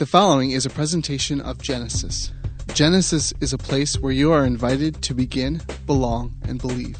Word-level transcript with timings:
The 0.00 0.06
following 0.06 0.52
is 0.52 0.64
a 0.64 0.70
presentation 0.70 1.42
of 1.42 1.60
Genesis. 1.60 2.32
Genesis 2.72 3.34
is 3.42 3.52
a 3.52 3.58
place 3.58 3.98
where 3.98 4.14
you 4.14 4.32
are 4.32 4.46
invited 4.46 5.02
to 5.02 5.12
begin, 5.12 5.60
belong, 5.84 6.34
and 6.48 6.58
believe. 6.58 6.96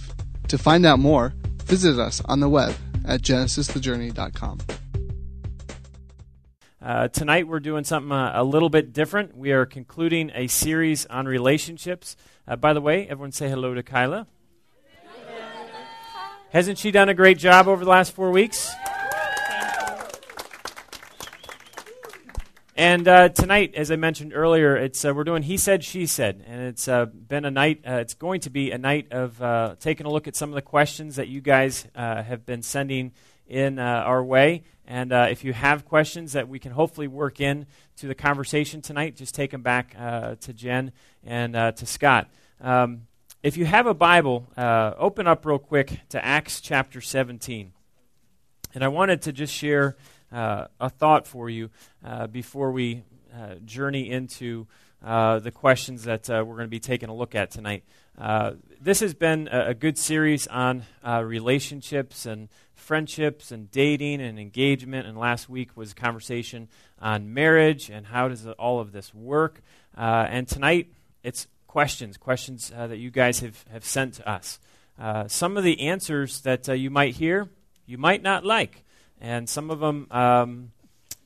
To 0.49 0.59
find 0.59 0.85
out 0.85 0.99
more, 0.99 1.33
visit 1.65 1.99
us 1.99 2.21
on 2.27 2.41
the 2.41 2.49
web 2.51 2.75
at 3.07 3.23
genesisthejourney.com. 3.23 4.59
Uh, 6.83 7.09
tonight 7.09 7.49
we're 7.49 7.59
doing 7.59 7.85
something 7.85 8.13
uh, 8.13 8.33
a 8.35 8.45
little 8.45 8.69
bit 8.69 8.93
different. 8.93 9.35
We 9.35 9.53
are 9.53 9.65
concluding 9.65 10.31
a 10.35 10.47
series 10.49 11.07
on 11.07 11.25
relationships. 11.25 12.17
Uh, 12.47 12.57
by 12.57 12.75
the 12.75 12.83
way, 12.83 13.09
everyone 13.09 13.33
say 13.33 13.49
hello 13.49 13.73
to 13.73 13.83
Kyla. 13.83 14.27
Hasn't 16.51 16.77
she 16.77 16.91
done 16.91 17.09
a 17.09 17.15
great 17.15 17.39
job 17.39 17.67
over 17.67 17.83
the 17.83 17.91
last 17.91 18.13
four 18.13 18.31
weeks? 18.31 18.71
And 22.81 23.07
uh, 23.07 23.29
tonight, 23.29 23.75
as 23.75 23.91
I 23.91 23.97
mentioned 23.97 24.33
earlier, 24.35 24.75
it's 24.75 25.05
uh, 25.05 25.13
we're 25.13 25.25
doing 25.25 25.43
He 25.43 25.59
Said, 25.59 25.85
She 25.85 26.07
Said, 26.07 26.43
and 26.47 26.63
it's 26.63 26.89
uh, 26.89 27.05
been 27.05 27.45
a 27.45 27.51
night. 27.51 27.83
Uh, 27.87 27.97
it's 27.97 28.15
going 28.15 28.41
to 28.41 28.49
be 28.49 28.71
a 28.71 28.79
night 28.79 29.13
of 29.13 29.43
uh, 29.43 29.75
taking 29.79 30.07
a 30.07 30.11
look 30.11 30.27
at 30.27 30.35
some 30.35 30.49
of 30.49 30.55
the 30.55 30.63
questions 30.63 31.17
that 31.17 31.29
you 31.29 31.43
guys 31.43 31.87
uh, 31.95 32.23
have 32.23 32.47
been 32.47 32.63
sending 32.63 33.13
in 33.47 33.79
our 33.79 34.25
way. 34.25 34.63
And 34.87 35.13
if 35.13 35.45
you 35.45 35.53
have 35.53 35.85
questions 35.85 36.33
that 36.33 36.49
we 36.49 36.59
can 36.59 36.73
hopefully 36.73 37.07
work 37.07 37.39
in 37.39 37.67
to 37.99 38.07
the 38.07 38.15
conversation 38.15 38.81
tonight, 38.81 39.15
just 39.15 39.35
take 39.35 39.51
them 39.51 39.61
back 39.61 39.95
to 40.41 40.53
Jen 40.55 40.93
and 41.23 41.53
to 41.53 41.85
Scott. 41.85 42.31
Um, 42.63 43.03
if 43.43 43.59
you 43.59 43.67
have 43.67 43.87
a 43.87 43.95
Bible, 43.95 44.47
open 44.57 45.27
up 45.27 45.45
real 45.45 45.59
quick 45.59 46.01
to 46.09 46.25
Acts 46.25 46.63
chapter 46.63 47.03
17. 47.03 47.73
And 48.73 48.85
I 48.85 48.89
wanted 48.89 49.21
to 49.23 49.33
just 49.33 49.53
share 49.53 49.97
uh, 50.33 50.67
a 50.81 50.89
thought 50.89 51.27
for 51.27 51.51
you 51.51 51.71
uh, 52.05 52.27
before 52.27 52.71
we 52.71 53.03
uh, 53.35 53.55
journey 53.65 54.11
into 54.11 54.67
uh, 55.05 55.39
the 55.39 55.51
questions 55.51 56.05
that 56.05 56.29
uh, 56.29 56.45
we're 56.47 56.57
going 56.57 56.67
to 56.67 56.69
be 56.69 56.81
taking 56.81 57.09
a 57.09 57.15
look 57.15 57.35
at 57.35 57.51
tonight. 57.51 57.85
this 58.81 59.01
has 59.01 59.15
been 59.15 59.49
a, 59.51 59.69
a 59.69 59.75
good 59.75 59.97
series 59.99 60.47
on 60.49 60.85
relationships 61.23 62.27
and 62.27 62.49
friendships 62.75 63.51
and 63.51 63.71
dating 63.71 64.21
and 64.21 64.39
engagement. 64.39 65.07
And 65.07 65.19
last 65.19 65.49
week 65.49 65.77
was 65.77 65.93
a 65.93 65.95
conversation 65.95 66.69
on 67.01 67.33
marriage 67.33 67.89
and 67.91 68.07
how 68.07 68.29
does 68.29 68.47
all 68.47 68.81
of 68.81 68.93
this 68.93 69.15
work. 69.15 69.63
and 69.97 70.47
tonight 70.47 70.93
it's 71.23 71.47
questions, 71.67 72.17
questions 72.17 72.71
that 72.71 72.99
you 72.99 73.11
guys 73.11 73.41
have, 73.41 73.65
have 73.73 73.85
sent 73.85 74.15
to 74.15 74.29
us. 74.29 74.59
some 75.29 75.57
of 75.57 75.65
the 75.65 75.81
answers 75.89 76.43
that 76.43 76.69
you 76.69 76.91
might 76.91 77.15
hear, 77.15 77.49
you 77.87 77.97
might 77.97 78.23
not 78.23 78.45
like. 78.45 78.85
And 79.21 79.49
some 79.49 79.71
of 79.71 79.81
them, 79.81 80.07
um, 80.11 80.73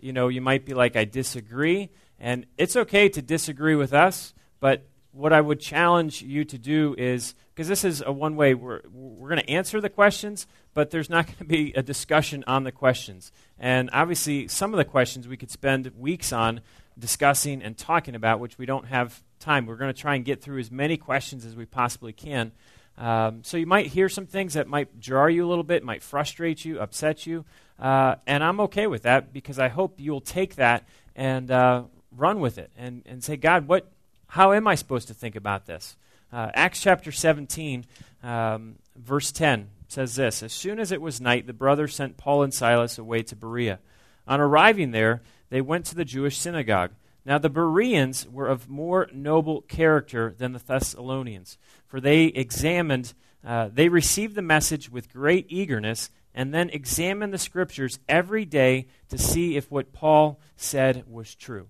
you 0.01 0.13
know, 0.13 0.29
you 0.29 0.41
might 0.41 0.65
be 0.65 0.75
like, 0.75 0.97
I 0.97 1.05
disagree. 1.05 1.91
And 2.19 2.47
it's 2.59 2.77
okay 2.77 3.09
to 3.09 3.23
disagree 3.23 3.75
with 3.75 3.93
us, 3.93 4.35
but 4.61 4.87
what 5.13 5.33
I 5.33 5.41
would 5.41 5.61
challenge 5.61 6.23
you 6.23 6.45
to 6.45 6.59
do 6.59 6.95
is 6.99 7.35
because 7.55 7.69
this 7.69 7.85
is 7.85 8.03
a 8.05 8.11
one 8.11 8.35
way, 8.35 8.55
we're, 8.55 8.81
we're 8.93 9.29
going 9.29 9.41
to 9.41 9.51
answer 9.51 9.81
the 9.81 9.89
questions, 9.89 10.49
but 10.75 10.91
there's 10.91 11.09
not 11.09 11.27
going 11.27 11.39
to 11.39 11.45
be 11.45 11.73
a 11.75 11.83
discussion 11.83 12.43
on 12.47 12.65
the 12.65 12.73
questions. 12.73 13.31
And 13.59 13.91
obviously, 13.93 14.49
some 14.49 14.75
of 14.75 14.79
the 14.79 14.85
questions 14.85 15.29
we 15.29 15.37
could 15.37 15.51
spend 15.51 15.93
weeks 15.97 16.33
on 16.33 16.61
discussing 16.99 17.63
and 17.63 17.79
talking 17.79 18.15
about, 18.17 18.41
which 18.41 18.59
we 18.59 18.67
don't 18.67 18.87
have 18.87 19.23
time. 19.39 19.67
We're 19.67 19.77
going 19.77 19.93
to 19.93 20.01
try 20.01 20.17
and 20.17 20.25
get 20.25 20.43
through 20.43 20.59
as 20.59 20.71
many 20.71 20.97
questions 20.97 21.45
as 21.45 21.55
we 21.55 21.65
possibly 21.65 22.13
can. 22.13 22.53
Um, 22.97 23.43
so 23.45 23.57
you 23.57 23.67
might 23.67 23.87
hear 23.87 24.09
some 24.09 24.27
things 24.27 24.55
that 24.55 24.69
might 24.69 25.01
jar 25.01 25.29
you 25.29 25.47
a 25.47 25.49
little 25.49 25.65
bit, 25.65 25.83
might 25.83 26.03
frustrate 26.03 26.65
you, 26.65 26.81
upset 26.81 27.27
you. 27.27 27.45
Uh, 27.79 28.17
and 28.27 28.45
I'm 28.45 28.61
okay 28.61 28.87
with 28.87 29.03
that 29.03 29.33
because 29.33 29.59
I 29.59 29.69
hope 29.69 29.95
you'll 29.99 30.21
take 30.21 30.57
that 30.57 30.85
and 31.17 31.51
uh, 31.51 31.85
run 32.17 32.41
with 32.41 32.59
it 32.59 32.71
and, 32.77 33.03
and 33.07 33.23
say, 33.23 33.37
God, 33.37 33.67
what, 33.67 33.91
how 34.29 34.53
am 34.53 34.67
I 34.67 34.75
supposed 34.75 35.09
to 35.09 35.15
think 35.15 35.37
about 35.37 35.67
this? 35.67 35.97
Uh, 36.33 36.51
Acts 36.55 36.81
chapter 36.81 37.13
17, 37.13 37.85
um, 38.23 38.77
verse 38.97 39.31
10 39.33 39.69
says 39.89 40.17
this 40.17 40.43
As 40.43 40.53
soon 40.53 40.79
as 40.79 40.93
it 40.93 41.01
was 41.01 41.21
night, 41.21 41.47
the 41.47 41.53
brothers 41.53 41.95
sent 41.95 42.17
Paul 42.17 42.43
and 42.43 42.53
Silas 42.53 42.99
away 42.99 43.23
to 43.23 43.37
Berea. 43.37 43.79
On 44.27 44.41
arriving 44.41 44.91
there, 44.91 45.23
they 45.51 45.61
went 45.61 45.85
to 45.87 45.95
the 45.95 46.05
Jewish 46.05 46.39
synagogue. 46.39 46.91
Now, 47.27 47.39
the 47.39 47.51
Bereans 47.51 48.29
were 48.29 48.49
of 48.49 48.69
more 48.69 49.09
noble 49.13 49.63
character 49.63 50.35
than 50.37 50.53
the 50.53 50.59
Thessalonians, 50.59 51.57
for 51.87 52.01
they 52.01 52.25
examined, 52.25 53.15
uh, 53.47 53.71
they 53.73 53.89
received 53.89 54.35
the 54.35 54.43
message 54.43 54.91
with 54.91 55.13
great 55.13 55.47
eagerness 55.49 56.11
and 56.35 56.53
then 56.53 56.69
examine 56.71 57.31
the 57.31 57.39
scriptures 57.39 57.99
every 58.09 58.45
day 58.45 58.87
to 59.09 59.17
see 59.17 59.57
if 59.57 59.71
what 59.71 59.93
Paul 59.93 60.41
said 60.57 61.05
was 61.09 61.35
true. 61.35 61.69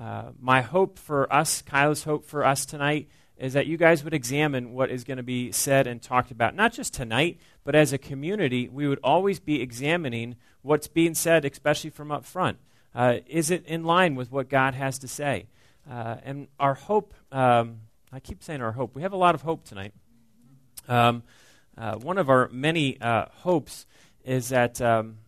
Uh, 0.00 0.30
my 0.40 0.62
hope 0.62 0.98
for 0.98 1.30
us, 1.32 1.60
Kyla's 1.62 2.04
hope 2.04 2.24
for 2.24 2.44
us 2.44 2.64
tonight, 2.64 3.08
is 3.36 3.52
that 3.54 3.66
you 3.66 3.76
guys 3.76 4.04
would 4.04 4.14
examine 4.14 4.72
what 4.72 4.90
is 4.90 5.04
going 5.04 5.16
to 5.16 5.22
be 5.22 5.50
said 5.52 5.86
and 5.86 6.00
talked 6.00 6.30
about, 6.30 6.54
not 6.54 6.72
just 6.72 6.92
tonight, 6.94 7.38
but 7.64 7.74
as 7.74 7.92
a 7.92 7.98
community, 7.98 8.68
we 8.68 8.86
would 8.86 9.00
always 9.02 9.40
be 9.40 9.60
examining 9.60 10.36
what's 10.62 10.88
being 10.88 11.14
said, 11.14 11.44
especially 11.44 11.90
from 11.90 12.12
up 12.12 12.24
front. 12.24 12.58
Uh, 12.94 13.16
is 13.26 13.50
it 13.50 13.64
in 13.66 13.84
line 13.84 14.14
with 14.14 14.30
what 14.30 14.48
God 14.48 14.74
has 14.74 14.98
to 14.98 15.08
say? 15.08 15.46
Uh, 15.90 16.16
and 16.22 16.48
our 16.58 16.74
hope, 16.74 17.14
um, 17.32 17.80
I 18.12 18.20
keep 18.20 18.42
saying 18.42 18.60
our 18.60 18.72
hope, 18.72 18.94
we 18.94 19.02
have 19.02 19.12
a 19.12 19.16
lot 19.16 19.34
of 19.34 19.42
hope 19.42 19.64
tonight. 19.64 19.92
Um, 20.88 21.22
uh, 21.76 21.96
one 21.96 22.18
of 22.18 22.28
our 22.28 22.48
many 22.52 23.00
uh, 23.00 23.26
hopes 23.38 23.86
is 24.24 24.50
that 24.50 24.80
um, 24.80 25.18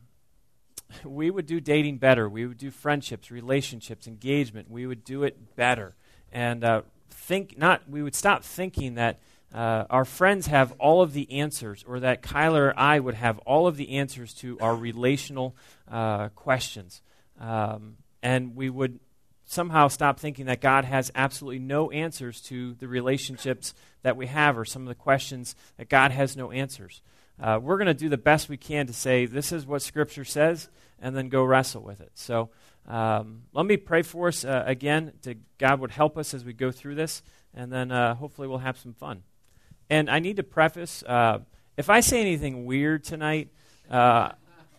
we 1.04 1.30
would 1.30 1.46
do 1.46 1.60
dating 1.60 1.98
better. 1.98 2.28
We 2.28 2.46
would 2.46 2.58
do 2.58 2.70
friendships, 2.70 3.30
relationships, 3.30 4.06
engagement. 4.06 4.70
We 4.70 4.86
would 4.86 5.04
do 5.04 5.22
it 5.22 5.56
better. 5.56 5.94
And 6.32 6.64
uh, 6.64 6.82
think 7.10 7.58
not, 7.58 7.88
we 7.88 8.02
would 8.02 8.14
stop 8.14 8.42
thinking 8.42 8.94
that 8.94 9.18
uh, 9.54 9.84
our 9.90 10.04
friends 10.04 10.46
have 10.46 10.72
all 10.78 11.02
of 11.02 11.12
the 11.12 11.30
answers 11.30 11.84
or 11.86 12.00
that 12.00 12.22
Kyla 12.22 12.60
or 12.60 12.74
I 12.78 12.98
would 12.98 13.14
have 13.14 13.38
all 13.40 13.66
of 13.66 13.76
the 13.76 13.96
answers 13.98 14.32
to 14.34 14.58
our 14.60 14.74
relational 14.74 15.54
uh, 15.90 16.28
questions. 16.30 17.02
Um, 17.38 17.96
and 18.22 18.56
we 18.56 18.70
would 18.70 18.98
somehow 19.44 19.88
stop 19.88 20.18
thinking 20.18 20.46
that 20.46 20.60
God 20.60 20.84
has 20.86 21.12
absolutely 21.14 21.58
no 21.58 21.90
answers 21.90 22.40
to 22.42 22.74
the 22.74 22.88
relationships 22.88 23.74
that 24.02 24.16
we 24.16 24.26
have 24.26 24.58
or 24.58 24.64
some 24.64 24.82
of 24.82 24.88
the 24.88 24.94
questions 24.94 25.54
that 25.76 25.88
God 25.88 26.10
has 26.10 26.36
no 26.36 26.50
answers. 26.50 27.02
Uh, 27.40 27.58
we're 27.60 27.76
going 27.76 27.86
to 27.86 27.94
do 27.94 28.08
the 28.08 28.18
best 28.18 28.48
we 28.48 28.56
can 28.56 28.86
to 28.86 28.92
say, 28.92 29.26
this 29.26 29.52
is 29.52 29.66
what 29.66 29.82
Scripture 29.82 30.24
says, 30.24 30.68
and 31.00 31.16
then 31.16 31.28
go 31.28 31.42
wrestle 31.42 31.82
with 31.82 32.00
it. 32.00 32.12
So 32.14 32.50
um, 32.86 33.42
let 33.52 33.66
me 33.66 33.76
pray 33.76 34.02
for 34.02 34.28
us 34.28 34.44
uh, 34.44 34.64
again 34.66 35.12
to 35.22 35.36
God 35.58 35.80
would 35.80 35.90
help 35.90 36.18
us 36.18 36.34
as 36.34 36.44
we 36.44 36.52
go 36.52 36.70
through 36.70 36.94
this, 36.96 37.22
and 37.54 37.72
then 37.72 37.90
uh, 37.90 38.14
hopefully 38.14 38.48
we'll 38.48 38.58
have 38.58 38.78
some 38.78 38.92
fun. 38.92 39.22
And 39.90 40.10
I 40.10 40.18
need 40.18 40.36
to 40.36 40.42
preface 40.42 41.02
uh, 41.06 41.40
if 41.76 41.88
I 41.88 42.00
say 42.00 42.20
anything 42.20 42.66
weird 42.66 43.02
tonight, 43.02 43.48
uh, 43.90 44.30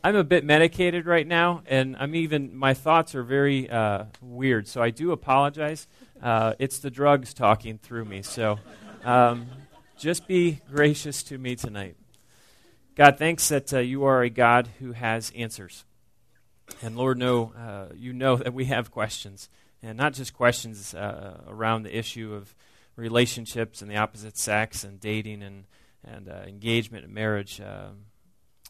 I'm 0.03 0.15
a 0.15 0.23
bit 0.23 0.43
medicated 0.43 1.07
right 1.07 1.25
now, 1.25 1.63
and 1.65 1.95
I'm 1.97 2.13
even 2.13 2.55
my 2.55 2.75
thoughts 2.75 3.15
are 3.15 3.23
very 3.23 3.67
uh, 3.69 4.05
weird. 4.21 4.67
So 4.67 4.81
I 4.81 4.91
do 4.91 5.11
apologize. 5.11 5.87
Uh, 6.21 6.53
it's 6.59 6.79
the 6.79 6.91
drugs 6.91 7.33
talking 7.33 7.79
through 7.79 8.05
me. 8.05 8.21
So 8.21 8.59
um, 9.03 9.47
just 9.97 10.27
be 10.27 10.59
gracious 10.71 11.23
to 11.23 11.37
me 11.37 11.55
tonight. 11.55 11.95
God, 12.95 13.17
thanks 13.17 13.49
that 13.49 13.73
uh, 13.73 13.79
you 13.79 14.05
are 14.05 14.21
a 14.21 14.29
God 14.29 14.69
who 14.79 14.93
has 14.93 15.31
answers. 15.35 15.83
And 16.81 16.95
Lord, 16.95 17.17
know 17.17 17.53
uh, 17.57 17.93
you 17.95 18.13
know 18.13 18.37
that 18.37 18.53
we 18.53 18.65
have 18.65 18.91
questions, 18.91 19.49
and 19.81 19.97
not 19.97 20.13
just 20.13 20.33
questions 20.33 20.93
uh, 20.93 21.41
around 21.47 21.83
the 21.83 21.97
issue 21.97 22.33
of 22.33 22.55
relationships 22.95 23.81
and 23.81 23.89
the 23.89 23.97
opposite 23.97 24.37
sex 24.37 24.83
and 24.83 24.99
dating 24.99 25.43
and 25.43 25.65
and 26.05 26.29
uh, 26.29 26.43
engagement 26.47 27.05
and 27.05 27.13
marriage. 27.13 27.59
Um, 27.59 28.05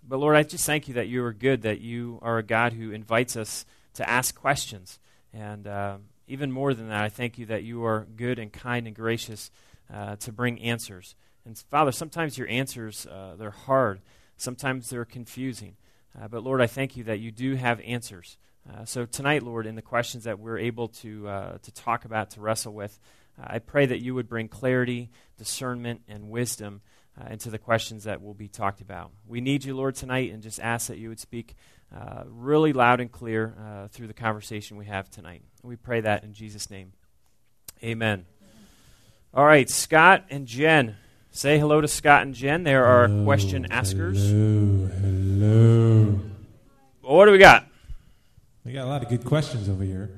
but 0.07 0.17
Lord, 0.17 0.35
I 0.35 0.43
just 0.43 0.65
thank 0.65 0.87
you 0.87 0.95
that 0.95 1.07
you 1.07 1.23
are 1.23 1.33
good, 1.33 1.61
that 1.61 1.79
you 1.81 2.19
are 2.21 2.37
a 2.37 2.43
God 2.43 2.73
who 2.73 2.91
invites 2.91 3.35
us 3.35 3.65
to 3.95 4.09
ask 4.09 4.35
questions. 4.35 4.99
And 5.33 5.67
uh, 5.67 5.97
even 6.27 6.51
more 6.51 6.73
than 6.73 6.89
that, 6.89 7.03
I 7.03 7.09
thank 7.09 7.37
you 7.37 7.45
that 7.47 7.63
you 7.63 7.85
are 7.85 8.07
good 8.15 8.39
and 8.39 8.51
kind 8.51 8.87
and 8.87 8.95
gracious 8.95 9.49
uh, 9.93 10.15
to 10.15 10.31
bring 10.31 10.59
answers. 10.61 11.15
And 11.45 11.57
Father, 11.57 11.91
sometimes 11.91 12.37
your 12.37 12.47
answers, 12.47 13.05
uh, 13.05 13.35
they're 13.37 13.51
hard. 13.51 14.01
Sometimes 14.37 14.89
they're 14.89 15.05
confusing. 15.05 15.75
Uh, 16.19 16.27
but 16.27 16.43
Lord, 16.43 16.61
I 16.61 16.67
thank 16.67 16.97
you 16.97 17.03
that 17.03 17.19
you 17.19 17.31
do 17.31 17.55
have 17.55 17.79
answers. 17.81 18.37
Uh, 18.67 18.85
so 18.85 19.05
tonight, 19.05 19.43
Lord, 19.43 19.67
in 19.67 19.75
the 19.75 19.81
questions 19.81 20.23
that 20.23 20.39
we're 20.39 20.57
able 20.57 20.87
to, 20.87 21.27
uh, 21.27 21.57
to 21.59 21.71
talk 21.71 22.05
about, 22.05 22.31
to 22.31 22.41
wrestle 22.41 22.73
with, 22.73 22.99
I 23.37 23.59
pray 23.59 23.85
that 23.85 23.99
you 23.99 24.15
would 24.15 24.29
bring 24.29 24.47
clarity, 24.47 25.09
discernment, 25.37 26.01
and 26.07 26.29
wisdom 26.29 26.81
into 27.29 27.49
the 27.49 27.57
questions 27.57 28.03
that 28.03 28.21
will 28.21 28.33
be 28.35 28.47
talked 28.47 28.79
about. 28.79 29.11
We 29.27 29.41
need 29.41 29.65
you, 29.65 29.75
Lord, 29.75 29.95
tonight, 29.95 30.31
and 30.31 30.41
just 30.41 30.59
ask 30.59 30.87
that 30.87 30.97
you 30.97 31.09
would 31.09 31.19
speak 31.19 31.55
really 32.25 32.73
loud 32.73 33.01
and 33.01 33.11
clear 33.11 33.87
through 33.91 34.05
the 34.05 34.13
conversation 34.13 34.77
we 34.77 34.85
have 34.85 35.09
tonight. 35.09 35.41
We 35.63 35.75
pray 35.75 36.01
that 36.01 36.23
in 36.23 36.33
Jesus' 36.33 36.69
name. 36.69 36.93
Amen. 37.83 38.25
All 39.35 39.43
right, 39.43 39.67
Scott 39.67 40.25
and 40.29 40.45
Jen. 40.45 40.95
Say 41.31 41.57
hello 41.57 41.81
to 41.81 41.87
Scott 41.87 42.21
and 42.21 42.35
Jen. 42.35 42.63
There 42.63 42.85
are 42.85 43.07
hello, 43.07 43.23
question 43.23 43.65
askers. 43.71 44.29
Hello, 44.29 44.85
hello. 45.01 46.19
What 47.01 47.25
do 47.25 47.31
we 47.31 47.39
got? 47.39 47.65
We 48.63 48.73
got 48.73 48.85
a 48.85 48.89
lot 48.89 49.01
of 49.01 49.09
good 49.09 49.25
questions 49.25 49.69
over 49.69 49.83
here. 49.83 50.11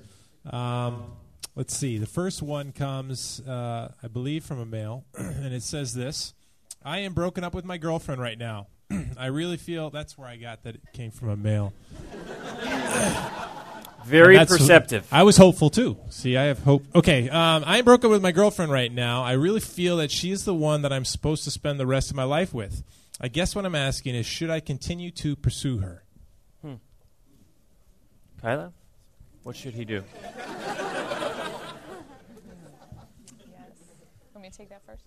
Um, 0.49 1.13
let's 1.55 1.73
see. 1.73 1.97
The 1.97 2.05
first 2.05 2.43
one 2.43 2.73
comes, 2.73 3.39
uh, 3.47 3.93
I 4.03 4.07
believe, 4.09 4.43
from 4.43 4.59
a 4.59 4.65
male, 4.65 5.05
and 5.17 5.53
it 5.53 5.63
says 5.63 5.93
this 5.93 6.33
I 6.83 6.97
am 6.99 7.13
broken 7.13 7.45
up 7.45 7.53
with 7.53 7.63
my 7.63 7.77
girlfriend 7.77 8.19
right 8.19 8.37
now. 8.37 8.67
I 9.17 9.27
really 9.27 9.55
feel 9.55 9.89
that's 9.91 10.17
where 10.17 10.27
I 10.27 10.35
got 10.35 10.63
that 10.63 10.75
it 10.75 10.81
came 10.91 11.11
from 11.11 11.29
a 11.29 11.37
male. 11.37 11.71
Very 14.05 14.35
that's- 14.37 14.55
perceptive. 14.57 15.07
I 15.11 15.23
was 15.23 15.35
hopeful 15.37 15.69
too. 15.69 15.97
See, 16.09 16.37
I 16.37 16.43
have 16.45 16.59
hope. 16.59 16.83
Okay, 16.93 17.27
um, 17.29 17.63
I 17.65 17.79
am 17.79 17.85
broken 17.85 18.09
with 18.11 18.21
my 18.21 18.31
girlfriend 18.31 18.71
right 18.71 18.91
now. 18.91 19.23
I 19.23 19.31
really 19.33 19.59
feel 19.59 19.97
that 19.97 20.11
she's 20.11 20.45
the 20.45 20.53
one 20.53 20.83
that 20.83 20.93
I'm 20.93 21.05
supposed 21.05 21.43
to 21.45 21.51
spend 21.51 21.79
the 21.79 21.87
rest 21.87 22.09
of 22.11 22.15
my 22.15 22.23
life 22.23 22.53
with. 22.53 22.83
I 23.19 23.27
guess 23.29 23.55
what 23.55 23.65
I'm 23.65 23.75
asking 23.75 24.13
is, 24.15 24.25
should 24.25 24.49
I 24.49 24.59
continue 24.59 25.09
to 25.11 25.35
pursue 25.35 25.77
her? 25.79 26.03
Kyla, 28.41 28.73
what 29.43 29.55
should 29.55 29.73
he 29.73 29.85
do? 29.85 30.03
Yes. 30.23 30.35
Want 34.33 34.43
me 34.43 34.49
to 34.51 34.57
take 34.57 34.69
that 34.69 34.81
first? 34.85 35.01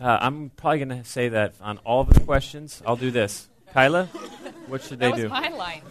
Uh, 0.00 0.18
I'm 0.20 0.50
probably 0.50 0.78
going 0.84 1.02
to 1.02 1.04
say 1.04 1.30
that 1.30 1.54
on 1.60 1.78
all 1.78 2.02
of 2.02 2.10
the 2.14 2.20
questions. 2.20 2.80
I'll 2.86 2.94
do 2.96 3.10
this. 3.10 3.48
Kyla, 3.72 4.04
what 4.68 4.82
should 4.82 5.00
they 5.00 5.06
that 5.06 5.12
was 5.14 5.22
do? 5.22 5.28
my 5.30 5.48
line. 5.48 5.82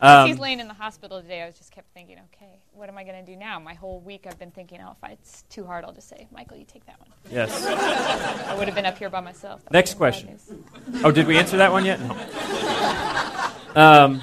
Um, 0.00 0.28
He's 0.28 0.38
laying 0.38 0.60
in 0.60 0.68
the 0.68 0.74
hospital 0.74 1.20
today. 1.20 1.42
I 1.42 1.46
was 1.46 1.56
just 1.56 1.72
kept 1.72 1.92
thinking, 1.92 2.16
okay, 2.32 2.58
what 2.72 2.88
am 2.88 2.96
I 2.96 3.04
going 3.04 3.22
to 3.22 3.32
do 3.32 3.36
now? 3.36 3.58
My 3.58 3.74
whole 3.74 4.00
week 4.00 4.26
I've 4.26 4.38
been 4.38 4.50
thinking, 4.50 4.80
oh, 4.80 4.96
if 5.02 5.10
it's 5.10 5.42
too 5.50 5.64
hard, 5.64 5.84
I'll 5.84 5.92
just 5.92 6.08
say, 6.08 6.26
Michael, 6.32 6.56
you 6.56 6.64
take 6.64 6.86
that 6.86 6.98
one. 6.98 7.10
yes. 7.30 7.66
I 7.66 8.54
would 8.54 8.66
have 8.66 8.74
been 8.74 8.86
up 8.86 8.96
here 8.96 9.10
by 9.10 9.20
myself. 9.20 9.62
That 9.64 9.72
Next 9.72 9.98
would've 9.98 10.16
been 10.24 10.36
bad 10.36 10.46
question. 10.46 11.04
Oh, 11.04 11.10
did 11.10 11.26
we 11.26 11.36
answer 11.36 11.58
that 11.58 11.72
one 11.72 11.84
yet? 11.84 12.00
No. 12.00 12.16
Um, 13.72 14.20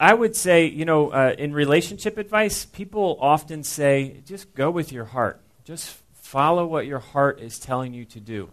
I 0.00 0.14
would 0.14 0.34
say, 0.34 0.66
you 0.66 0.86
know, 0.86 1.10
uh, 1.10 1.34
in 1.36 1.52
relationship 1.52 2.16
advice, 2.16 2.64
people 2.64 3.18
often 3.20 3.62
say, 3.62 4.22
just 4.24 4.54
go 4.54 4.70
with 4.70 4.92
your 4.92 5.04
heart. 5.04 5.42
Just 5.64 5.94
follow 6.14 6.66
what 6.66 6.86
your 6.86 6.98
heart 6.98 7.40
is 7.40 7.58
telling 7.58 7.92
you 7.94 8.04
to 8.06 8.20
do. 8.20 8.50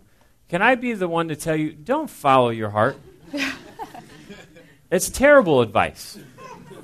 Can 0.49 0.61
I 0.61 0.75
be 0.75 0.93
the 0.93 1.07
one 1.07 1.29
to 1.29 1.35
tell 1.35 1.55
you, 1.55 1.71
don't 1.71 2.09
follow 2.09 2.49
your 2.49 2.69
heart? 2.69 2.97
it's 4.91 5.09
terrible 5.09 5.61
advice. 5.61 6.17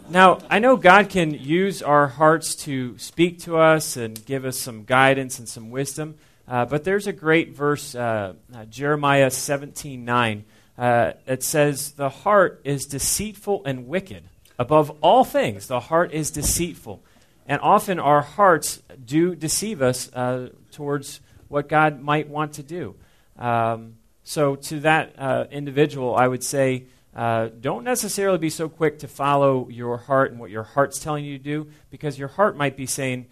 Now, 0.10 0.40
I 0.50 0.60
know 0.60 0.76
God 0.76 1.10
can 1.10 1.32
use 1.32 1.84
our 1.84 2.08
hearts 2.08 2.56
to 2.64 2.98
speak 2.98 3.40
to 3.42 3.58
us 3.58 3.96
and 3.96 4.26
give 4.26 4.44
us 4.46 4.58
some 4.58 4.84
guidance 4.86 5.38
and 5.38 5.48
some 5.48 5.70
wisdom, 5.70 6.16
uh, 6.48 6.66
but 6.66 6.84
there's 6.84 7.06
a 7.06 7.14
great 7.14 7.56
verse, 7.56 7.94
uh, 7.94 8.34
uh, 8.56 8.66
Jeremiah 8.66 9.30
17 9.30 10.04
9, 10.04 10.46
uh, 10.78 11.12
that 11.26 11.44
says, 11.44 11.92
The 11.92 12.10
heart 12.10 12.62
is 12.64 12.86
deceitful 12.86 13.64
and 13.66 13.88
wicked. 13.88 14.24
Above 14.58 14.92
all 15.02 15.24
things, 15.24 15.68
the 15.68 15.80
heart 15.80 16.12
is 16.12 16.32
deceitful. 16.32 17.04
And 17.46 17.62
often 17.62 18.00
our 18.00 18.22
hearts 18.22 18.82
do 19.06 19.36
deceive 19.36 19.82
us 19.82 20.12
uh, 20.14 20.50
towards 20.72 21.22
what 21.48 21.70
God 21.70 22.02
might 22.02 22.28
want 22.28 22.54
to 22.54 22.64
do. 22.64 22.96
Um, 23.38 23.99
so, 24.30 24.56
to 24.56 24.82
that 24.82 25.16
uh, 25.18 25.46
individual, 25.50 26.16
I 26.16 26.28
would 26.28 26.44
say, 26.44 26.84
uh, 27.16 27.50
don't 27.60 27.84
necessarily 27.84 28.38
be 28.38 28.52
so 28.52 28.70
quick 28.70 29.00
to 29.00 29.08
follow 29.08 29.68
your 29.70 29.98
heart 29.98 30.30
and 30.30 30.40
what 30.40 30.52
your 30.52 30.62
heart's 30.62 31.00
telling 31.00 31.26
you 31.26 31.40
to 31.40 31.44
do, 31.44 31.72
because 31.90 32.20
your 32.20 32.28
heart 32.28 32.56
might 32.56 32.78
be 32.78 32.86
saying, 32.86 33.26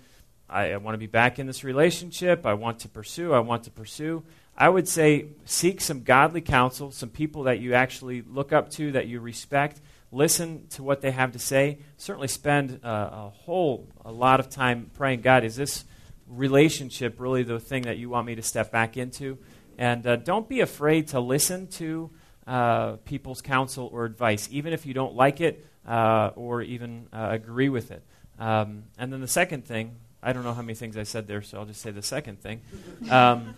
I, 0.49 0.71
I 0.71 0.77
want 0.77 0.95
to 0.95 0.97
be 0.97 1.05
back 1.05 1.37
in 1.37 1.45
this 1.45 1.63
relationship, 1.63 2.47
I 2.47 2.55
want 2.55 2.79
to 2.79 2.89
pursue, 2.89 3.31
I 3.31 3.41
want 3.41 3.65
to 3.65 3.69
pursue. 3.69 4.23
I 4.57 4.69
would 4.69 4.87
say, 4.87 5.27
seek 5.45 5.81
some 5.81 6.01
godly 6.01 6.41
counsel, 6.41 6.89
some 6.89 7.09
people 7.09 7.43
that 7.43 7.59
you 7.59 7.75
actually 7.75 8.23
look 8.23 8.51
up 8.51 8.71
to, 8.71 8.93
that 8.93 9.05
you 9.05 9.19
respect. 9.19 9.79
Listen 10.11 10.65
to 10.71 10.81
what 10.81 11.01
they 11.01 11.11
have 11.11 11.33
to 11.33 11.39
say. 11.39 11.77
Certainly 11.97 12.29
spend 12.29 12.79
uh, 12.83 13.09
a 13.11 13.29
whole 13.29 13.87
a 14.03 14.11
lot 14.11 14.39
of 14.39 14.49
time 14.49 14.89
praying, 14.95 15.21
God, 15.21 15.43
is 15.43 15.55
this 15.55 15.85
relationship 16.27 17.19
really 17.19 17.43
the 17.43 17.59
thing 17.59 17.83
that 17.83 17.99
you 17.99 18.09
want 18.09 18.25
me 18.25 18.33
to 18.33 18.41
step 18.41 18.71
back 18.71 18.97
into? 18.97 19.37
And 19.77 20.05
uh, 20.07 20.15
don't 20.15 20.49
be 20.49 20.61
afraid 20.61 21.07
to 21.09 21.19
listen 21.19 21.67
to 21.67 22.09
uh, 22.47 22.93
people's 23.05 23.41
counsel 23.41 23.89
or 23.91 24.05
advice, 24.05 24.47
even 24.51 24.73
if 24.73 24.85
you 24.85 24.93
don't 24.93 25.15
like 25.15 25.39
it 25.41 25.65
uh, 25.87 26.31
or 26.35 26.61
even 26.61 27.07
uh, 27.13 27.27
agree 27.31 27.69
with 27.69 27.91
it. 27.91 28.03
Um, 28.39 28.83
and 28.97 29.11
then 29.11 29.21
the 29.21 29.27
second 29.27 29.65
thing, 29.65 29.95
I 30.21 30.33
don't 30.33 30.43
know 30.43 30.53
how 30.53 30.61
many 30.61 30.73
things 30.73 30.97
I 30.97 31.03
said 31.03 31.27
there, 31.27 31.41
so 31.41 31.59
I'll 31.59 31.65
just 31.65 31.81
say 31.81 31.91
the 31.91 32.01
second 32.01 32.39
thing. 32.39 32.61
Um, 33.09 33.55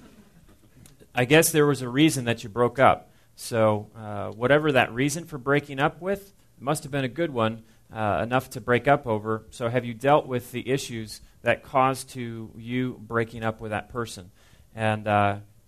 I 1.15 1.25
guess 1.25 1.51
there 1.51 1.65
was 1.65 1.81
a 1.81 1.89
reason 1.89 2.25
that 2.25 2.43
you 2.43 2.49
broke 2.49 2.79
up. 2.79 3.11
So, 3.35 3.87
uh, 3.95 4.31
whatever 4.31 4.73
that 4.73 4.93
reason 4.93 5.25
for 5.25 5.37
breaking 5.37 5.79
up 5.79 6.01
with, 6.01 6.33
must 6.59 6.83
have 6.83 6.91
been 6.91 7.05
a 7.05 7.09
good 7.09 7.31
one, 7.31 7.63
uh, 7.93 8.19
enough 8.21 8.49
to 8.51 8.61
break 8.61 8.85
up 8.87 9.07
over. 9.07 9.43
So, 9.49 9.69
have 9.69 9.85
you 9.85 9.93
dealt 9.93 10.27
with 10.27 10.51
the 10.51 10.69
issues 10.69 11.21
that 11.41 11.63
caused 11.63 12.09
to 12.11 12.51
you 12.57 12.99
breaking 13.01 13.45
up 13.45 13.61
with 13.61 13.71
that 13.71 13.89
person? 13.89 14.31
And 14.75 15.07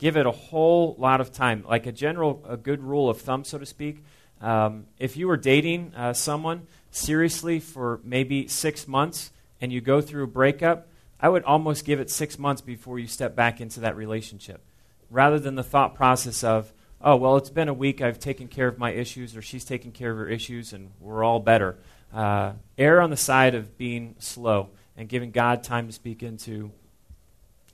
give 0.02 0.18
it 0.18 0.26
a 0.26 0.32
whole 0.32 0.96
lot 0.98 1.22
of 1.22 1.32
time. 1.32 1.64
Like 1.68 1.86
a 1.86 1.92
general, 1.92 2.44
a 2.50 2.58
good 2.58 2.82
rule 2.82 3.08
of 3.08 3.22
thumb, 3.22 3.44
so 3.44 3.60
to 3.60 3.66
speak. 3.68 4.04
Um, 4.42 4.88
if 4.98 5.16
you 5.16 5.28
were 5.28 5.38
dating 5.38 5.94
uh, 5.96 6.14
someone 6.14 6.66
seriously 6.90 7.60
for 7.60 8.02
maybe 8.04 8.48
six 8.48 8.88
months 8.88 9.30
and 9.62 9.72
you 9.72 9.80
go 9.80 10.02
through 10.02 10.24
a 10.24 10.28
breakup, 10.28 10.88
I 11.20 11.30
would 11.30 11.44
almost 11.44 11.86
give 11.86 12.00
it 12.00 12.10
six 12.10 12.40
months 12.40 12.62
before 12.62 12.98
you 12.98 13.06
step 13.06 13.36
back 13.36 13.62
into 13.62 13.82
that 13.82 13.96
relationship 13.96 14.64
rather 15.12 15.38
than 15.38 15.54
the 15.54 15.64
thought 15.64 15.94
process 15.94 16.44
of, 16.44 16.74
oh, 17.00 17.16
well, 17.18 17.38
it's 17.38 17.52
been 17.52 17.68
a 17.68 17.74
week, 17.74 18.02
I've 18.02 18.20
taken 18.20 18.48
care 18.48 18.68
of 18.68 18.80
my 18.80 18.92
issues, 18.92 19.36
or 19.36 19.44
she's 19.44 19.66
taken 19.66 19.92
care 19.92 20.10
of 20.10 20.18
her 20.18 20.28
issues, 20.28 20.74
and 20.74 20.90
we're 21.00 21.24
all 21.24 21.40
better. 21.40 21.78
Uh, 22.12 22.54
err 22.78 23.02
on 23.02 23.12
the 23.12 23.18
side 23.18 23.54
of 23.54 23.78
being 23.78 24.16
slow 24.18 24.70
and 24.98 25.08
giving 25.08 25.30
God 25.30 25.64
time 25.64 25.86
to 25.88 25.94
speak 25.94 26.24
into, 26.24 26.72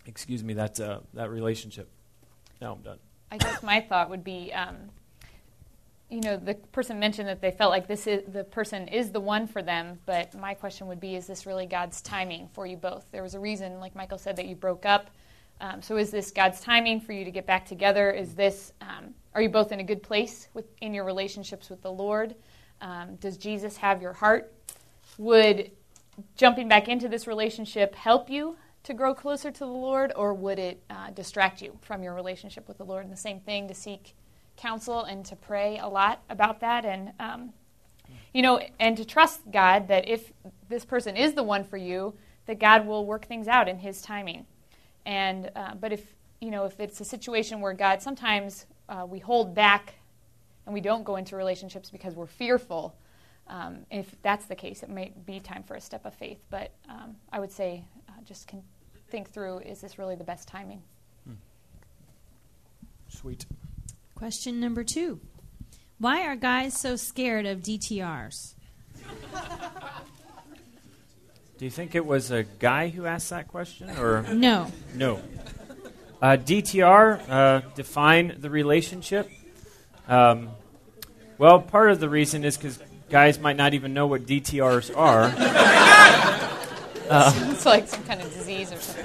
excuse 0.05 0.43
me, 0.43 0.55
that, 0.55 0.79
uh, 0.79 0.99
that 1.13 1.29
relationship. 1.29 1.87
Now 2.61 2.73
I'm 2.73 2.81
done. 2.81 2.99
I 3.31 3.37
guess 3.37 3.61
my 3.61 3.81
thought 3.81 4.09
would 4.09 4.23
be, 4.23 4.53
um, 4.53 4.75
you 6.09 6.21
know, 6.21 6.37
the 6.37 6.55
person 6.71 6.99
mentioned 6.99 7.27
that 7.27 7.41
they 7.41 7.51
felt 7.51 7.71
like 7.71 7.87
this 7.87 8.07
is 8.07 8.23
the 8.31 8.43
person 8.43 8.87
is 8.87 9.11
the 9.11 9.19
one 9.19 9.47
for 9.47 9.61
them, 9.61 9.99
but 10.05 10.33
my 10.33 10.53
question 10.53 10.87
would 10.87 10.99
be, 10.99 11.15
is 11.15 11.27
this 11.27 11.45
really 11.45 11.65
God's 11.65 12.01
timing 12.01 12.47
for 12.53 12.65
you 12.65 12.77
both? 12.77 13.11
There 13.11 13.23
was 13.23 13.35
a 13.35 13.39
reason, 13.39 13.79
like 13.79 13.95
Michael 13.95 14.17
said, 14.17 14.37
that 14.37 14.45
you 14.45 14.55
broke 14.55 14.85
up. 14.85 15.09
Um, 15.59 15.81
so 15.81 15.97
is 15.97 16.11
this 16.11 16.31
God's 16.31 16.61
timing 16.61 17.01
for 17.01 17.11
you 17.11 17.25
to 17.25 17.31
get 17.31 17.45
back 17.45 17.65
together? 17.65 18.11
Is 18.11 18.35
this 18.35 18.71
um, 18.79 19.13
are 19.33 19.41
you 19.41 19.49
both 19.49 19.71
in 19.71 19.79
a 19.79 19.83
good 19.83 20.01
place 20.01 20.47
with, 20.55 20.65
in 20.81 20.95
your 20.95 21.03
relationships 21.03 21.69
with 21.69 21.81
the 21.83 21.91
Lord? 21.91 22.33
Um, 22.81 23.17
does 23.17 23.37
Jesus 23.37 23.77
have 23.77 24.01
your 24.01 24.13
heart? 24.13 24.51
Would 25.19 25.71
jumping 26.35 26.67
back 26.67 26.87
into 26.87 27.07
this 27.07 27.27
relationship 27.27 27.93
help 27.93 28.29
you 28.29 28.55
to 28.87 28.93
grow 28.93 29.13
closer 29.13 29.51
to 29.51 29.59
the 29.59 29.65
Lord, 29.65 30.13
or 30.15 30.33
would 30.33 30.57
it 30.57 30.81
uh, 30.89 31.09
distract 31.09 31.61
you 31.61 31.77
from 31.81 32.03
your 32.03 32.13
relationship 32.13 32.69
with 32.69 32.77
the 32.77 32.85
Lord? 32.85 33.03
And 33.03 33.11
the 33.11 33.17
same 33.17 33.41
thing 33.41 33.67
to 33.67 33.73
seek 33.73 34.15
counsel 34.55 35.03
and 35.03 35.25
to 35.25 35.35
pray 35.35 35.77
a 35.77 35.87
lot 35.89 36.23
about 36.29 36.61
that, 36.61 36.85
and 36.85 37.11
um, 37.19 37.51
you 38.33 38.41
know, 38.41 38.61
and 38.79 38.95
to 38.95 39.03
trust 39.03 39.41
God 39.51 39.89
that 39.89 40.07
if 40.07 40.31
this 40.69 40.85
person 40.85 41.17
is 41.17 41.33
the 41.33 41.43
one 41.43 41.65
for 41.65 41.75
you, 41.75 42.13
that 42.45 42.59
God 42.59 42.87
will 42.87 43.05
work 43.05 43.25
things 43.25 43.49
out 43.49 43.67
in 43.67 43.77
His 43.77 44.01
timing. 44.01 44.45
And 45.05 45.51
uh, 45.53 45.75
but 45.75 45.91
if 45.91 46.05
you 46.39 46.49
know, 46.49 46.63
if 46.63 46.79
it's 46.79 47.01
a 47.01 47.05
situation 47.05 47.59
where 47.59 47.73
God 47.73 48.01
sometimes 48.01 48.67
uh, 48.87 49.05
we 49.05 49.19
hold 49.19 49.53
back 49.53 49.95
and 50.65 50.73
we 50.73 50.79
don't 50.79 51.03
go 51.03 51.17
into 51.17 51.35
relationships 51.35 51.89
because 51.89 52.15
we're 52.15 52.25
fearful. 52.25 52.95
Um, 53.47 53.79
if 53.91 54.15
that's 54.21 54.45
the 54.45 54.55
case, 54.55 54.81
it 54.81 54.89
might 54.89 55.25
be 55.25 55.41
time 55.41 55.63
for 55.63 55.75
a 55.75 55.81
step 55.81 56.05
of 56.05 56.13
faith. 56.13 56.39
But 56.49 56.71
um, 56.87 57.17
I 57.33 57.41
would 57.41 57.51
say 57.51 57.83
uh, 58.07 58.21
just 58.23 58.47
can 58.47 58.63
think 59.09 59.29
through 59.29 59.59
is 59.59 59.81
this 59.81 59.97
really 59.97 60.15
the 60.15 60.23
best 60.23 60.47
timing? 60.47 60.81
Sweet. 63.09 63.45
Question 64.15 64.59
number 64.59 64.83
two 64.83 65.19
Why 65.97 66.27
are 66.27 66.35
guys 66.35 66.79
so 66.79 66.95
scared 66.95 67.45
of 67.45 67.61
DTRs? 67.61 68.53
Do 71.57 71.65
you 71.65 71.71
think 71.71 71.95
it 71.95 72.05
was 72.05 72.29
a 72.29 72.43
guy 72.43 72.89
who 72.89 73.07
asked 73.07 73.31
that 73.31 73.47
question, 73.47 73.89
or 73.97 74.21
No. 74.31 74.71
no? 74.93 75.19
Uh, 76.21 76.37
DTR 76.37 77.29
uh, 77.29 77.61
define 77.75 78.35
the 78.39 78.49
relationship. 78.49 79.29
Um, 80.07 80.49
well, 81.37 81.61
part 81.61 81.91
of 81.91 81.99
the 81.99 82.09
reason 82.09 82.43
is 82.43 82.57
because 82.57 82.79
guys 83.09 83.39
might 83.39 83.55
not 83.55 83.73
even 83.73 83.93
know 83.93 84.07
what 84.07 84.25
DTRs 84.25 84.95
are. 84.95 85.33
it's 87.51 87.65
like 87.65 87.87
some 87.87 88.03
kind 88.03 88.21
of 88.21 88.31
disease 88.33 88.71
or 88.71 88.77
something. 88.77 88.96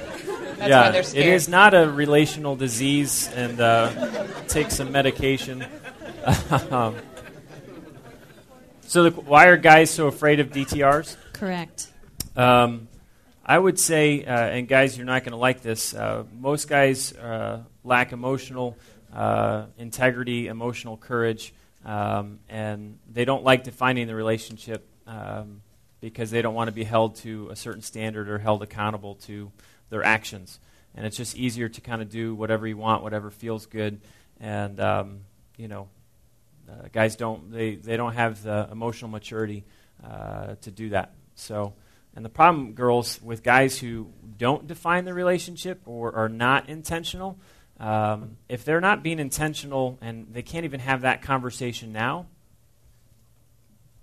That's 0.63 0.71
yeah, 0.71 0.83
why 0.83 0.91
they're 0.93 1.03
scared. 1.03 1.27
it 1.27 1.33
is 1.33 1.49
not 1.49 1.75
a 1.75 1.91
relational 1.91 2.55
disease, 2.55 3.29
and 3.35 3.61
uh, 3.61 4.29
take 4.47 4.71
some 4.71 4.93
medication. 4.93 5.67
um, 6.71 6.95
so, 8.83 9.11
the, 9.11 9.11
why 9.11 9.47
are 9.47 9.57
guys 9.57 9.91
so 9.91 10.07
afraid 10.07 10.39
of 10.39 10.51
DTRs? 10.51 11.17
Correct. 11.33 11.89
Um, 12.37 12.87
I 13.45 13.59
would 13.59 13.77
say, 13.77 14.25
uh, 14.25 14.31
and 14.31 14.69
guys, 14.69 14.97
you're 14.97 15.05
not 15.05 15.25
going 15.25 15.33
to 15.33 15.37
like 15.37 15.63
this. 15.63 15.95
Uh, 15.95 16.27
most 16.39 16.69
guys 16.69 17.13
uh, 17.13 17.65
lack 17.83 18.13
emotional 18.13 18.79
uh, 19.13 19.65
integrity, 19.79 20.47
emotional 20.47 20.97
courage, 20.97 21.53
um, 21.85 22.39
and 22.49 23.01
they 23.13 23.25
don't 23.25 23.43
like 23.43 23.65
defining 23.65 24.07
the 24.07 24.15
relationship. 24.15 24.87
Um, 25.09 25.63
because 26.01 26.33
they 26.33 26.43
don't 26.43 26.55
want 26.55 26.67
to 26.67 26.73
be 26.73 26.83
held 26.83 27.15
to 27.15 27.49
a 27.51 27.57
certain 27.57 27.81
standard 27.81 28.29
or 28.29 28.37
held 28.37 28.61
accountable 28.61 29.15
to 29.15 29.53
their 29.93 30.03
actions. 30.03 30.59
And 30.95 31.07
it's 31.07 31.17
just 31.17 31.37
easier 31.37 31.69
to 31.69 31.81
kind 31.81 32.03
of 32.03 32.09
do 32.09 32.35
whatever 32.35 32.67
you 32.67 32.77
want, 32.77 33.03
whatever 33.03 33.31
feels 33.31 33.67
good. 33.67 34.01
And, 34.41 34.81
um, 34.81 35.21
you 35.57 35.69
know, 35.69 35.89
uh, 36.69 36.89
guys 36.93 37.15
don't, 37.15 37.53
they, 37.53 37.77
they 37.77 37.97
don't 37.97 38.15
have 38.15 38.43
the 38.43 38.69
emotional 38.73 39.11
maturity 39.11 39.65
uh, 40.05 40.57
to 40.63 40.71
do 40.71 40.91
that. 40.91 41.15
So, 41.35 41.75
and 42.17 42.25
the 42.25 42.31
problem, 42.31 42.73
girls, 42.73 43.21
with 43.23 43.43
guys 43.43 43.79
who 43.79 44.13
don't 44.37 44.67
define 44.67 45.05
the 45.05 45.15
relationship 45.15 45.81
or 45.87 46.15
are 46.15 46.29
not 46.29 46.69
intentional, 46.69 47.39
um, 47.79 48.37
if 48.49 48.65
they're 48.65 48.81
not 48.81 49.03
being 49.03 49.19
intentional 49.19 49.99
and 50.01 50.29
they 50.33 50.43
can't 50.43 50.65
even 50.65 50.81
have 50.81 51.03
that 51.03 51.23
conversation 51.23 51.93
now, 51.93 52.27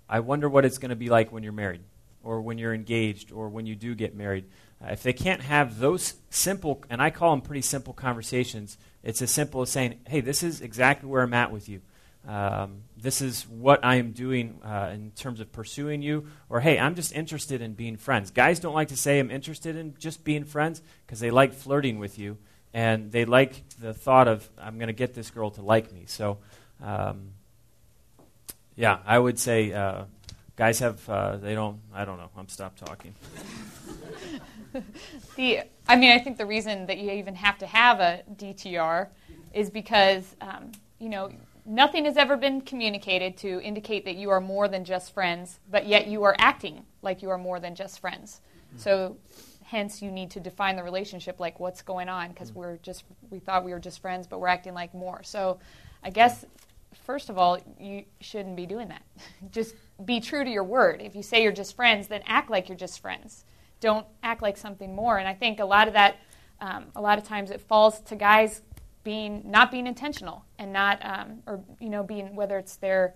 I 0.08 0.20
wonder 0.20 0.48
what 0.48 0.64
it's 0.64 0.78
going 0.78 0.90
to 0.90 0.96
be 0.96 1.08
like 1.08 1.30
when 1.30 1.42
you're 1.42 1.52
married 1.52 1.82
or 2.22 2.40
when 2.40 2.58
you're 2.58 2.74
engaged 2.74 3.32
or 3.32 3.48
when 3.48 3.66
you 3.66 3.76
do 3.76 3.94
get 3.94 4.14
married. 4.14 4.46
If 4.82 5.02
they 5.02 5.12
can't 5.12 5.42
have 5.42 5.78
those 5.78 6.14
simple, 6.30 6.82
and 6.88 7.02
I 7.02 7.10
call 7.10 7.32
them 7.32 7.42
pretty 7.42 7.62
simple 7.62 7.92
conversations, 7.92 8.78
it's 9.02 9.20
as 9.20 9.30
simple 9.30 9.62
as 9.62 9.70
saying, 9.70 10.00
hey, 10.06 10.20
this 10.20 10.42
is 10.42 10.60
exactly 10.60 11.08
where 11.08 11.22
I'm 11.22 11.34
at 11.34 11.52
with 11.52 11.68
you. 11.68 11.82
Um, 12.26 12.82
this 12.96 13.22
is 13.22 13.46
what 13.48 13.84
I 13.84 13.96
am 13.96 14.12
doing 14.12 14.60
uh, 14.62 14.90
in 14.92 15.10
terms 15.12 15.40
of 15.40 15.52
pursuing 15.52 16.02
you, 16.02 16.26
or 16.48 16.60
hey, 16.60 16.78
I'm 16.78 16.94
just 16.94 17.12
interested 17.12 17.62
in 17.62 17.72
being 17.72 17.96
friends. 17.96 18.30
Guys 18.30 18.60
don't 18.60 18.74
like 18.74 18.88
to 18.88 18.96
say 18.96 19.18
I'm 19.18 19.30
interested 19.30 19.76
in 19.76 19.94
just 19.98 20.22
being 20.22 20.44
friends 20.44 20.82
because 21.06 21.20
they 21.20 21.30
like 21.30 21.54
flirting 21.54 21.98
with 21.98 22.18
you 22.18 22.36
and 22.72 23.10
they 23.10 23.24
like 23.24 23.62
the 23.80 23.94
thought 23.94 24.28
of 24.28 24.48
I'm 24.58 24.76
going 24.76 24.88
to 24.88 24.92
get 24.92 25.14
this 25.14 25.30
girl 25.30 25.50
to 25.52 25.62
like 25.62 25.92
me. 25.92 26.04
So, 26.06 26.38
um, 26.82 27.30
yeah, 28.76 28.98
I 29.06 29.18
would 29.18 29.38
say 29.38 29.72
uh, 29.72 30.04
guys 30.56 30.78
have 30.80 31.08
uh, 31.08 31.36
they 31.36 31.54
don't. 31.54 31.80
I 31.92 32.04
don't 32.04 32.18
know. 32.18 32.30
I'm 32.36 32.48
stop 32.48 32.76
talking. 32.76 33.14
the 35.36 35.60
I 35.88 35.96
mean, 35.96 36.12
I 36.12 36.18
think 36.18 36.38
the 36.38 36.46
reason 36.46 36.86
that 36.86 36.98
you 36.98 37.10
even 37.10 37.34
have 37.34 37.58
to 37.58 37.66
have 37.66 38.00
a 38.00 38.22
DTR 38.36 39.08
is 39.52 39.70
because 39.70 40.36
um, 40.40 40.72
you 40.98 41.08
know 41.08 41.30
nothing 41.66 42.04
has 42.04 42.16
ever 42.16 42.36
been 42.36 42.60
communicated 42.60 43.36
to 43.38 43.60
indicate 43.62 44.04
that 44.04 44.16
you 44.16 44.30
are 44.30 44.40
more 44.40 44.68
than 44.68 44.84
just 44.84 45.12
friends, 45.12 45.60
but 45.70 45.86
yet 45.86 46.06
you 46.06 46.22
are 46.24 46.34
acting 46.38 46.84
like 47.02 47.22
you 47.22 47.30
are 47.30 47.38
more 47.38 47.60
than 47.60 47.74
just 47.74 48.00
friends. 48.00 48.40
So 48.76 49.16
hence 49.64 50.02
you 50.02 50.10
need 50.10 50.30
to 50.32 50.40
define 50.40 50.76
the 50.76 50.82
relationship 50.82 51.38
like 51.38 51.60
what's 51.60 51.82
going 51.82 52.08
on 52.08 52.28
because 52.28 52.52
we're 52.52 52.76
just 52.78 53.04
we 53.30 53.38
thought 53.38 53.64
we 53.64 53.72
were 53.72 53.78
just 53.78 54.00
friends 54.00 54.26
but 54.26 54.40
we're 54.40 54.48
acting 54.48 54.74
like 54.74 54.92
more. 54.94 55.22
So 55.22 55.58
i 56.02 56.10
guess 56.10 56.44
first 57.04 57.30
of 57.30 57.38
all 57.38 57.58
you 57.78 58.04
shouldn't 58.20 58.56
be 58.56 58.66
doing 58.66 58.88
that. 58.88 59.02
Just 59.52 59.74
be 60.04 60.18
true 60.18 60.42
to 60.42 60.50
your 60.50 60.64
word. 60.64 61.00
If 61.00 61.14
you 61.14 61.22
say 61.22 61.42
you're 61.42 61.52
just 61.52 61.76
friends 61.76 62.08
then 62.08 62.22
act 62.26 62.50
like 62.50 62.68
you're 62.68 62.78
just 62.78 63.00
friends 63.00 63.44
don't 63.80 64.06
act 64.22 64.42
like 64.42 64.56
something 64.56 64.94
more 64.94 65.18
and 65.18 65.28
i 65.28 65.34
think 65.34 65.60
a 65.60 65.64
lot 65.64 65.88
of 65.88 65.94
that 65.94 66.16
um, 66.60 66.86
a 66.96 67.00
lot 67.00 67.16
of 67.18 67.24
times 67.24 67.50
it 67.50 67.60
falls 67.60 68.00
to 68.00 68.14
guys 68.14 68.62
being 69.02 69.42
not 69.44 69.70
being 69.70 69.86
intentional 69.86 70.44
and 70.58 70.72
not 70.72 70.98
um, 71.04 71.42
or 71.46 71.60
you 71.80 71.88
know 71.88 72.02
being 72.02 72.36
whether 72.36 72.58
it's 72.58 72.76
they're 72.76 73.14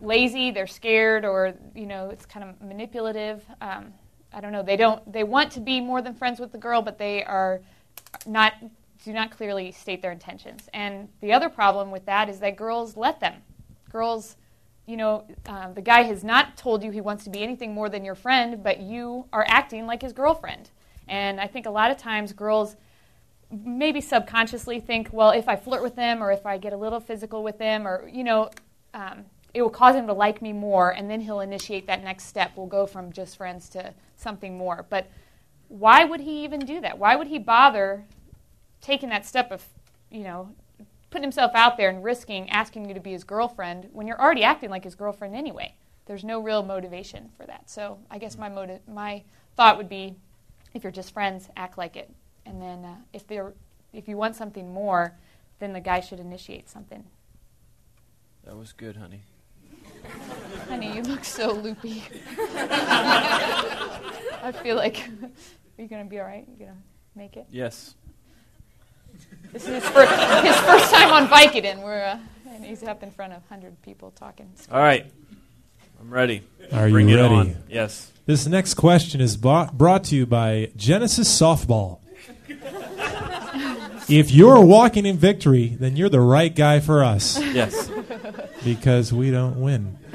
lazy 0.00 0.50
they're 0.50 0.66
scared 0.66 1.24
or 1.24 1.54
you 1.74 1.86
know 1.86 2.08
it's 2.08 2.26
kind 2.26 2.48
of 2.48 2.60
manipulative 2.60 3.44
um, 3.60 3.92
I 4.34 4.40
don't 4.40 4.52
know. 4.52 4.62
They 4.62 4.76
don't. 4.76 5.10
They 5.10 5.22
want 5.22 5.52
to 5.52 5.60
be 5.60 5.80
more 5.80 6.02
than 6.02 6.12
friends 6.14 6.40
with 6.40 6.50
the 6.50 6.58
girl, 6.58 6.82
but 6.82 6.98
they 6.98 7.22
are 7.24 7.60
not. 8.26 8.54
Do 9.04 9.12
not 9.12 9.30
clearly 9.30 9.70
state 9.70 10.00
their 10.02 10.12
intentions. 10.12 10.68
And 10.72 11.08
the 11.20 11.32
other 11.32 11.50
problem 11.50 11.90
with 11.90 12.06
that 12.06 12.28
is 12.28 12.40
that 12.40 12.56
girls 12.56 12.96
let 12.96 13.20
them. 13.20 13.34
Girls, 13.90 14.36
you 14.86 14.96
know, 14.96 15.24
um, 15.46 15.74
the 15.74 15.80
guy 15.80 16.02
has 16.02 16.22
not 16.22 16.56
told 16.56 16.82
you 16.82 16.90
he 16.90 17.00
wants 17.00 17.24
to 17.24 17.30
be 17.30 17.42
anything 17.42 17.72
more 17.72 17.88
than 17.88 18.04
your 18.04 18.14
friend, 18.14 18.62
but 18.62 18.80
you 18.80 19.26
are 19.32 19.44
acting 19.48 19.86
like 19.86 20.02
his 20.02 20.12
girlfriend. 20.12 20.70
And 21.08 21.40
I 21.40 21.46
think 21.46 21.66
a 21.66 21.70
lot 21.70 21.90
of 21.90 21.96
times 21.96 22.32
girls 22.32 22.76
maybe 23.50 24.00
subconsciously 24.00 24.80
think, 24.80 25.08
well, 25.12 25.30
if 25.30 25.48
I 25.48 25.56
flirt 25.56 25.82
with 25.82 25.96
them 25.96 26.22
or 26.22 26.32
if 26.32 26.44
I 26.44 26.58
get 26.58 26.72
a 26.72 26.76
little 26.76 27.00
physical 27.00 27.42
with 27.42 27.58
them 27.58 27.86
or, 27.86 28.08
you 28.08 28.24
know, 28.24 28.50
um, 28.92 29.24
it 29.54 29.62
will 29.62 29.70
cause 29.70 29.94
him 29.94 30.06
to 30.08 30.12
like 30.12 30.42
me 30.42 30.52
more, 30.52 30.90
and 30.90 31.08
then 31.08 31.20
he'll 31.20 31.40
initiate 31.40 31.86
that 31.86 32.02
next 32.02 32.24
step. 32.24 32.52
We'll 32.56 32.66
go 32.66 32.86
from 32.86 33.12
just 33.12 33.36
friends 33.36 33.68
to 33.70 33.94
something 34.16 34.58
more. 34.58 34.84
But 34.90 35.06
why 35.68 36.04
would 36.04 36.20
he 36.20 36.42
even 36.42 36.60
do 36.60 36.80
that? 36.80 36.98
Why 36.98 37.14
would 37.14 37.28
he 37.28 37.38
bother 37.38 38.04
taking 38.80 39.08
that 39.10 39.24
step 39.24 39.52
of, 39.52 39.64
you 40.10 40.24
know, 40.24 40.50
putting 41.14 41.22
himself 41.22 41.52
out 41.54 41.76
there 41.76 41.88
and 41.90 42.02
risking 42.02 42.50
asking 42.50 42.88
you 42.88 42.92
to 42.92 42.98
be 42.98 43.12
his 43.12 43.22
girlfriend 43.22 43.88
when 43.92 44.04
you're 44.04 44.20
already 44.20 44.42
acting 44.42 44.68
like 44.68 44.82
his 44.82 44.96
girlfriend 44.96 45.32
anyway? 45.32 45.72
There's 46.06 46.24
no 46.24 46.40
real 46.40 46.64
motivation 46.64 47.30
for 47.36 47.46
that. 47.46 47.70
So 47.70 47.98
I 48.10 48.18
guess 48.18 48.36
my 48.36 48.48
motive, 48.48 48.80
my 48.88 49.22
thought 49.56 49.76
would 49.76 49.88
be, 49.88 50.16
if 50.74 50.82
you're 50.82 50.90
just 50.90 51.12
friends, 51.12 51.48
act 51.56 51.78
like 51.78 51.94
it, 51.94 52.10
and 52.44 52.60
then 52.60 52.84
uh, 52.84 52.96
if 53.12 53.28
they're, 53.28 53.52
if 53.92 54.08
you 54.08 54.16
want 54.16 54.34
something 54.34 54.74
more, 54.74 55.16
then 55.60 55.72
the 55.72 55.78
guy 55.78 56.00
should 56.00 56.18
initiate 56.18 56.68
something. 56.68 57.04
That 58.42 58.56
was 58.56 58.72
good, 58.72 58.96
honey. 58.96 59.22
Honey, 60.68 60.96
you 60.96 61.02
look 61.02 61.24
so 61.24 61.52
loopy. 61.52 62.02
I 64.42 64.52
feel 64.64 64.74
like 64.74 64.98
are 65.78 65.82
you 65.82 65.86
gonna 65.86 66.06
be 66.06 66.18
all 66.18 66.26
right? 66.26 66.44
You 66.48 66.66
gonna 66.66 66.82
make 67.14 67.36
it? 67.36 67.46
Yes. 67.52 67.94
This 69.52 69.62
is 69.68 69.82
his 69.82 69.88
first, 69.90 70.12
his 70.44 70.56
first 70.56 70.92
time 70.92 71.10
on 71.12 71.28
Vicodin. 71.28 71.82
We're 71.82 72.02
uh, 72.04 72.18
and 72.50 72.64
he's 72.64 72.82
up 72.82 73.02
in 73.02 73.10
front 73.10 73.32
of 73.32 73.42
hundred 73.48 73.80
people 73.82 74.10
talking. 74.12 74.50
All 74.70 74.78
right. 74.80 75.06
I'm 76.00 76.10
ready. 76.10 76.42
Are 76.72 76.88
Bring 76.90 77.08
you 77.08 77.18
it 77.18 77.22
ready? 77.22 77.34
on. 77.34 77.56
Yes. 77.68 78.10
This 78.26 78.46
next 78.46 78.74
question 78.74 79.20
is 79.20 79.36
bought, 79.36 79.76
brought 79.76 80.04
to 80.04 80.16
you 80.16 80.24
by 80.26 80.70
Genesis 80.76 81.28
Softball. 81.40 81.98
if 84.08 84.30
you're 84.30 84.60
walking 84.60 85.04
in 85.06 85.16
victory, 85.18 85.68
then 85.78 85.96
you're 85.96 86.08
the 86.08 86.20
right 86.20 86.54
guy 86.54 86.80
for 86.80 87.04
us 87.04 87.38
Yes. 87.40 87.90
because 88.64 89.12
we 89.12 89.30
don't 89.30 89.60
win. 89.60 89.98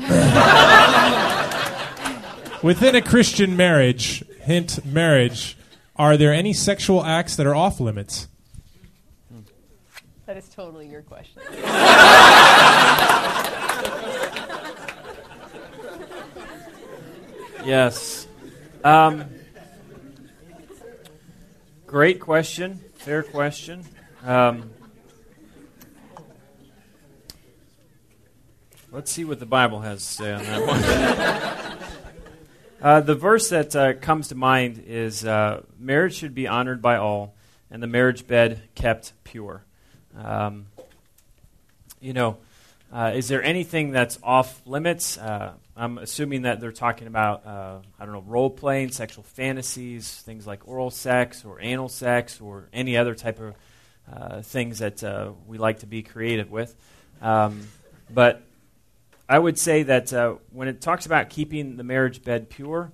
Within 2.63 2.96
a 2.96 3.01
Christian 3.01 3.56
marriage, 3.56 4.24
hint 4.41 4.84
marriage, 4.86 5.56
are 5.96 6.18
there 6.18 6.34
any 6.34 6.51
sexual 6.53 7.03
acts 7.06 7.36
that 7.36 7.46
are 7.48 7.56
off 7.56 7.79
limits? 7.79 8.27
That 10.29 10.38
is 10.38 10.48
totally 10.48 10.88
your 10.88 11.01
question. 11.01 11.41
Yes. 17.65 18.27
Um, 18.83 19.25
great 21.88 22.19
question. 22.19 22.79
Fair 22.98 23.24
question. 23.24 23.83
Um, 24.24 24.69
let's 28.91 29.12
see 29.12 29.25
what 29.25 29.39
the 29.39 29.48
Bible 29.48 29.79
has 29.79 30.05
to 30.05 30.13
say 30.13 30.31
on 30.31 30.43
that 30.43 31.79
one. 32.77 32.88
uh, 32.88 33.01
the 33.01 33.15
verse 33.15 33.50
that 33.50 33.75
uh, 33.75 33.93
comes 33.93 34.27
to 34.27 34.36
mind 34.36 34.83
is 34.86 35.25
uh, 35.25 35.63
marriage 35.79 36.13
should 36.13 36.36
be 36.36 36.48
honored 36.48 36.83
by 36.83 36.98
all, 36.98 37.33
and 37.71 37.81
the 37.81 37.88
marriage 37.88 38.27
bed 38.27 38.62
kept 38.75 39.13
pure. 39.24 39.65
Um, 40.23 40.65
you 42.01 42.13
know, 42.13 42.38
uh, 42.91 43.11
is 43.15 43.27
there 43.27 43.43
anything 43.43 43.91
that's 43.91 44.19
off 44.23 44.61
limits? 44.65 45.17
Uh, 45.17 45.53
I'm 45.77 45.97
assuming 45.97 46.41
that 46.43 46.59
they're 46.59 46.71
talking 46.71 47.07
about, 47.07 47.45
uh, 47.45 47.79
I 47.99 48.05
don't 48.05 48.13
know, 48.13 48.23
role 48.25 48.49
playing, 48.49 48.91
sexual 48.91 49.23
fantasies, 49.23 50.21
things 50.21 50.47
like 50.47 50.67
oral 50.67 50.91
sex 50.91 51.45
or 51.45 51.61
anal 51.61 51.89
sex 51.89 52.41
or 52.41 52.67
any 52.73 52.97
other 52.97 53.15
type 53.15 53.39
of 53.39 53.53
uh, 54.11 54.41
things 54.41 54.79
that 54.79 55.03
uh, 55.03 55.31
we 55.47 55.57
like 55.57 55.79
to 55.79 55.85
be 55.85 56.01
creative 56.01 56.49
with. 56.49 56.75
Um, 57.21 57.67
but 58.09 58.41
I 59.27 59.38
would 59.38 59.59
say 59.59 59.83
that 59.83 60.11
uh, 60.11 60.35
when 60.51 60.67
it 60.67 60.81
talks 60.81 61.05
about 61.05 61.29
keeping 61.29 61.77
the 61.77 61.83
marriage 61.83 62.23
bed 62.23 62.49
pure, 62.49 62.91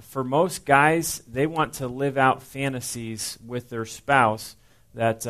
for 0.00 0.24
most 0.24 0.66
guys, 0.66 1.22
they 1.28 1.46
want 1.46 1.74
to 1.74 1.86
live 1.86 2.18
out 2.18 2.42
fantasies 2.42 3.38
with 3.46 3.70
their 3.70 3.84
spouse 3.84 4.56
that 4.94 5.22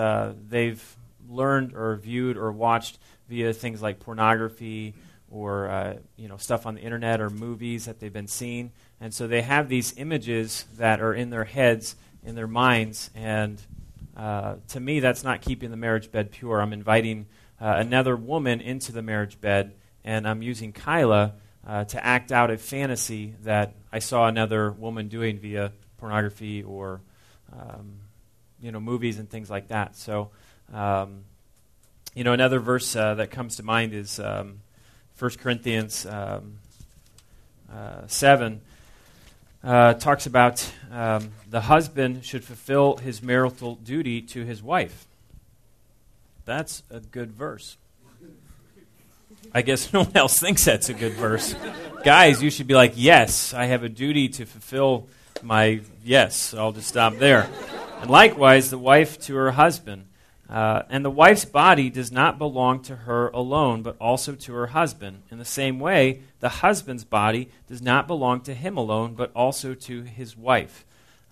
they've 0.48 0.96
learned 1.30 1.74
or 1.74 1.96
viewed 1.96 2.36
or 2.36 2.52
watched 2.52 2.98
via 3.28 3.52
things 3.52 3.80
like 3.80 4.00
pornography 4.00 4.94
or 5.30 5.68
uh, 5.68 5.96
you 6.16 6.28
know 6.28 6.36
stuff 6.36 6.66
on 6.66 6.74
the 6.74 6.80
internet 6.80 7.20
or 7.20 7.30
movies 7.30 7.84
that 7.84 8.00
they've 8.00 8.12
been 8.12 8.26
seeing, 8.26 8.72
and 9.00 9.14
so 9.14 9.26
they 9.26 9.42
have 9.42 9.68
these 9.68 9.96
images 9.96 10.64
that 10.76 11.00
are 11.00 11.14
in 11.14 11.30
their 11.30 11.44
heads, 11.44 11.94
in 12.24 12.34
their 12.34 12.48
minds, 12.48 13.10
and 13.14 13.62
uh, 14.16 14.56
to 14.68 14.80
me, 14.80 15.00
that's 15.00 15.22
not 15.22 15.40
keeping 15.40 15.70
the 15.70 15.76
marriage 15.76 16.10
bed 16.10 16.32
pure. 16.32 16.60
I'm 16.60 16.72
inviting 16.72 17.26
uh, 17.60 17.74
another 17.78 18.16
woman 18.16 18.60
into 18.60 18.92
the 18.92 19.02
marriage 19.02 19.40
bed, 19.40 19.72
and 20.04 20.26
I'm 20.26 20.42
using 20.42 20.72
Kyla 20.72 21.34
uh, 21.66 21.84
to 21.84 22.04
act 22.04 22.32
out 22.32 22.50
a 22.50 22.58
fantasy 22.58 23.34
that 23.44 23.74
I 23.92 24.00
saw 24.00 24.26
another 24.26 24.72
woman 24.72 25.08
doing 25.08 25.38
via 25.38 25.72
pornography 25.96 26.62
or 26.64 27.00
um, 27.52 28.00
you 28.60 28.72
know 28.72 28.80
movies 28.80 29.18
and 29.18 29.30
things 29.30 29.48
like 29.48 29.68
that. 29.68 29.96
So. 29.96 30.30
Um, 30.72 31.24
you 32.14 32.24
know, 32.24 32.32
another 32.32 32.60
verse 32.60 32.94
uh, 32.94 33.14
that 33.14 33.30
comes 33.30 33.56
to 33.56 33.62
mind 33.62 33.92
is 33.94 34.18
um, 34.20 34.60
1 35.18 35.30
Corinthians 35.32 36.06
um, 36.06 36.58
uh, 37.72 38.06
7. 38.06 38.60
uh, 39.62 39.94
talks 39.94 40.26
about 40.26 40.70
um, 40.90 41.32
the 41.48 41.62
husband 41.62 42.24
should 42.24 42.44
fulfill 42.44 42.96
his 42.96 43.22
marital 43.22 43.74
duty 43.76 44.22
to 44.22 44.44
his 44.44 44.62
wife. 44.62 45.06
That's 46.44 46.82
a 46.90 47.00
good 47.00 47.32
verse. 47.32 47.76
I 49.52 49.62
guess 49.62 49.92
no 49.92 50.02
one 50.02 50.12
else 50.14 50.38
thinks 50.38 50.64
that's 50.64 50.88
a 50.88 50.94
good 50.94 51.12
verse. 51.12 51.54
Guys, 52.04 52.42
you 52.42 52.50
should 52.50 52.66
be 52.66 52.74
like, 52.74 52.92
yes, 52.96 53.52
I 53.52 53.66
have 53.66 53.82
a 53.82 53.88
duty 53.88 54.28
to 54.28 54.46
fulfill 54.46 55.08
my 55.42 55.80
yes. 56.04 56.54
I'll 56.54 56.72
just 56.72 56.88
stop 56.88 57.16
there. 57.16 57.48
And 58.00 58.10
likewise, 58.10 58.70
the 58.70 58.78
wife 58.78 59.20
to 59.22 59.34
her 59.36 59.50
husband. 59.50 60.06
Uh, 60.50 60.82
and 60.90 61.04
the 61.04 61.10
wife's 61.10 61.44
body 61.44 61.88
does 61.90 62.10
not 62.10 62.36
belong 62.36 62.82
to 62.82 62.96
her 62.96 63.28
alone, 63.28 63.82
but 63.82 63.96
also 64.00 64.34
to 64.34 64.52
her 64.52 64.66
husband. 64.66 65.22
In 65.30 65.38
the 65.38 65.44
same 65.44 65.78
way, 65.78 66.22
the 66.40 66.48
husband's 66.48 67.04
body 67.04 67.50
does 67.68 67.80
not 67.80 68.08
belong 68.08 68.40
to 68.42 68.54
him 68.54 68.76
alone, 68.76 69.14
but 69.14 69.30
also 69.36 69.74
to 69.74 70.02
his 70.02 70.36
wife. 70.36 70.84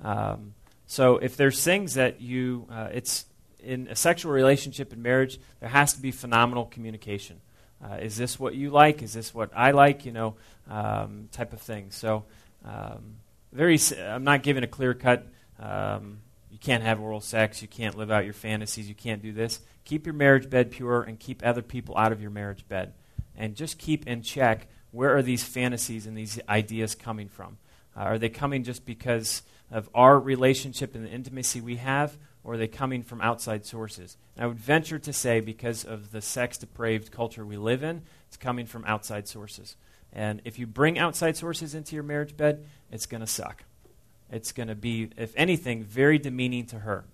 Um, 0.04 0.54
so 0.86 1.16
if 1.16 1.36
there's 1.36 1.64
things 1.64 1.94
that 1.94 2.20
you, 2.20 2.68
uh, 2.70 2.90
it's 2.92 3.24
in 3.58 3.88
a 3.88 3.96
sexual 3.96 4.30
relationship 4.30 4.92
in 4.92 5.02
marriage, 5.02 5.40
there 5.58 5.68
has 5.68 5.94
to 5.94 6.00
be 6.00 6.12
phenomenal 6.12 6.66
communication. 6.66 7.40
Uh, 7.84 7.94
is 7.94 8.16
this 8.16 8.38
what 8.38 8.54
you 8.54 8.70
like? 8.70 9.02
Is 9.02 9.14
this 9.14 9.34
what 9.34 9.50
I 9.54 9.72
like? 9.72 10.06
You 10.06 10.12
know, 10.12 10.36
um, 10.70 11.28
type 11.32 11.52
of 11.52 11.60
thing. 11.60 11.90
So, 11.90 12.24
um, 12.64 13.16
very. 13.52 13.78
I'm 14.00 14.24
not 14.24 14.42
giving 14.42 14.62
a 14.64 14.68
clear 14.68 14.94
cut. 14.94 15.26
Um, 15.58 16.18
you 16.50 16.58
can't 16.58 16.82
have 16.82 17.00
oral 17.00 17.20
sex. 17.20 17.62
You 17.62 17.68
can't 17.68 17.96
live 17.96 18.10
out 18.10 18.24
your 18.24 18.34
fantasies. 18.34 18.88
You 18.88 18.94
can't 18.94 19.22
do 19.22 19.32
this. 19.32 19.60
Keep 19.84 20.06
your 20.06 20.14
marriage 20.14 20.48
bed 20.50 20.70
pure 20.70 21.02
and 21.02 21.18
keep 21.18 21.44
other 21.44 21.62
people 21.62 21.96
out 21.96 22.12
of 22.12 22.20
your 22.20 22.30
marriage 22.30 22.66
bed. 22.68 22.94
And 23.36 23.54
just 23.54 23.78
keep 23.78 24.06
in 24.06 24.22
check 24.22 24.68
where 24.90 25.16
are 25.16 25.22
these 25.22 25.44
fantasies 25.44 26.06
and 26.06 26.16
these 26.16 26.40
ideas 26.48 26.94
coming 26.94 27.28
from? 27.28 27.58
Uh, 27.96 28.00
are 28.00 28.18
they 28.18 28.28
coming 28.28 28.64
just 28.64 28.86
because 28.86 29.42
of 29.70 29.88
our 29.94 30.18
relationship 30.18 30.94
and 30.94 31.04
the 31.04 31.10
intimacy 31.10 31.60
we 31.60 31.76
have, 31.76 32.16
or 32.42 32.54
are 32.54 32.56
they 32.56 32.68
coming 32.68 33.02
from 33.02 33.20
outside 33.20 33.66
sources? 33.66 34.16
And 34.34 34.44
I 34.44 34.46
would 34.46 34.58
venture 34.58 34.98
to 34.98 35.12
say, 35.12 35.40
because 35.40 35.84
of 35.84 36.10
the 36.10 36.22
sex 36.22 36.56
depraved 36.56 37.10
culture 37.10 37.44
we 37.44 37.56
live 37.56 37.82
in, 37.82 38.02
it's 38.28 38.36
coming 38.36 38.66
from 38.66 38.84
outside 38.86 39.28
sources. 39.28 39.76
And 40.12 40.40
if 40.44 40.58
you 40.58 40.66
bring 40.66 40.98
outside 40.98 41.36
sources 41.36 41.74
into 41.74 41.94
your 41.94 42.04
marriage 42.04 42.36
bed, 42.36 42.66
it's 42.90 43.06
going 43.06 43.20
to 43.20 43.26
suck. 43.26 43.64
It's 44.30 44.52
going 44.52 44.68
to 44.68 44.74
be, 44.74 45.10
if 45.16 45.32
anything, 45.36 45.84
very 45.84 46.18
demeaning 46.18 46.66
to 46.66 46.80
her. 46.80 47.04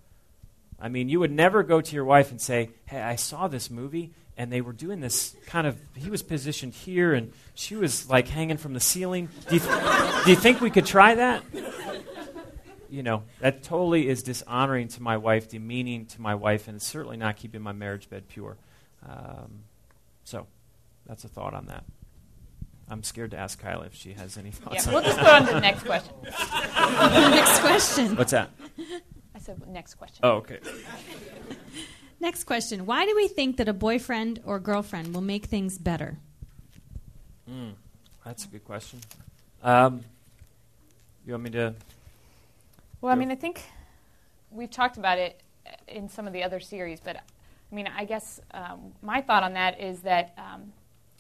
I 0.81 0.89
mean, 0.89 1.09
you 1.09 1.21
would 1.21 1.31
never 1.31 1.63
go 1.63 1.81
to 1.81 1.95
your 1.95 2.05
wife 2.05 2.31
and 2.31 2.41
say, 2.41 2.71
Hey, 2.87 3.01
I 3.01 3.17
saw 3.17 3.49
this 3.49 3.71
movie, 3.71 4.13
and 4.37 4.53
they 4.53 4.61
were 4.61 4.73
doing 4.73 5.01
this 5.01 5.37
kind 5.47 5.67
of, 5.67 5.79
he 5.95 6.11
was 6.11 6.23
positioned 6.23 6.75
here, 6.75 7.15
and 7.15 7.33
she 7.55 7.77
was 7.77 8.09
like 8.11 8.29
hanging 8.29 8.57
from 8.57 8.75
the 8.75 8.81
ceiling. 8.81 9.29
Do 9.49 9.55
you, 9.55 9.61
th- 9.61 10.25
do 10.25 10.31
you 10.31 10.37
think 10.37 10.61
we 10.61 10.71
could 10.71 10.87
try 10.87 11.15
that? 11.15 11.45
You 12.91 13.03
know, 13.03 13.23
that 13.41 13.63
totally 13.63 14.09
is 14.09 14.23
dishonoring 14.23 14.89
to 14.89 15.03
my 15.03 15.17
wife, 15.17 15.49
demeaning 15.49 16.07
to 16.07 16.21
my 16.21 16.35
wife, 16.35 16.69
and 16.69 16.77
it's 16.77 16.87
certainly 16.87 17.17
not 17.17 17.37
keeping 17.37 17.63
my 17.63 17.73
marriage 17.73 18.09
bed 18.09 18.29
pure. 18.29 18.57
Um, 19.09 19.65
so, 20.25 20.47
that's 21.07 21.25
a 21.25 21.29
thought 21.29 21.55
on 21.55 21.67
that. 21.67 21.85
I'm 22.89 23.03
scared 23.03 23.31
to 23.31 23.39
ask 23.39 23.59
Kyla 23.59 23.87
if 23.87 23.95
she 23.95 24.13
has 24.13 24.37
any 24.37 24.51
thoughts. 24.51 24.87
Yeah, 24.87 24.93
we'll 24.93 25.03
just 25.03 25.19
go 25.19 25.27
on 25.27 25.47
to 25.47 25.55
the 25.55 25.61
next 25.61 25.85
question. 25.85 26.15
Next 26.23 27.61
question. 27.61 28.17
What's 28.17 28.33
that? 28.33 28.51
I 29.35 29.39
said 29.39 29.67
next 29.69 29.95
question. 29.95 30.21
Oh, 30.23 30.33
okay. 30.33 30.59
Next 32.21 32.45
question. 32.45 32.87
Why 32.87 33.05
do 33.07 33.17
we 33.17 33.29
think 33.29 33.57
that 33.57 33.69
a 33.69 33.73
boyfriend 33.73 34.41
or 34.45 34.59
girlfriend 34.59 35.15
will 35.15 35.23
make 35.23 35.47
things 35.47 35.79
better? 35.79 36.19
Mm, 37.51 37.73
that's 38.25 38.45
a 38.45 38.49
good 38.49 38.65
question. 38.65 39.01
Um, 39.63 40.03
you 41.27 41.33
want 41.33 41.45
me 41.45 41.51
to? 41.51 41.75
Well, 43.01 43.13
I 43.13 43.17
mean, 43.17 43.31
I 43.31 43.35
think 43.35 43.63
we've 44.51 44.71
talked 44.71 44.97
about 44.97 45.19
it 45.19 45.41
in 45.89 46.09
some 46.09 46.27
of 46.27 46.33
the 46.33 46.43
other 46.43 46.61
series, 46.61 47.01
but 47.01 47.17
I 47.17 47.75
mean, 47.75 47.89
I 47.89 48.05
guess 48.05 48.41
um, 48.53 48.93
my 49.03 49.21
thought 49.21 49.43
on 49.43 49.55
that 49.55 49.81
is 49.81 50.01
that 50.01 50.35
um, 50.39 50.73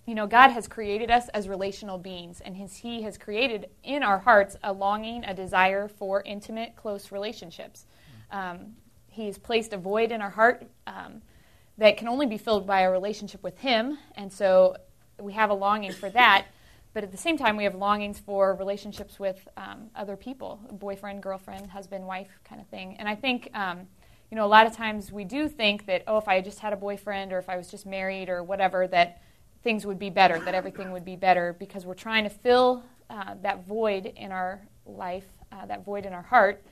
you 0.06 0.14
know, 0.14 0.26
God 0.26 0.50
has 0.50 0.68
created 0.68 1.10
us 1.10 1.28
as 1.30 1.48
relational 1.48 1.98
beings, 1.98 2.40
and 2.44 2.56
his, 2.56 2.76
He 2.76 3.02
has 3.02 3.16
created 3.16 3.70
in 3.82 4.02
our 4.02 4.18
hearts 4.18 4.56
a 4.62 4.72
longing, 4.72 5.24
a 5.24 5.34
desire 5.34 5.88
for 5.88 6.22
intimate, 6.22 6.76
close 6.76 7.10
relationships. 7.10 7.86
Um, 8.30 8.74
he 9.08 9.26
has 9.26 9.38
placed 9.38 9.72
a 9.72 9.78
void 9.78 10.12
in 10.12 10.20
our 10.20 10.30
heart 10.30 10.66
um, 10.86 11.22
that 11.78 11.96
can 11.96 12.08
only 12.08 12.26
be 12.26 12.36
filled 12.36 12.66
by 12.66 12.80
a 12.80 12.90
relationship 12.90 13.42
with 13.42 13.58
Him, 13.58 13.98
and 14.16 14.32
so 14.32 14.76
we 15.20 15.32
have 15.32 15.50
a 15.50 15.54
longing 15.54 15.92
for 15.92 16.10
that. 16.10 16.46
But 16.92 17.02
at 17.02 17.10
the 17.10 17.18
same 17.18 17.36
time, 17.36 17.56
we 17.56 17.64
have 17.64 17.74
longings 17.74 18.20
for 18.20 18.54
relationships 18.54 19.18
with 19.18 19.48
um, 19.56 19.90
other 19.96 20.16
people 20.16 20.60
boyfriend, 20.72 21.22
girlfriend, 21.22 21.70
husband, 21.70 22.06
wife 22.06 22.38
kind 22.44 22.60
of 22.60 22.68
thing. 22.68 22.96
And 22.98 23.08
I 23.08 23.16
think, 23.16 23.50
um, 23.52 23.80
you 24.30 24.36
know, 24.36 24.44
a 24.44 24.46
lot 24.46 24.66
of 24.66 24.76
times 24.76 25.10
we 25.10 25.24
do 25.24 25.48
think 25.48 25.86
that, 25.86 26.04
oh, 26.06 26.18
if 26.18 26.28
I 26.28 26.40
just 26.40 26.60
had 26.60 26.72
a 26.72 26.76
boyfriend 26.76 27.32
or 27.32 27.38
if 27.38 27.48
I 27.48 27.56
was 27.56 27.68
just 27.68 27.84
married 27.84 28.28
or 28.28 28.44
whatever, 28.44 28.86
that 28.88 29.20
things 29.64 29.84
would 29.84 29.98
be 29.98 30.10
better, 30.10 30.38
that 30.38 30.54
everything 30.54 30.92
would 30.92 31.04
be 31.04 31.16
better, 31.16 31.56
because 31.58 31.84
we're 31.84 31.94
trying 31.94 32.22
to 32.24 32.30
fill 32.30 32.84
uh, 33.10 33.34
that 33.42 33.66
void 33.66 34.12
in 34.16 34.30
our 34.30 34.60
life, 34.86 35.26
uh, 35.50 35.66
that 35.66 35.84
void 35.84 36.06
in 36.06 36.12
our 36.12 36.22
heart, 36.22 36.62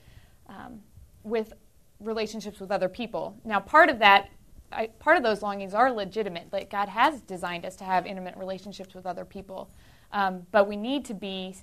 um, 0.48 0.80
with 1.24 1.54
relationships 1.98 2.60
with 2.60 2.70
other 2.70 2.88
people. 2.88 3.36
Now, 3.44 3.60
part 3.60 3.88
of 3.88 3.98
that, 4.00 4.28
I, 4.70 4.86
part 4.98 5.16
of 5.16 5.22
those 5.22 5.42
longings 5.42 5.74
are 5.74 5.90
legitimate. 5.90 6.52
Like 6.52 6.70
God 6.70 6.88
has 6.88 7.20
designed 7.22 7.64
us 7.64 7.76
to 7.76 7.84
have 7.84 8.06
intimate 8.06 8.36
relationships 8.36 8.94
with 8.94 9.06
other 9.06 9.24
people, 9.24 9.70
um, 10.12 10.46
but 10.50 10.68
we 10.68 10.76
need 10.76 11.04
to 11.06 11.14
be 11.14 11.56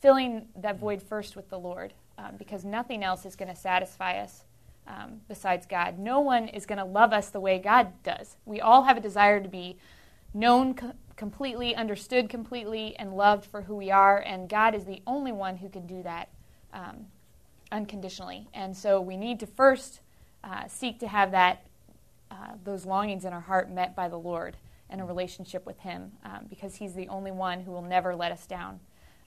filling 0.00 0.48
that 0.56 0.78
void 0.78 1.02
first 1.02 1.36
with 1.36 1.48
the 1.48 1.58
Lord, 1.58 1.94
um, 2.18 2.36
because 2.36 2.64
nothing 2.64 3.02
else 3.02 3.24
is 3.24 3.36
going 3.36 3.48
to 3.48 3.56
satisfy 3.56 4.18
us. 4.18 4.44
Um, 4.88 5.20
besides 5.28 5.66
God, 5.66 5.98
no 5.98 6.20
one 6.20 6.46
is 6.48 6.64
going 6.64 6.78
to 6.78 6.84
love 6.84 7.12
us 7.12 7.30
the 7.30 7.40
way 7.40 7.58
God 7.58 7.88
does. 8.04 8.36
We 8.44 8.60
all 8.60 8.84
have 8.84 8.96
a 8.96 9.00
desire 9.00 9.40
to 9.40 9.48
be 9.48 9.78
known 10.36 10.74
co- 10.74 10.92
completely, 11.16 11.74
understood 11.74 12.28
completely, 12.28 12.94
and 12.96 13.14
loved 13.14 13.46
for 13.46 13.62
who 13.62 13.74
we 13.74 13.90
are. 13.90 14.18
And 14.18 14.48
God 14.48 14.74
is 14.74 14.84
the 14.84 15.02
only 15.06 15.32
one 15.32 15.56
who 15.56 15.68
can 15.68 15.86
do 15.86 16.02
that 16.02 16.28
um, 16.72 17.06
unconditionally. 17.72 18.46
And 18.52 18.76
so 18.76 19.00
we 19.00 19.16
need 19.16 19.40
to 19.40 19.46
first 19.46 20.00
uh, 20.44 20.68
seek 20.68 21.00
to 21.00 21.08
have 21.08 21.30
that 21.32 21.66
uh, 22.30 22.54
those 22.64 22.84
longings 22.84 23.24
in 23.24 23.32
our 23.32 23.40
heart 23.40 23.70
met 23.70 23.94
by 23.96 24.08
the 24.08 24.18
Lord 24.18 24.56
and 24.90 25.00
a 25.00 25.04
relationship 25.04 25.64
with 25.64 25.78
Him, 25.80 26.12
um, 26.24 26.46
because 26.48 26.76
He's 26.76 26.94
the 26.94 27.08
only 27.08 27.30
one 27.30 27.60
who 27.60 27.72
will 27.72 27.82
never 27.82 28.14
let 28.14 28.30
us 28.30 28.46
down. 28.46 28.80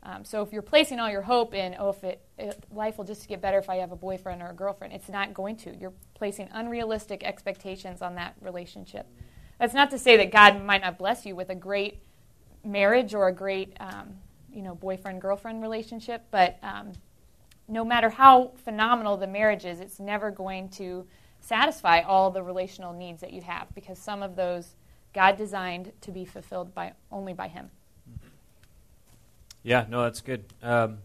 Um, 0.04 0.24
so 0.24 0.42
if 0.42 0.54
you're 0.54 0.62
placing 0.62 1.00
all 1.00 1.10
your 1.10 1.22
hope 1.22 1.54
in, 1.54 1.76
oh, 1.78 1.90
if 1.90 2.04
it, 2.04 2.22
it, 2.38 2.64
life 2.72 2.98
will 2.98 3.06
just 3.06 3.28
get 3.28 3.42
better 3.42 3.58
if 3.58 3.70
I 3.70 3.78
have 3.78 3.92
a 3.92 3.98
boyfriend 3.98 4.42
or 4.42 4.50
a 4.50 4.54
girlfriend, 4.54 4.94
it's 4.94 5.10
not 5.10 5.34
going 5.34 5.58
to. 5.58 5.76
You're 5.76 5.94
placing 6.14 6.48
unrealistic 6.54 7.24
expectations 7.24 8.02
on 8.02 8.16
that 8.16 8.36
relationship. 8.42 9.08
That's 9.60 9.74
not 9.74 9.92
to 9.92 10.00
say 10.00 10.18
that 10.18 10.32
God 10.32 10.64
might 10.64 10.82
not 10.82 10.98
bless 10.98 11.26
you 11.26 11.36
with 11.36 11.50
a 11.50 11.56
great 11.56 12.00
marriage 12.64 13.14
or 13.14 13.28
a 13.28 13.34
great, 13.34 13.76
um, 13.80 14.16
you 14.54 14.62
know, 14.62 14.74
boyfriend 14.74 15.22
girlfriend 15.22 15.62
relationship, 15.62 16.24
but 16.32 16.58
um, 16.64 16.94
no 17.68 17.86
matter 17.86 18.10
how 18.10 18.52
phenomenal 18.64 19.18
the 19.18 19.28
marriage 19.28 19.66
is, 19.66 19.80
it's 19.80 20.00
never 20.00 20.32
going 20.32 20.70
to 20.70 21.06
satisfy 21.42 22.02
all 22.02 22.32
the 22.32 22.42
relational 22.42 22.94
needs 22.94 23.22
that 23.22 23.32
you 23.32 23.42
have 23.42 23.68
because 23.76 23.98
some 24.00 24.24
of 24.24 24.36
those 24.36 24.76
God 25.14 25.38
designed 25.38 25.92
to 26.02 26.12
be 26.12 26.26
fulfilled 26.26 26.74
by 26.74 26.94
only 27.12 27.34
by 27.34 27.48
Him. 27.48 27.70
Yeah, 29.64 29.86
no, 29.90 30.04
that's 30.04 30.22
good. 30.22 30.46
Um, 30.64 31.00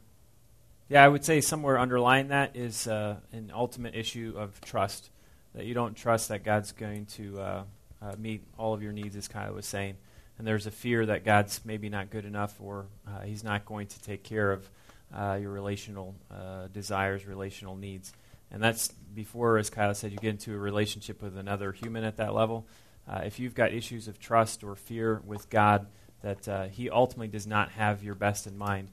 yeah, 0.88 1.04
I 1.04 1.08
would 1.08 1.24
say 1.24 1.40
somewhere 1.40 1.78
underlying 1.78 2.28
that 2.28 2.56
is 2.56 2.86
uh, 2.86 3.16
an 3.32 3.50
ultimate 3.54 3.94
issue 3.94 4.34
of 4.36 4.60
trust. 4.60 5.10
That 5.54 5.66
you 5.66 5.74
don't 5.74 5.94
trust 5.94 6.28
that 6.28 6.44
God's 6.44 6.72
going 6.72 7.06
to 7.06 7.40
uh, 7.40 7.62
uh, 8.04 8.14
meet 8.18 8.42
all 8.58 8.74
of 8.74 8.82
your 8.82 8.92
needs, 8.92 9.16
as 9.16 9.28
Kyle 9.28 9.52
was 9.52 9.66
saying. 9.66 9.96
And 10.38 10.46
there's 10.46 10.66
a 10.66 10.70
fear 10.70 11.06
that 11.06 11.24
God's 11.24 11.60
maybe 11.64 11.88
not 11.88 12.10
good 12.10 12.24
enough 12.24 12.60
or 12.60 12.86
uh, 13.06 13.20
He's 13.20 13.44
not 13.44 13.64
going 13.64 13.86
to 13.88 14.02
take 14.02 14.24
care 14.24 14.52
of 14.52 14.68
uh, 15.14 15.38
your 15.40 15.50
relational 15.50 16.14
uh, 16.30 16.66
desires, 16.72 17.24
relational 17.26 17.76
needs. 17.76 18.12
And 18.50 18.62
that's 18.62 18.88
before, 18.88 19.58
as 19.58 19.70
Kyle 19.70 19.94
said, 19.94 20.12
you 20.12 20.18
get 20.18 20.30
into 20.30 20.52
a 20.52 20.58
relationship 20.58 21.22
with 21.22 21.36
another 21.36 21.72
human 21.72 22.04
at 22.04 22.16
that 22.16 22.34
level. 22.34 22.66
Uh, 23.08 23.22
if 23.24 23.38
you've 23.38 23.54
got 23.54 23.72
issues 23.72 24.08
of 24.08 24.18
trust 24.18 24.64
or 24.64 24.74
fear 24.74 25.22
with 25.24 25.48
God, 25.50 25.86
that 26.22 26.48
uh, 26.48 26.64
He 26.64 26.90
ultimately 26.90 27.28
does 27.28 27.46
not 27.46 27.70
have 27.72 28.02
your 28.02 28.14
best 28.14 28.46
in 28.46 28.58
mind. 28.58 28.88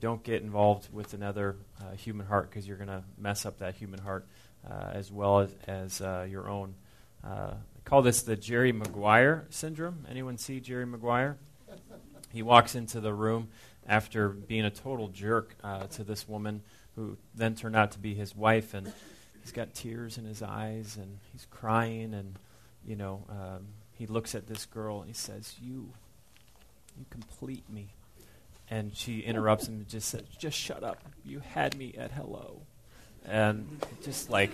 don't 0.00 0.22
get 0.22 0.42
involved 0.42 0.92
with 0.92 1.14
another 1.14 1.56
human 1.96 2.26
heart 2.26 2.50
because 2.50 2.66
you're 2.66 2.76
going 2.76 2.88
to 2.88 3.04
mess 3.16 3.46
up 3.46 3.58
that 3.58 3.74
human 3.74 4.00
heart 4.00 4.26
as 4.92 5.12
well 5.12 5.40
as, 5.40 5.50
as 5.66 6.00
your 6.30 6.48
own. 6.48 6.74
Uh, 7.24 7.54
call 7.88 8.02
this 8.02 8.20
the 8.20 8.36
Jerry 8.36 8.70
Maguire 8.70 9.46
syndrome. 9.48 10.06
Anyone 10.10 10.36
see 10.36 10.60
Jerry 10.60 10.84
Maguire? 10.84 11.38
He 12.30 12.42
walks 12.42 12.74
into 12.74 13.00
the 13.00 13.14
room 13.14 13.48
after 13.86 14.28
being 14.28 14.66
a 14.66 14.70
total 14.70 15.08
jerk 15.08 15.54
uh, 15.64 15.86
to 15.86 16.04
this 16.04 16.28
woman 16.28 16.60
who 16.96 17.16
then 17.34 17.54
turned 17.54 17.76
out 17.76 17.92
to 17.92 17.98
be 17.98 18.12
his 18.12 18.36
wife, 18.36 18.74
and 18.74 18.92
he's 19.40 19.52
got 19.52 19.72
tears 19.72 20.18
in 20.18 20.26
his 20.26 20.42
eyes 20.42 20.98
and 20.98 21.18
he's 21.32 21.46
crying, 21.50 22.12
and 22.12 22.38
you 22.84 22.94
know 22.94 23.24
um, 23.30 23.68
he 23.92 24.06
looks 24.06 24.34
at 24.34 24.46
this 24.46 24.66
girl 24.66 25.00
and 25.00 25.08
he 25.08 25.14
says, 25.14 25.54
"You, 25.58 25.88
you 26.98 27.06
complete 27.08 27.68
me." 27.70 27.88
and 28.70 28.94
she 28.94 29.20
interrupts 29.20 29.66
him 29.66 29.76
and 29.76 29.88
just 29.88 30.10
says, 30.10 30.22
"Just 30.38 30.58
shut 30.58 30.82
up. 30.82 30.98
You 31.24 31.40
had 31.40 31.74
me 31.74 31.94
at 31.96 32.12
hello," 32.12 32.60
and 33.24 33.82
just 34.02 34.28
like 34.28 34.52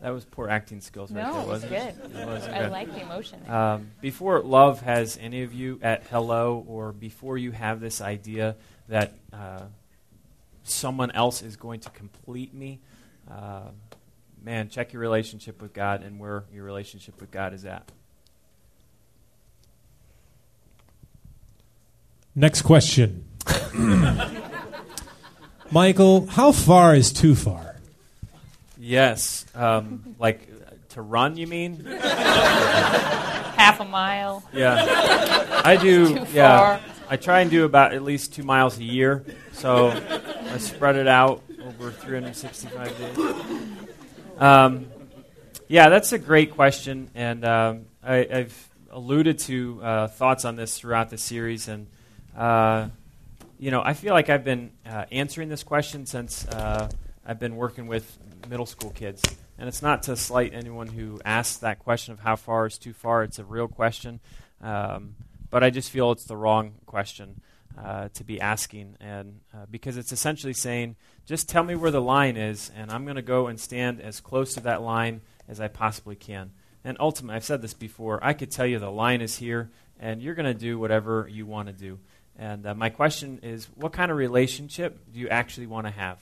that 0.00 0.10
was 0.10 0.24
poor 0.24 0.48
acting 0.48 0.80
skills 0.80 1.12
right 1.12 1.26
No, 1.26 1.32
there, 1.32 1.42
it 1.42 1.48
was 1.48 1.62
good. 1.62 1.72
it? 1.72 1.96
It 2.16 2.26
was 2.26 2.46
good. 2.46 2.54
I 2.54 2.68
like 2.68 2.92
the 2.92 3.02
emotion. 3.02 3.48
Um, 3.48 3.90
before 4.00 4.40
love 4.40 4.80
has 4.80 5.18
any 5.20 5.42
of 5.42 5.52
you 5.52 5.78
at 5.82 6.04
hello, 6.04 6.64
or 6.66 6.92
before 6.92 7.36
you 7.36 7.52
have 7.52 7.80
this 7.80 8.00
idea 8.00 8.56
that 8.88 9.12
uh, 9.32 9.64
someone 10.62 11.10
else 11.10 11.42
is 11.42 11.56
going 11.56 11.80
to 11.80 11.90
complete 11.90 12.54
me, 12.54 12.80
uh, 13.30 13.68
man, 14.42 14.68
check 14.70 14.92
your 14.92 15.02
relationship 15.02 15.60
with 15.60 15.74
God 15.74 16.02
and 16.02 16.18
where 16.18 16.44
your 16.52 16.64
relationship 16.64 17.20
with 17.20 17.30
God 17.30 17.52
is 17.52 17.64
at. 17.66 17.92
Next 22.34 22.62
question. 22.62 23.24
Michael, 25.70 26.26
how 26.26 26.52
far 26.52 26.94
is 26.94 27.12
too 27.12 27.34
far? 27.34 27.69
Yes, 28.90 29.46
um, 29.54 30.16
like 30.18 30.48
to 30.90 31.00
run, 31.00 31.36
you 31.36 31.46
mean? 31.46 31.84
Half 31.84 33.78
a 33.78 33.84
mile. 33.84 34.42
Yeah, 34.52 35.62
I 35.64 35.76
do. 35.76 36.08
Too 36.08 36.26
yeah, 36.32 36.58
far. 36.58 36.80
I 37.08 37.16
try 37.16 37.42
and 37.42 37.52
do 37.52 37.64
about 37.64 37.94
at 37.94 38.02
least 38.02 38.34
two 38.34 38.42
miles 38.42 38.78
a 38.78 38.82
year, 38.82 39.24
so 39.52 39.90
I 39.90 40.58
spread 40.58 40.96
it 40.96 41.06
out 41.06 41.44
over 41.64 41.92
365 41.92 42.98
days. 42.98 43.18
Um, 44.38 44.86
yeah, 45.68 45.88
that's 45.88 46.12
a 46.12 46.18
great 46.18 46.50
question, 46.50 47.10
and 47.14 47.44
um, 47.44 47.84
I, 48.02 48.26
I've 48.28 48.68
alluded 48.90 49.38
to 49.40 49.80
uh, 49.84 50.08
thoughts 50.08 50.44
on 50.44 50.56
this 50.56 50.76
throughout 50.76 51.10
the 51.10 51.18
series, 51.18 51.68
and 51.68 51.86
uh, 52.36 52.88
you 53.60 53.70
know, 53.70 53.82
I 53.84 53.94
feel 53.94 54.14
like 54.14 54.30
I've 54.30 54.42
been 54.42 54.72
uh, 54.84 55.04
answering 55.12 55.48
this 55.48 55.62
question 55.62 56.06
since 56.06 56.44
uh, 56.48 56.90
I've 57.24 57.38
been 57.38 57.56
working 57.56 57.86
with 57.86 58.18
middle 58.48 58.66
school 58.66 58.90
kids. 58.90 59.22
And 59.58 59.68
it's 59.68 59.82
not 59.82 60.04
to 60.04 60.16
slight 60.16 60.54
anyone 60.54 60.86
who 60.86 61.20
asks 61.24 61.58
that 61.58 61.78
question 61.78 62.12
of 62.12 62.20
how 62.20 62.36
far 62.36 62.66
is 62.66 62.78
too 62.78 62.94
far. 62.94 63.22
It's 63.22 63.38
a 63.38 63.44
real 63.44 63.68
question. 63.68 64.20
Um, 64.62 65.16
but 65.50 65.62
I 65.62 65.70
just 65.70 65.90
feel 65.90 66.12
it's 66.12 66.24
the 66.24 66.36
wrong 66.36 66.72
question 66.86 67.40
uh, 67.78 68.08
to 68.14 68.24
be 68.24 68.40
asking. 68.40 68.96
And 69.00 69.40
uh, 69.52 69.66
because 69.70 69.96
it's 69.96 70.12
essentially 70.12 70.54
saying, 70.54 70.96
just 71.26 71.48
tell 71.48 71.62
me 71.62 71.74
where 71.74 71.90
the 71.90 72.00
line 72.00 72.36
is, 72.36 72.70
and 72.74 72.90
I'm 72.90 73.04
going 73.04 73.16
to 73.16 73.22
go 73.22 73.48
and 73.48 73.60
stand 73.60 74.00
as 74.00 74.20
close 74.20 74.54
to 74.54 74.60
that 74.60 74.82
line 74.82 75.20
as 75.46 75.60
I 75.60 75.68
possibly 75.68 76.16
can. 76.16 76.52
And 76.82 76.96
ultimately, 76.98 77.36
I've 77.36 77.44
said 77.44 77.60
this 77.60 77.74
before, 77.74 78.18
I 78.22 78.32
could 78.32 78.50
tell 78.50 78.66
you 78.66 78.78
the 78.78 78.90
line 78.90 79.20
is 79.20 79.36
here, 79.36 79.70
and 79.98 80.22
you're 80.22 80.34
going 80.34 80.46
to 80.46 80.58
do 80.58 80.78
whatever 80.78 81.28
you 81.30 81.44
want 81.44 81.68
to 81.68 81.74
do. 81.74 81.98
And 82.38 82.66
uh, 82.66 82.74
my 82.74 82.88
question 82.88 83.40
is, 83.42 83.68
what 83.74 83.92
kind 83.92 84.10
of 84.10 84.16
relationship 84.16 85.12
do 85.12 85.20
you 85.20 85.28
actually 85.28 85.66
want 85.66 85.86
to 85.86 85.92
have? 85.92 86.18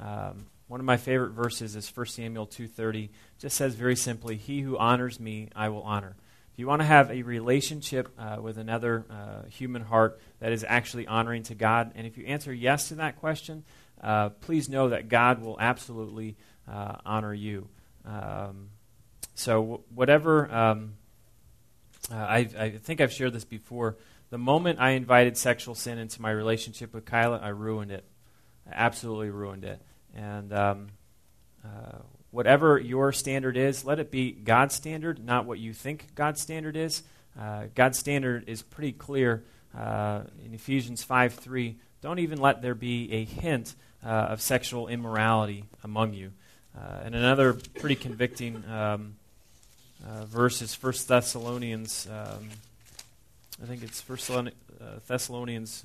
Um, 0.00 0.46
one 0.68 0.80
of 0.80 0.86
my 0.86 0.96
favorite 0.96 1.32
verses 1.32 1.74
is 1.74 1.88
1 1.88 2.06
Samuel 2.06 2.46
2:30. 2.46 3.10
Just 3.38 3.56
says 3.56 3.74
very 3.74 3.96
simply, 3.96 4.36
"He 4.36 4.60
who 4.60 4.78
honors 4.78 5.18
me, 5.18 5.48
I 5.54 5.68
will 5.68 5.82
honor." 5.82 6.16
If 6.52 6.58
you 6.58 6.66
want 6.66 6.80
to 6.80 6.86
have 6.86 7.10
a 7.10 7.22
relationship 7.22 8.08
uh, 8.18 8.38
with 8.40 8.56
another 8.56 9.04
uh, 9.10 9.48
human 9.48 9.82
heart 9.82 10.20
that 10.38 10.52
is 10.52 10.64
actually 10.66 11.06
honoring 11.06 11.42
to 11.44 11.54
God, 11.54 11.92
and 11.94 12.06
if 12.06 12.16
you 12.16 12.24
answer 12.26 12.52
yes 12.52 12.88
to 12.88 12.94
that 12.96 13.18
question, 13.18 13.64
uh, 14.00 14.30
please 14.30 14.68
know 14.68 14.88
that 14.90 15.08
God 15.08 15.42
will 15.42 15.56
absolutely 15.60 16.36
uh, 16.68 16.96
honor 17.04 17.34
you. 17.34 17.68
Um, 18.04 18.70
so, 19.34 19.60
w- 19.60 19.82
whatever, 19.94 20.52
um, 20.52 20.94
uh, 22.12 22.16
I, 22.16 22.48
I 22.58 22.70
think 22.70 23.00
I've 23.00 23.12
shared 23.12 23.32
this 23.32 23.44
before. 23.44 23.96
The 24.30 24.38
moment 24.38 24.80
I 24.80 24.90
invited 24.90 25.36
sexual 25.36 25.74
sin 25.74 25.98
into 25.98 26.22
my 26.22 26.30
relationship 26.30 26.94
with 26.94 27.04
Kyla, 27.04 27.38
I 27.38 27.48
ruined 27.48 27.90
it. 27.90 28.04
I 28.66 28.72
absolutely 28.74 29.30
ruined 29.30 29.64
it. 29.64 29.82
And 30.14 30.52
um, 30.52 30.88
uh, 31.64 31.98
whatever 32.30 32.78
your 32.78 33.12
standard 33.12 33.56
is, 33.56 33.84
let 33.84 33.98
it 33.98 34.10
be 34.10 34.32
God's 34.32 34.74
standard, 34.74 35.24
not 35.24 35.46
what 35.46 35.58
you 35.58 35.72
think 35.72 36.14
God's 36.14 36.40
standard 36.40 36.76
is. 36.76 37.02
Uh, 37.38 37.64
God's 37.74 37.98
standard 37.98 38.44
is 38.48 38.62
pretty 38.62 38.92
clear 38.92 39.44
uh, 39.76 40.22
in 40.44 40.54
Ephesians 40.54 41.02
5 41.02 41.34
3. 41.34 41.76
Don't 42.02 42.18
even 42.18 42.40
let 42.40 42.62
there 42.62 42.74
be 42.74 43.12
a 43.12 43.24
hint 43.24 43.74
uh, 44.04 44.08
of 44.08 44.40
sexual 44.40 44.88
immorality 44.88 45.64
among 45.84 46.14
you. 46.14 46.32
Uh, 46.76 47.00
and 47.04 47.14
another 47.14 47.54
pretty 47.78 47.96
convicting 47.96 48.64
um, 48.68 49.16
uh, 50.06 50.24
verse 50.24 50.62
is 50.62 50.74
1 50.80 50.92
Thessalonians. 51.06 52.08
Um, 52.10 52.48
I 53.62 53.66
think 53.66 53.82
it's 53.82 54.06
1 54.08 54.50
Thessalonians 55.06 55.84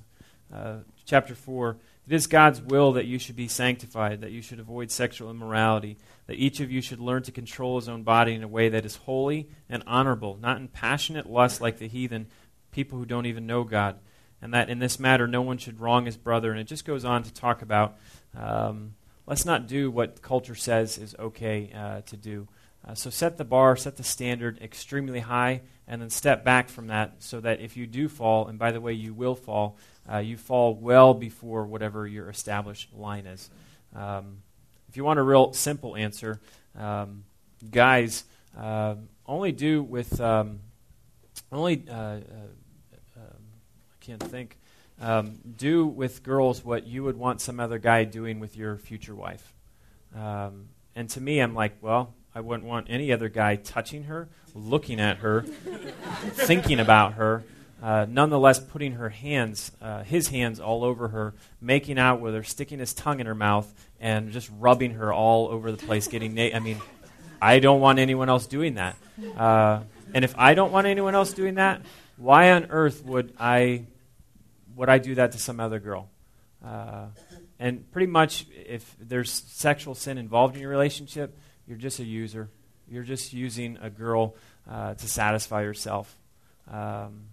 chapter 1.06 1.36
4. 1.36 1.76
It 2.08 2.14
is 2.14 2.28
God's 2.28 2.62
will 2.62 2.94
that 2.94 3.06
you 3.06 3.18
should 3.18 3.36
be 3.36 3.48
sanctified, 3.48 4.22
that 4.22 4.32
you 4.32 4.42
should 4.42 4.60
avoid 4.60 4.92
sexual 4.92 5.32
immorality, 5.32 5.98
that 6.28 6.36
each 6.36 6.60
of 6.60 6.72
you 6.72 6.80
should 6.82 7.00
learn 7.00 7.24
to 7.24 7.32
control 7.32 7.78
his 7.78 7.90
own 7.90 8.04
body 8.04 8.36
in 8.36 8.44
a 8.44 8.48
way 8.48 8.70
that 8.70 8.86
is 8.86 8.98
holy 8.98 9.50
and 9.70 9.84
honorable, 9.88 10.38
not 10.40 10.58
in 10.58 10.68
passionate 10.68 11.30
lust 11.30 11.62
like 11.62 11.80
the 11.80 11.88
heathen, 11.88 12.28
people 12.72 13.00
who 13.00 13.06
don't 13.06 13.26
even 13.26 13.48
know 13.48 13.64
God, 13.64 13.98
and 14.40 14.54
that 14.54 14.70
in 14.70 14.78
this 14.78 15.00
matter 15.00 15.28
no 15.28 15.42
one 15.42 15.58
should 15.58 15.80
wrong 15.80 16.06
his 16.06 16.18
brother. 16.18 16.52
And 16.52 16.60
it 16.60 16.68
just 16.68 16.86
goes 16.86 17.06
on 17.06 17.24
to 17.24 17.34
talk 17.34 17.64
about 17.64 17.98
um, 18.38 18.94
let's 19.26 19.46
not 19.46 19.68
do 19.68 19.90
what 19.90 20.22
culture 20.22 20.56
says 20.56 20.98
is 21.00 21.16
okay 21.18 21.72
uh, 21.76 22.02
to 22.02 22.18
do. 22.18 22.48
Uh, 22.88 22.94
so 22.94 23.10
set 23.10 23.38
the 23.38 23.46
bar, 23.46 23.76
set 23.76 23.98
the 23.98 24.04
standard 24.04 24.60
extremely 24.62 25.22
high, 25.22 25.62
and 25.88 26.02
then 26.02 26.10
step 26.10 26.44
back 26.44 26.70
from 26.70 26.88
that 26.88 27.16
so 27.20 27.40
that 27.40 27.60
if 27.60 27.76
you 27.76 27.88
do 27.88 28.08
fall, 28.08 28.48
and 28.48 28.60
by 28.60 28.72
the 28.72 28.82
way, 28.82 28.94
you 28.94 29.14
will 29.14 29.36
fall, 29.36 29.78
uh, 30.12 30.18
you 30.18 30.38
fall 30.38 30.76
well 30.76 31.14
before 31.14 31.66
whatever 31.66 32.08
your 32.08 32.30
established 32.30 32.94
line 32.94 33.26
is. 33.26 33.50
Um, 33.96 34.38
if 34.90 34.98
you 34.98 35.04
want 35.04 35.20
a 35.20 35.24
real 35.24 35.54
simple 35.54 35.96
answer, 35.96 36.40
um, 36.78 37.24
guys, 37.72 38.24
uh, 38.58 38.96
only 39.26 39.52
do 39.52 39.84
with 39.84 40.20
um, 40.22 40.60
only 41.52 41.84
uh, 41.90 41.94
uh, 41.94 42.20
I 43.22 44.06
can't 44.06 44.24
think. 44.24 44.58
Um, 45.02 45.40
do 45.58 45.86
with 45.86 46.24
girls 46.24 46.64
what 46.64 46.88
you 46.88 47.04
would 47.04 47.18
want 47.18 47.42
some 47.42 47.60
other 47.60 47.80
guy 47.80 48.06
doing 48.06 48.40
with 48.40 48.56
your 48.56 48.78
future 48.78 49.14
wife. 49.14 49.54
Um, 50.16 50.70
and 50.96 51.10
to 51.10 51.22
me, 51.22 51.40
I'm 51.40 51.54
like, 51.54 51.74
well, 51.82 52.14
I 52.34 52.40
wouldn't 52.40 52.68
want 52.68 52.88
any 52.90 53.12
other 53.12 53.28
guy 53.28 53.58
touching 53.58 54.04
her, 54.04 54.30
looking 54.54 55.02
at 55.02 55.18
her, 55.18 55.42
thinking 56.32 56.80
about 56.80 57.14
her. 57.14 57.44
Uh, 57.82 58.06
nonetheless, 58.10 58.60
putting 58.60 58.94
her 58.94 59.10
hands, 59.10 59.72
uh, 59.82 60.04
his 60.04 60.30
hands, 60.30 60.60
all 60.60 60.84
over 60.84 61.10
her, 61.10 61.34
making 61.60 62.00
out 62.00 62.22
with 62.22 62.34
her, 62.34 62.44
sticking 62.44 62.80
his 62.80 62.94
tongue 62.94 63.20
in 63.20 63.26
her 63.26 63.36
mouth, 63.36 63.72
and 64.00 64.32
just 64.32 64.50
rubbing 64.58 64.92
her 64.92 65.12
all 65.14 65.50
over 65.50 65.72
the 65.72 65.86
place, 65.86 66.08
getting. 66.08 66.34
Na- 66.34 66.56
I 66.56 66.60
mean, 66.60 66.80
I 67.42 67.60
don't 67.60 67.82
want 67.82 68.00
anyone 68.00 68.30
else 68.30 68.48
doing 68.48 68.76
that. 68.76 68.96
Uh, 69.38 69.82
and 70.14 70.24
if 70.24 70.34
I 70.38 70.54
don't 70.54 70.72
want 70.72 70.88
anyone 70.88 71.16
else 71.16 71.34
doing 71.34 71.56
that, 71.56 71.82
why 72.18 72.52
on 72.52 72.68
earth 72.70 73.04
would 73.04 73.34
I 73.40 73.86
would 74.76 74.90
I 74.90 74.98
do 74.98 75.16
that 75.16 75.34
to 75.34 75.38
some 75.38 75.60
other 75.60 75.80
girl? 75.80 76.10
Uh, 76.64 77.08
and 77.60 77.90
pretty 77.92 78.08
much, 78.08 78.46
if 78.52 78.96
there's 79.00 79.32
sexual 79.32 79.96
sin 79.96 80.18
involved 80.18 80.56
in 80.56 80.62
your 80.62 80.72
relationship, 80.72 81.38
you're 81.68 81.78
just 81.78 82.00
a 82.00 82.04
user. 82.04 82.50
You're 82.90 83.04
just 83.04 83.34
using 83.34 83.78
a 83.82 83.90
girl 83.90 84.36
uh, 84.70 84.94
to 84.96 85.08
satisfy 85.08 85.62
yourself. 85.64 86.14
Um, 86.70 87.28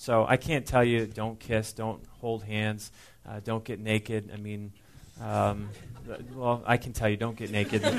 so 0.00 0.24
I 0.26 0.38
can't 0.38 0.64
tell 0.64 0.82
you 0.82 1.04
don't 1.04 1.38
kiss, 1.38 1.74
don't 1.74 2.02
hold 2.22 2.42
hands, 2.42 2.90
uh, 3.28 3.40
don't 3.44 3.62
get 3.62 3.80
naked. 3.80 4.30
I 4.32 4.38
mean, 4.38 4.72
um, 5.20 5.68
well, 6.34 6.62
I 6.66 6.78
can 6.78 6.94
tell 6.94 7.06
you 7.10 7.18
don't 7.18 7.36
get 7.36 7.50
naked. 7.50 7.82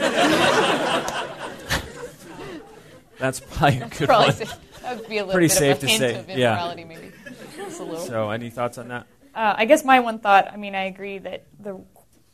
That's 3.19 3.39
probably 3.39 3.81
a 3.81 3.87
good 3.87 4.07
Probably 4.07 4.25
one. 4.29 4.35
safe- 4.35 4.81
that 4.81 4.97
would 4.97 5.07
be 5.07 5.19
a 5.19 5.21
little 5.21 5.33
Pretty 5.33 5.47
bit 5.53 5.57
safe 5.57 5.77
of 5.77 5.83
a 5.83 5.85
to 5.85 5.87
hint 5.87 5.99
say, 5.99 6.15
of 6.15 6.29
yeah. 6.29 6.53
immorality, 6.53 6.83
maybe. 6.85 7.11
Just 7.55 7.79
a 7.79 7.83
little. 7.83 7.99
So, 8.03 8.31
any 8.31 8.49
thoughts 8.49 8.79
on 8.79 8.87
that? 8.87 9.05
Uh, 9.35 9.53
I 9.57 9.65
guess 9.65 9.85
my 9.85 9.99
one 9.99 10.17
thought, 10.17 10.51
I 10.51 10.57
mean, 10.57 10.73
I 10.73 10.85
agree 10.85 11.19
that 11.19 11.45
the 11.59 11.79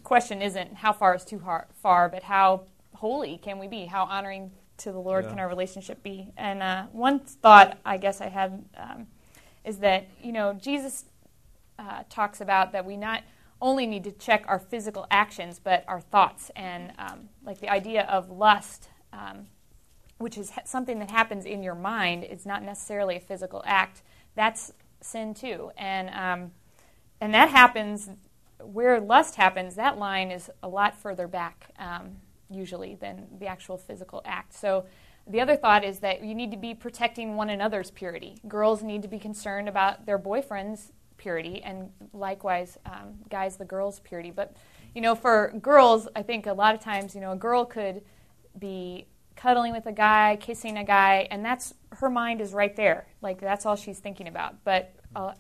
question 0.04 0.42
isn't 0.42 0.76
how 0.76 0.94
far 0.94 1.14
is 1.14 1.26
too 1.26 1.40
har- 1.40 1.68
far, 1.84 2.08
but 2.08 2.24
how 2.24 2.62
holy 2.94 3.38
can 3.38 3.60
we 3.60 3.68
be? 3.68 3.86
How 3.86 4.06
honoring 4.06 4.52
to 4.78 4.94
the 4.94 4.98
Lord 5.00 5.26
Yeah. 5.26 5.32
can 5.32 5.40
our 5.40 5.50
relationship 5.50 6.02
be? 6.04 6.30
And 6.38 6.64
uh, 6.64 6.84
one 6.94 7.20
thought 7.20 7.78
I 7.86 7.98
guess 7.98 8.22
I 8.22 8.30
had 8.30 8.64
um, 8.78 9.08
is 9.68 9.78
that, 9.80 10.08
you 10.24 10.32
know, 10.32 10.54
Jesus 10.54 11.06
uh, 11.78 12.04
talks 12.10 12.42
about 12.42 12.72
that 12.72 12.86
we 12.86 12.98
not 12.98 13.22
only 13.62 13.86
need 13.86 14.04
to 14.06 14.12
check 14.12 14.46
our 14.48 14.60
physical 14.60 15.06
actions, 15.12 15.60
but 15.60 15.84
our 15.88 16.00
thoughts. 16.00 16.52
And 16.56 16.94
um, 16.98 17.30
like 17.44 17.60
the 17.60 17.70
idea 17.70 18.04
of 18.04 18.30
lust, 18.30 18.90
um, 19.12 19.48
which 20.20 20.38
is 20.38 20.52
ha- 20.52 20.62
something 20.66 21.00
that 21.00 21.12
happens 21.12 21.46
in 21.46 21.62
your 21.64 21.76
mind, 21.76 22.24
it's 22.24 22.46
not 22.46 22.64
necessarily 22.64 23.18
a 23.18 23.20
physical 23.20 23.62
act. 23.66 24.04
That's 24.36 24.72
sin 25.02 25.34
too. 25.34 25.72
And 25.78 26.10
um, 26.12 26.52
and 27.20 27.34
that 27.34 27.50
happens 27.50 28.10
where 28.62 29.00
lust 29.00 29.36
happens. 29.36 29.76
That 29.76 29.98
line 29.98 30.32
is 30.32 30.50
a 30.62 30.68
lot 30.68 30.96
further 30.96 31.28
back 31.28 31.72
um, 31.80 32.18
usually 32.50 32.96
than 32.96 33.28
the 33.40 33.48
actual 33.48 33.78
physical 33.78 34.22
act. 34.24 34.54
So 34.54 34.86
the 35.30 35.42
other 35.42 35.56
thought 35.56 35.84
is 35.84 36.00
that 36.00 36.24
you 36.24 36.34
need 36.34 36.52
to 36.52 36.58
be 36.58 36.74
protecting 36.74 37.36
one 37.36 37.50
another's 37.50 37.92
purity. 37.92 38.38
Girls 38.48 38.84
need 38.84 39.02
to 39.02 39.08
be 39.08 39.20
concerned 39.20 39.68
about 39.68 40.06
their 40.06 40.18
boyfriend's 40.18 40.92
purity, 41.18 41.62
and 41.64 41.90
likewise, 42.14 42.78
um, 42.86 43.16
guys, 43.30 43.58
the 43.58 43.66
girls' 43.66 44.00
purity. 44.00 44.32
But, 44.32 44.56
you 44.94 45.02
know, 45.02 45.16
for 45.16 45.54
girls, 45.62 46.08
I 46.16 46.22
think 46.22 46.46
a 46.46 46.54
lot 46.54 46.76
of 46.76 46.82
times, 46.82 47.16
you 47.16 47.22
know, 47.22 47.32
a 47.32 47.36
girl 47.36 47.66
could 47.66 48.02
be 48.58 49.08
cuddling 49.36 49.74
with 49.74 49.86
a 49.86 49.92
guy, 49.92 50.38
kissing 50.40 50.78
a 50.78 50.84
guy, 50.84 51.28
and 51.30 51.44
that's 51.44 51.74
her 51.92 52.10
mind 52.10 52.42
is 52.42 52.54
right 52.54 52.76
there. 52.76 53.08
Like, 53.22 53.40
that's 53.40 53.66
all 53.66 53.76
she's 53.76 54.00
thinking 54.00 54.28
about. 54.28 54.64
But, 54.64 54.96
uh, 55.16 55.34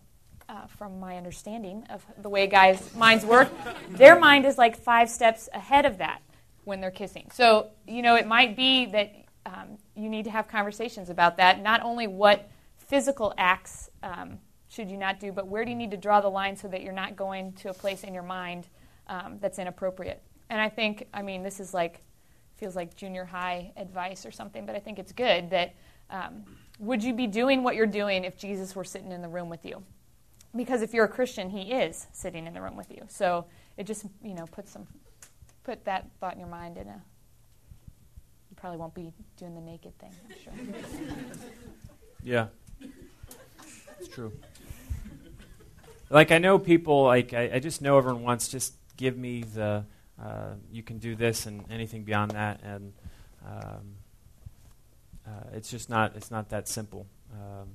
uh, 0.49 0.65
from 0.67 0.99
my 0.99 1.17
understanding 1.17 1.85
of 1.89 2.05
the 2.21 2.29
way 2.29 2.47
guys' 2.47 2.95
minds 2.95 3.25
work, 3.25 3.49
their 3.89 4.17
mind 4.17 4.45
is 4.45 4.57
like 4.57 4.77
five 4.77 5.09
steps 5.09 5.49
ahead 5.53 5.85
of 5.85 5.97
that 5.97 6.21
when 6.63 6.79
they're 6.79 6.91
kissing. 6.91 7.29
So, 7.33 7.71
you 7.87 8.01
know, 8.01 8.15
it 8.15 8.27
might 8.27 8.55
be 8.55 8.85
that 8.87 9.13
um, 9.47 9.77
you 9.95 10.09
need 10.09 10.25
to 10.25 10.31
have 10.31 10.47
conversations 10.47 11.09
about 11.09 11.37
that. 11.37 11.61
Not 11.61 11.81
only 11.81 12.05
what 12.05 12.49
physical 12.77 13.33
acts 13.37 13.89
um, 14.03 14.39
should 14.67 14.91
you 14.91 14.97
not 14.97 15.19
do, 15.19 15.31
but 15.31 15.47
where 15.47 15.63
do 15.63 15.71
you 15.71 15.77
need 15.77 15.91
to 15.91 15.97
draw 15.97 16.19
the 16.19 16.29
line 16.29 16.55
so 16.55 16.67
that 16.67 16.81
you're 16.81 16.93
not 16.93 17.15
going 17.15 17.53
to 17.53 17.69
a 17.69 17.73
place 17.73 18.03
in 18.03 18.13
your 18.13 18.23
mind 18.23 18.67
um, 19.07 19.37
that's 19.39 19.57
inappropriate. 19.57 20.21
And 20.49 20.59
I 20.59 20.69
think, 20.69 21.07
I 21.13 21.21
mean, 21.21 21.43
this 21.43 21.59
is 21.59 21.73
like, 21.73 22.01
feels 22.55 22.75
like 22.75 22.95
junior 22.95 23.23
high 23.23 23.71
advice 23.77 24.25
or 24.25 24.31
something, 24.31 24.65
but 24.65 24.75
I 24.75 24.79
think 24.79 24.99
it's 24.99 25.11
good 25.13 25.49
that 25.51 25.75
um, 26.09 26.43
would 26.79 27.03
you 27.03 27.13
be 27.13 27.27
doing 27.27 27.63
what 27.63 27.75
you're 27.75 27.85
doing 27.85 28.25
if 28.25 28.37
Jesus 28.37 28.75
were 28.75 28.83
sitting 28.83 29.11
in 29.11 29.21
the 29.21 29.29
room 29.29 29.49
with 29.49 29.65
you? 29.65 29.81
Because 30.55 30.81
if 30.81 30.93
you're 30.93 31.05
a 31.05 31.09
Christian, 31.09 31.49
he 31.49 31.73
is 31.73 32.07
sitting 32.11 32.47
in 32.47 32.53
the 32.53 32.61
room 32.61 32.75
with 32.75 32.91
you. 32.91 33.03
So 33.07 33.45
it 33.77 33.85
just, 33.85 34.05
you 34.23 34.33
know, 34.33 34.45
puts 34.47 34.71
some, 34.71 34.87
put 35.63 35.85
that 35.85 36.09
thought 36.19 36.33
in 36.33 36.39
your 36.39 36.49
mind 36.49 36.77
in 36.77 36.87
a, 36.87 37.01
probably 38.57 38.77
won't 38.77 38.93
be 38.93 39.13
doing 39.37 39.55
the 39.55 39.61
naked 39.61 39.97
thing, 39.99 40.11
I'm 40.25 40.35
sure. 40.43 40.53
Yeah. 42.23 42.47
It's 43.99 44.09
true. 44.09 44.33
Like 46.09 46.31
I 46.31 46.39
know 46.39 46.59
people 46.59 47.03
like 47.03 47.33
I, 47.33 47.51
I 47.53 47.59
just 47.59 47.81
know 47.81 47.97
everyone 47.97 48.23
wants 48.23 48.49
just 48.49 48.73
give 48.97 49.17
me 49.17 49.43
the 49.43 49.85
uh, 50.21 50.53
you 50.71 50.83
can 50.83 50.97
do 50.97 51.15
this 51.15 51.45
and 51.45 51.63
anything 51.69 52.03
beyond 52.03 52.31
that 52.31 52.59
and 52.63 52.91
um, 53.45 53.95
uh, 55.25 55.29
it's 55.53 55.69
just 55.69 55.89
not 55.89 56.15
it's 56.15 56.31
not 56.31 56.49
that 56.49 56.67
simple 56.67 57.05
um, 57.33 57.69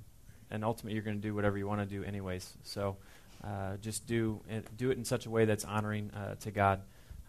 and 0.50 0.64
ultimately 0.64 0.94
you're 0.94 1.04
going 1.04 1.16
to 1.16 1.22
do 1.22 1.34
whatever 1.34 1.56
you 1.56 1.66
want 1.66 1.80
to 1.80 1.86
do 1.86 2.04
anyways 2.04 2.54
so 2.62 2.96
uh, 3.44 3.76
just 3.80 4.06
do 4.06 4.40
it, 4.50 4.76
do 4.76 4.90
it 4.90 4.98
in 4.98 5.04
such 5.04 5.26
a 5.26 5.30
way 5.30 5.44
that's 5.44 5.64
honoring 5.64 6.10
uh, 6.10 6.34
to 6.40 6.50
God 6.50 6.80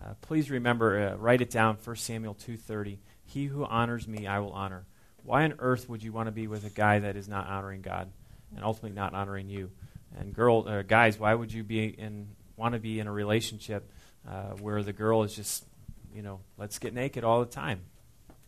uh, 0.04 0.14
please 0.22 0.50
remember 0.50 1.10
uh, 1.10 1.16
write 1.16 1.42
it 1.42 1.50
down 1.50 1.78
1 1.84 1.96
Samuel 1.96 2.36
2:30 2.36 2.98
he 3.34 3.46
who 3.46 3.66
honors 3.66 4.08
me 4.08 4.28
I 4.28 4.40
will 4.40 4.52
honor 4.52 4.86
why 5.24 5.44
on 5.44 5.56
earth 5.60 5.88
would 5.90 6.04
you 6.04 6.12
want 6.12 6.28
to 6.28 6.32
be 6.32 6.48
with 6.48 6.66
a 6.66 6.70
guy 6.70 7.00
that 7.00 7.16
is 7.16 7.28
not 7.28 7.48
honoring 7.48 7.82
God 7.82 8.12
and 8.56 8.64
ultimately 8.64 8.96
not 8.96 9.14
honoring 9.14 9.50
you? 9.50 9.72
And 10.18 10.34
girl, 10.34 10.68
uh, 10.68 10.82
guys, 10.84 11.18
why 11.18 11.34
would 11.34 11.52
you 11.52 11.64
be 11.64 11.86
in 11.86 12.28
want 12.56 12.74
to 12.74 12.80
be 12.80 13.00
in 13.00 13.08
a 13.08 13.12
relationship 13.12 13.90
uh, 14.30 14.52
where 14.60 14.84
the 14.84 14.94
girl 14.94 15.24
is 15.24 15.36
just, 15.36 15.66
you 16.14 16.22
know, 16.22 16.40
let's 16.58 16.78
get 16.78 16.94
naked 16.94 17.24
all 17.24 17.40
the 17.40 17.50
time? 17.50 17.82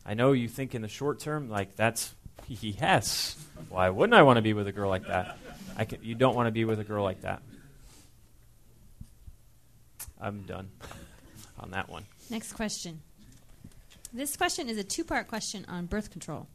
I 0.06 0.14
know 0.14 0.34
you 0.34 0.48
think 0.48 0.76
in 0.76 0.82
the 0.82 0.88
short 0.88 1.20
term, 1.20 1.50
like 1.50 1.76
that's 1.76 2.14
yes. 2.48 3.38
Why 3.70 3.90
wouldn't 3.90 4.14
I 4.14 4.24
want 4.24 4.38
to 4.38 4.42
be 4.42 4.54
with 4.54 4.68
a 4.68 4.72
girl 4.72 4.90
like 4.90 5.08
that? 5.08 5.38
I 5.78 5.86
can, 5.86 6.04
you 6.04 6.16
don't 6.16 6.36
want 6.36 6.48
to 6.48 6.52
be 6.52 6.66
with 6.66 6.80
a 6.80 6.84
girl 6.84 7.04
like 7.04 7.22
that. 7.22 7.42
I'm 10.20 10.44
done 10.44 10.70
on 11.60 11.72
that 11.72 11.90
one. 11.90 12.04
Next 12.30 12.54
question. 12.54 13.02
This 14.16 14.38
question 14.38 14.70
is 14.70 14.78
a 14.78 14.84
two 14.86 15.04
part 15.04 15.28
question 15.28 15.66
on 15.68 15.88
birth 15.88 16.10
control. 16.10 16.48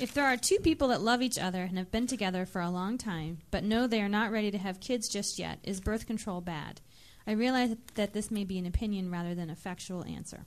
If 0.00 0.14
there 0.14 0.24
are 0.24 0.38
two 0.38 0.56
people 0.56 0.88
that 0.88 1.02
love 1.02 1.20
each 1.20 1.38
other 1.38 1.60
and 1.62 1.76
have 1.76 1.92
been 1.92 2.06
together 2.06 2.46
for 2.46 2.62
a 2.62 2.70
long 2.70 2.96
time, 2.96 3.40
but 3.50 3.64
know 3.64 3.86
they 3.86 4.00
are 4.00 4.08
not 4.08 4.32
ready 4.32 4.50
to 4.50 4.56
have 4.56 4.80
kids 4.80 5.06
just 5.06 5.38
yet, 5.38 5.58
is 5.62 5.78
birth 5.78 6.06
control 6.06 6.40
bad? 6.40 6.80
I 7.26 7.32
realize 7.32 7.76
that 7.96 8.14
this 8.14 8.30
may 8.30 8.44
be 8.44 8.58
an 8.58 8.64
opinion 8.64 9.10
rather 9.10 9.34
than 9.34 9.50
a 9.50 9.54
factual 9.54 10.06
answer. 10.06 10.46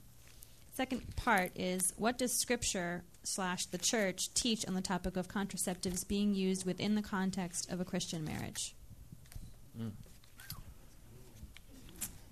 Second 0.74 1.14
part 1.14 1.52
is 1.54 1.94
what 1.96 2.18
does 2.18 2.32
Scripture 2.32 3.04
slash 3.22 3.66
the 3.66 3.78
church 3.78 4.34
teach 4.34 4.66
on 4.66 4.74
the 4.74 4.80
topic 4.80 5.16
of 5.16 5.28
contraceptives 5.28 6.08
being 6.08 6.34
used 6.34 6.66
within 6.66 6.96
the 6.96 7.02
context 7.02 7.70
of 7.70 7.80
a 7.80 7.84
Christian 7.84 8.24
marriage? 8.24 8.74
Mm. 9.78 9.92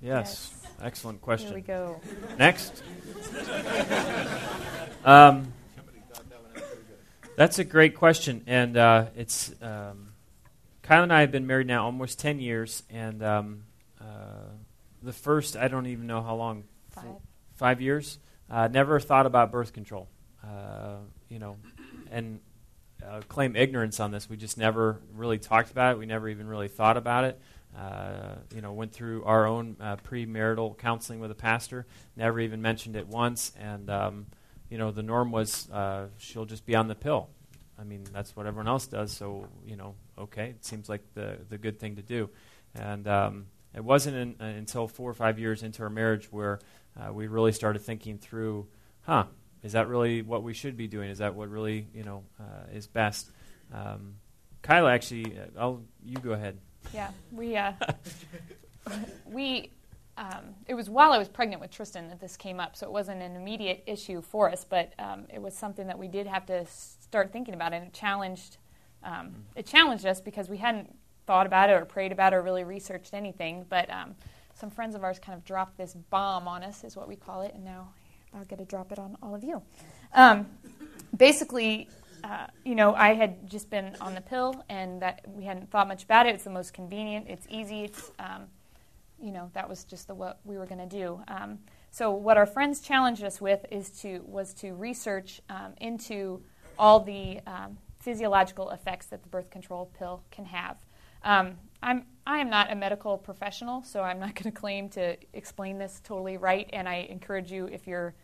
Yes. 0.01 0.53
yes. 0.53 0.73
excellent 0.83 1.21
question. 1.21 1.49
Here 1.49 1.57
we 1.57 1.63
go. 1.63 2.01
Next. 2.39 2.83
um, 5.05 5.53
that's 7.37 7.59
a 7.59 7.65
great 7.65 7.97
question, 7.97 8.43
and 8.47 8.77
uh, 8.77 9.07
it's 9.17 9.53
um, 9.61 10.13
Kyle 10.83 11.03
and 11.03 11.13
I 11.13 11.21
have 11.21 11.33
been 11.33 11.47
married 11.47 11.67
now 11.67 11.85
almost 11.85 12.19
ten 12.19 12.41
years, 12.41 12.83
and 12.91 13.23
um, 13.23 13.65
uh, 14.01 14.05
the 15.03 15.13
first 15.13 15.57
I 15.57 15.69
don't 15.69 15.87
even 15.87 16.07
know 16.07 16.23
how 16.23 16.37
long, 16.37 16.65
five, 16.91 17.05
five 17.57 17.81
years. 17.81 18.19
Uh, 18.51 18.69
never 18.69 18.99
thought 18.99 19.27
about 19.27 19.53
birth 19.53 19.73
control, 19.73 20.09
uh, 20.43 20.97
you 21.29 21.39
know, 21.39 21.57
and 22.11 22.41
uh, 23.07 23.21
claim 23.29 23.57
ignorance 23.57 24.01
on 24.01 24.11
this. 24.11 24.31
We 24.31 24.37
just 24.37 24.57
never 24.59 25.01
really 25.15 25.39
talked 25.39 25.71
about 25.71 25.97
it. 25.97 25.99
We 25.99 26.07
never 26.07 26.29
even 26.29 26.47
really 26.47 26.69
thought 26.69 26.97
about 26.97 27.25
it. 27.25 27.41
Uh, 27.79 28.35
you 28.55 28.61
know, 28.61 28.73
went 28.73 28.93
through 28.93 29.23
our 29.25 29.47
own 29.47 29.77
premarital 30.05 30.77
counseling 30.79 31.21
with 31.21 31.31
a 31.31 31.37
pastor. 31.37 31.87
Never 32.17 32.41
even 32.41 32.61
mentioned 32.61 32.97
it 32.97 33.07
once, 33.07 33.53
and 33.61 33.89
um, 33.89 34.27
you 34.69 34.79
know, 34.79 34.91
the 34.91 35.03
norm 35.03 35.31
was 35.31 35.71
uh, 35.71 36.07
she'll 36.19 36.45
just 36.45 36.67
be 36.67 36.75
on 36.75 36.89
the 36.89 36.95
pill. 36.95 37.29
I 37.79 37.85
mean, 37.85 38.05
that's 38.13 38.35
what 38.35 38.47
everyone 38.47 38.69
else 38.69 38.87
does. 38.87 39.13
So, 39.13 39.49
you 39.65 39.77
know, 39.77 39.95
okay, 40.19 40.51
it 40.51 40.65
seems 40.65 40.89
like 40.89 41.03
the 41.15 41.39
the 41.49 41.59
good 41.59 41.79
thing 41.79 41.97
to 41.97 42.03
do. 42.03 42.31
And 42.75 43.07
um, 43.07 43.47
it 43.75 43.85
wasn't 43.85 44.17
in, 44.17 44.37
uh, 44.41 44.45
until 44.45 44.89
four 44.89 45.11
or 45.11 45.15
five 45.15 45.39
years 45.39 45.63
into 45.63 45.83
our 45.83 45.91
marriage 45.91 46.31
where 46.33 46.59
uh, 46.99 47.13
we 47.13 47.29
really 47.29 47.53
started 47.53 47.81
thinking 47.81 48.19
through, 48.19 48.67
huh, 49.03 49.25
is 49.63 49.73
that 49.73 49.89
really 49.89 50.23
what 50.23 50.43
we 50.43 50.55
should 50.55 50.77
be 50.77 50.89
doing? 50.89 51.11
Is 51.11 51.19
that 51.19 51.35
what 51.35 51.49
really, 51.49 51.87
you 51.95 52.03
know, 52.03 52.25
uh, 52.41 52.75
is 52.75 52.87
best? 52.87 53.31
Um, 53.73 54.17
Kyla, 54.63 54.93
actually, 54.93 55.39
uh, 55.39 55.59
I'll 55.59 55.83
you 56.05 56.17
go 56.17 56.33
ahead. 56.33 56.59
Yeah, 56.93 57.11
we 57.33 57.57
uh, 57.57 57.73
we 59.27 59.71
um, 60.17 60.55
it 60.67 60.75
was 60.75 60.91
while 60.91 61.13
I 61.13 61.19
was 61.19 61.29
pregnant 61.29 61.61
with 61.61 61.71
Tristan 61.71 62.09
that 62.09 62.21
this 62.21 62.37
came 62.37 62.59
up, 62.61 62.77
so 62.77 62.87
it 62.87 62.93
wasn't 62.93 63.23
an 63.23 63.37
immediate 63.37 63.85
issue 63.87 64.21
for 64.21 64.51
us, 64.51 64.65
but 64.69 64.93
um, 64.99 65.27
it 65.33 65.41
was 65.41 65.55
something 65.55 65.87
that 65.87 65.99
we 65.99 66.09
did 66.09 66.27
have 66.27 66.47
to 66.47 66.67
start 66.67 67.33
thinking 67.33 67.55
about, 67.55 67.73
and 67.73 67.87
it 67.87 67.93
challenged 67.93 68.59
um, 69.03 69.35
it 69.55 69.67
challenged 69.67 70.07
us 70.07 70.21
because 70.21 70.49
we 70.49 70.57
hadn't 70.57 70.95
thought 71.27 71.47
about 71.47 71.71
it 71.71 71.75
or 71.75 71.85
prayed 71.85 72.11
about 72.11 72.33
it 72.33 72.37
or 72.37 72.43
really 72.43 72.65
researched 72.65 73.15
anything. 73.15 73.65
But 73.69 73.91
um, 73.91 74.17
some 74.55 74.71
friends 74.71 74.95
of 74.95 75.05
ours 75.05 75.19
kind 75.19 75.37
of 75.37 75.45
dropped 75.45 75.77
this 75.77 75.95
bomb 75.95 76.49
on 76.49 76.63
us, 76.63 76.85
is 76.85 76.97
what 76.97 77.07
we 77.07 77.17
call 77.17 77.43
it, 77.43 77.55
and 77.55 77.65
now 77.65 77.91
I'll 78.35 78.45
get 78.45 78.59
to 78.59 78.65
drop 78.65 78.93
it 78.93 78.99
on 78.99 79.17
all 79.23 79.35
of 79.35 79.45
you. 79.45 79.63
Um, 80.15 80.47
basically, 81.17 81.89
uh, 82.25 82.47
you 82.65 82.75
know, 82.75 82.95
I 82.95 83.15
had 83.15 83.49
just 83.49 83.71
been 83.71 83.97
on 84.01 84.15
the 84.15 84.21
pill, 84.21 84.65
and 84.69 85.03
that 85.03 85.23
we 85.27 85.45
hadn't 85.45 85.71
thought 85.71 85.89
much 85.89 86.05
about 86.05 86.27
it. 86.27 86.35
It's 86.35 86.45
the 86.45 86.51
most 86.51 86.73
convenient. 86.73 87.27
It's 87.29 87.47
easy. 87.51 87.85
It's 87.85 88.11
um, 88.19 88.47
you 89.21 89.33
know, 89.33 89.51
that 89.55 89.69
was 89.69 89.85
just 89.85 90.07
the 90.07 90.15
what 90.15 90.39
we 90.45 90.59
were 90.59 90.67
going 90.67 90.87
to 90.89 90.97
do. 90.97 91.21
Um, 91.29 91.59
so 91.91 92.13
what 92.13 92.37
our 92.37 92.47
friends 92.47 92.81
challenged 92.81 93.25
us 93.25 93.41
with 93.41 93.65
is 93.71 93.91
to 94.03 94.21
was 94.25 94.55
to 94.55 94.73
research 94.73 95.41
um, 95.49 95.75
into 95.81 96.43
all 96.79 97.01
the 97.01 97.41
um, 97.47 97.79
physiological 98.01 98.71
effects 98.71 99.07
that 99.07 99.23
the 99.23 99.29
birth 99.29 99.51
control 99.51 99.91
pill 99.99 100.23
can 100.31 100.45
have. 100.45 100.77
Um, 101.25 101.59
I'm 101.83 102.05
I 102.27 102.39
am 102.39 102.51
not 102.51 102.71
a 102.71 102.75
medical 102.75 103.19
professional, 103.19 103.83
so 103.83 104.03
I'm 104.03 104.21
not 104.21 104.35
going 104.35 104.53
to 104.53 104.59
claim 104.59 104.89
to 104.91 105.17
explain 105.33 105.79
this 105.79 106.01
totally 106.05 106.37
right. 106.37 106.69
And 106.73 106.89
I 106.89 107.07
encourage 107.11 107.51
you, 107.51 107.67
if 107.67 107.87
you're 107.87 108.15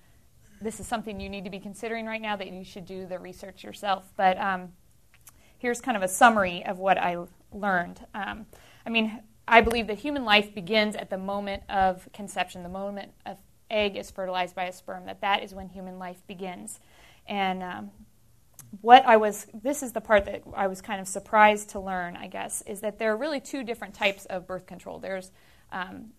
this 0.64 0.80
is 0.80 0.86
something 0.86 1.20
you 1.20 1.28
need 1.28 1.44
to 1.44 1.50
be 1.50 1.60
considering 1.60 2.06
right 2.06 2.20
now, 2.20 2.36
that 2.36 2.50
you 2.50 2.64
should 2.64 2.86
do 2.86 3.06
the 3.06 3.18
research 3.18 3.62
yourself. 3.62 4.04
But 4.16 4.38
um, 4.38 4.72
here's 5.58 5.80
kind 5.80 5.96
of 5.96 6.02
a 6.02 6.08
summary 6.08 6.64
of 6.64 6.78
what 6.78 6.98
I 6.98 7.16
learned. 7.52 8.00
Um, 8.14 8.46
I 8.84 8.90
mean, 8.90 9.20
I 9.46 9.60
believe 9.60 9.86
that 9.88 9.98
human 9.98 10.24
life 10.24 10.54
begins 10.54 10.96
at 10.96 11.10
the 11.10 11.18
moment 11.18 11.62
of 11.68 12.08
conception, 12.12 12.62
the 12.62 12.68
moment 12.68 13.12
an 13.26 13.36
egg 13.70 13.96
is 13.96 14.10
fertilized 14.10 14.54
by 14.54 14.64
a 14.64 14.72
sperm, 14.72 15.06
that 15.06 15.20
that 15.20 15.42
is 15.42 15.54
when 15.54 15.68
human 15.68 15.98
life 15.98 16.26
begins. 16.26 16.80
And 17.26 17.62
um, 17.62 17.90
what 18.80 19.04
I 19.06 19.16
was, 19.16 19.46
this 19.52 19.82
is 19.82 19.92
the 19.92 20.00
part 20.00 20.24
that 20.24 20.42
I 20.54 20.66
was 20.66 20.80
kind 20.80 21.00
of 21.00 21.06
surprised 21.06 21.70
to 21.70 21.80
learn, 21.80 22.16
I 22.16 22.26
guess, 22.26 22.62
is 22.62 22.80
that 22.80 22.98
there 22.98 23.12
are 23.12 23.16
really 23.16 23.40
two 23.40 23.62
different 23.62 23.94
types 23.94 24.24
of 24.26 24.46
birth 24.46 24.66
control. 24.66 24.98
There's 24.98 25.30
um, 25.72 26.10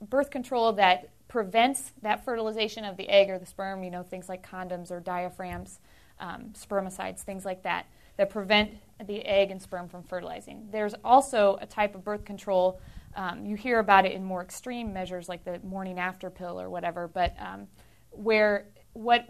birth 0.00 0.30
control 0.30 0.72
that 0.74 1.10
prevents 1.32 1.92
that 2.02 2.22
fertilization 2.26 2.84
of 2.84 2.98
the 2.98 3.08
egg 3.08 3.30
or 3.30 3.38
the 3.38 3.46
sperm, 3.46 3.82
you 3.82 3.90
know, 3.90 4.02
things 4.02 4.28
like 4.28 4.46
condoms 4.46 4.90
or 4.90 5.00
diaphragms, 5.00 5.80
um, 6.20 6.52
spermicides, 6.52 7.20
things 7.20 7.46
like 7.46 7.62
that 7.62 7.86
that 8.18 8.28
prevent 8.28 8.70
the 9.06 9.24
egg 9.24 9.50
and 9.50 9.62
sperm 9.62 9.88
from 9.88 10.02
fertilizing. 10.02 10.68
There's 10.70 10.92
also 11.02 11.56
a 11.62 11.64
type 11.64 11.94
of 11.94 12.04
birth 12.04 12.26
control. 12.26 12.82
Um, 13.16 13.46
you 13.46 13.56
hear 13.56 13.78
about 13.78 14.04
it 14.04 14.12
in 14.12 14.22
more 14.22 14.42
extreme 14.42 14.92
measures 14.92 15.26
like 15.26 15.42
the 15.42 15.58
morning 15.60 15.98
after 15.98 16.28
pill 16.28 16.60
or 16.60 16.68
whatever, 16.68 17.08
but 17.08 17.34
um, 17.40 17.66
where 18.10 18.66
what 18.92 19.26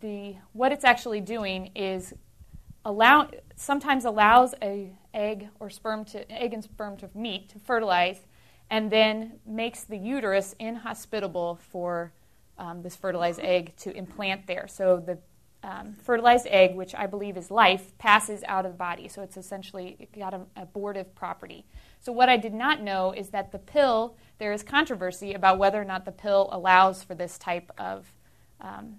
the 0.00 0.36
what 0.52 0.70
it's 0.70 0.84
actually 0.84 1.20
doing 1.20 1.72
is 1.74 2.14
allow 2.84 3.28
sometimes 3.56 4.04
allows 4.04 4.54
a 4.62 4.92
egg 5.12 5.48
or 5.58 5.68
sperm 5.68 6.04
to 6.04 6.30
egg 6.30 6.54
and 6.54 6.62
sperm 6.62 6.96
to 6.98 7.10
meet 7.12 7.48
to 7.48 7.58
fertilize, 7.58 8.20
and 8.70 8.90
then 8.90 9.40
makes 9.46 9.84
the 9.84 9.96
uterus 9.96 10.54
inhospitable 10.58 11.58
for 11.70 12.12
um, 12.58 12.82
this 12.82 12.96
fertilized 12.96 13.40
egg 13.40 13.74
to 13.76 13.96
implant 13.96 14.46
there. 14.46 14.66
So 14.68 15.02
the 15.04 15.18
um, 15.64 15.96
fertilized 16.02 16.46
egg, 16.48 16.74
which 16.74 16.94
I 16.94 17.06
believe 17.06 17.36
is 17.36 17.50
life, 17.50 17.96
passes 17.98 18.44
out 18.46 18.66
of 18.66 18.72
the 18.72 18.78
body. 18.78 19.08
So 19.08 19.22
it's 19.22 19.36
essentially 19.36 20.08
got 20.16 20.34
an 20.34 20.46
abortive 20.56 21.14
property. 21.14 21.64
So 22.00 22.12
what 22.12 22.28
I 22.28 22.36
did 22.36 22.52
not 22.52 22.82
know 22.82 23.12
is 23.12 23.30
that 23.30 23.50
the 23.50 23.58
pill, 23.58 24.16
there 24.38 24.52
is 24.52 24.62
controversy 24.62 25.32
about 25.32 25.58
whether 25.58 25.80
or 25.80 25.84
not 25.84 26.04
the 26.04 26.12
pill 26.12 26.50
allows 26.52 27.02
for 27.02 27.14
this 27.14 27.38
type 27.38 27.70
of, 27.78 28.12
um, 28.60 28.96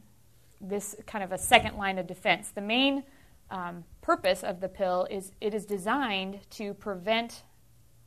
this 0.59 0.95
kind 1.05 1.23
of 1.23 1.31
a 1.31 1.37
second 1.37 1.77
line 1.77 1.99
of 1.99 2.07
defense. 2.07 2.49
The 2.49 2.61
main 2.61 3.03
um, 3.51 3.83
purpose 4.01 4.43
of 4.43 4.59
the 4.59 4.69
pill 4.69 5.07
is 5.11 5.33
it 5.39 5.53
is 5.53 5.65
designed 5.65 6.39
to 6.51 6.73
prevent 6.73 7.43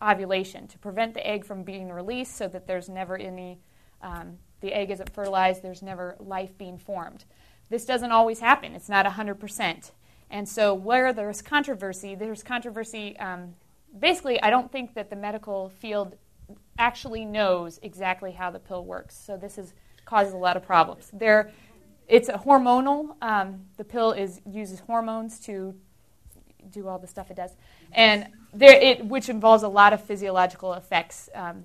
ovulation, 0.03 0.67
to 0.69 0.79
prevent 0.79 1.15
the 1.15 1.27
egg 1.27 1.45
from 1.45 1.63
being 1.63 1.91
released 1.91 2.37
so 2.37 2.49
that 2.49 2.67
there's 2.67 2.89
never 2.89 3.17
any, 3.17 3.59
um, 4.03 4.39
the 4.61 4.73
egg 4.73 4.91
isn't 4.91 5.13
fertilized, 5.13 5.63
there's 5.63 5.83
never 5.83 6.17
life 6.19 6.57
being 6.57 6.79
formed. 6.79 7.25
This 7.69 7.85
doesn't 7.85 8.13
always 8.13 8.41
happen. 8.41 8.75
It's 8.75 8.89
not 8.89 9.07
100%. 9.07 9.91
And 10.31 10.49
so, 10.49 10.75
where 10.75 11.13
there's 11.13 11.43
controversy, 11.43 12.15
there's 12.15 12.43
controversy. 12.43 13.19
Um, 13.19 13.55
basically, 13.99 14.41
I 14.43 14.51
don't 14.51 14.71
think 14.71 14.95
that 14.95 15.11
the 15.11 15.17
medical 15.17 15.71
field 15.71 16.17
actually 16.79 17.25
knows 17.25 17.79
exactly 17.83 18.33
how 18.33 18.51
the 18.51 18.59
pill 18.59 18.85
works. 18.85 19.17
So, 19.17 19.37
this 19.37 19.57
is, 19.57 19.73
causes 20.05 20.35
a 20.35 20.37
lot 20.37 20.57
of 20.57 20.63
problems. 20.63 21.11
There, 21.13 21.51
it's 22.09 22.29
a 22.29 22.35
hormonal. 22.35 23.17
Um, 23.23 23.65
the 23.77 23.85
pill 23.85 24.13
is 24.13 24.41
uses 24.47 24.81
hormones 24.81 25.41
to 25.41 25.75
do 26.71 26.89
all 26.89 26.99
the 26.99 27.07
stuff 27.07 27.31
it 27.31 27.37
does, 27.37 27.53
and 27.93 28.29
there, 28.53 28.75
it, 28.75 29.05
which 29.05 29.29
involves 29.29 29.63
a 29.63 29.69
lot 29.69 29.93
of 29.93 30.03
physiological 30.03 30.75
effects. 30.75 31.29
Um, 31.35 31.65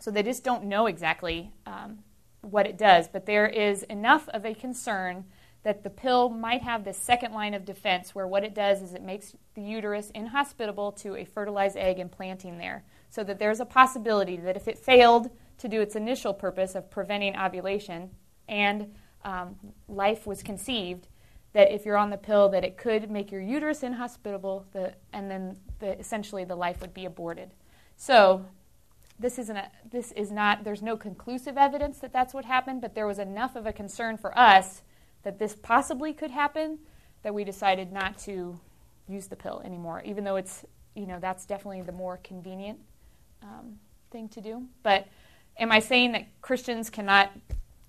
so 0.00 0.10
they 0.10 0.22
just 0.22 0.44
don't 0.44 0.64
know 0.64 0.86
exactly 0.86 1.52
um, 1.66 1.98
what 2.40 2.66
it 2.66 2.78
does, 2.78 3.08
but 3.08 3.26
there 3.26 3.46
is 3.46 3.82
enough 3.84 4.28
of 4.28 4.44
a 4.44 4.54
concern 4.54 5.24
that 5.66 5.82
the 5.82 5.90
pill 5.90 6.28
might 6.28 6.62
have 6.62 6.84
this 6.84 6.96
second 6.96 7.32
line 7.32 7.52
of 7.52 7.64
defense 7.64 8.14
where 8.14 8.26
what 8.26 8.44
it 8.44 8.54
does 8.54 8.82
is 8.82 8.94
it 8.94 9.02
makes 9.02 9.34
the 9.54 9.62
uterus 9.62 10.10
inhospitable 10.14 10.92
to 10.92 11.16
a 11.16 11.24
fertilized 11.24 11.76
egg 11.76 11.98
implanting 11.98 12.58
there. 12.58 12.84
So 13.10 13.24
that 13.24 13.40
there's 13.40 13.58
a 13.58 13.64
possibility 13.64 14.36
that 14.36 14.56
if 14.56 14.68
it 14.68 14.78
failed 14.78 15.28
to 15.58 15.68
do 15.68 15.80
its 15.80 15.96
initial 15.96 16.32
purpose 16.32 16.76
of 16.76 16.88
preventing 16.88 17.36
ovulation 17.36 18.10
and 18.48 18.94
um, 19.24 19.56
life 19.88 20.24
was 20.24 20.42
conceived, 20.42 21.08
that 21.56 21.72
if 21.72 21.86
you're 21.86 21.96
on 21.96 22.10
the 22.10 22.18
pill, 22.18 22.50
that 22.50 22.64
it 22.64 22.76
could 22.76 23.10
make 23.10 23.32
your 23.32 23.40
uterus 23.40 23.82
inhospitable, 23.82 24.66
the, 24.72 24.92
and 25.14 25.30
then 25.30 25.56
the, 25.78 25.98
essentially 25.98 26.44
the 26.44 26.54
life 26.54 26.82
would 26.82 26.92
be 26.92 27.06
aborted. 27.06 27.50
So 27.96 28.44
this 29.18 29.38
isn't 29.38 29.56
a, 29.56 29.70
this 29.90 30.12
is 30.12 30.30
not 30.30 30.64
there's 30.64 30.82
no 30.82 30.98
conclusive 30.98 31.56
evidence 31.56 31.98
that 32.00 32.12
that's 32.12 32.34
what 32.34 32.44
happened 32.44 32.82
but 32.82 32.94
there 32.94 33.06
was 33.06 33.18
enough 33.18 33.56
of 33.56 33.64
a 33.64 33.72
concern 33.72 34.18
for 34.18 34.38
us 34.38 34.82
that 35.22 35.38
this 35.38 35.56
possibly 35.56 36.12
could 36.12 36.30
happen 36.30 36.78
that 37.22 37.32
we 37.32 37.42
decided 37.42 37.90
not 37.90 38.18
to 38.18 38.60
use 39.08 39.26
the 39.28 39.36
pill 39.36 39.62
anymore 39.64 40.02
even 40.04 40.22
though 40.22 40.36
it's 40.36 40.66
you 40.94 41.06
know 41.06 41.18
that's 41.18 41.46
definitely 41.46 41.80
the 41.80 41.90
more 41.90 42.18
convenient 42.18 42.78
um, 43.42 43.78
thing 44.10 44.28
to 44.28 44.42
do 44.42 44.62
but 44.82 45.08
am 45.58 45.72
i 45.72 45.78
saying 45.78 46.12
that 46.12 46.26
christians 46.42 46.90
cannot 46.90 47.32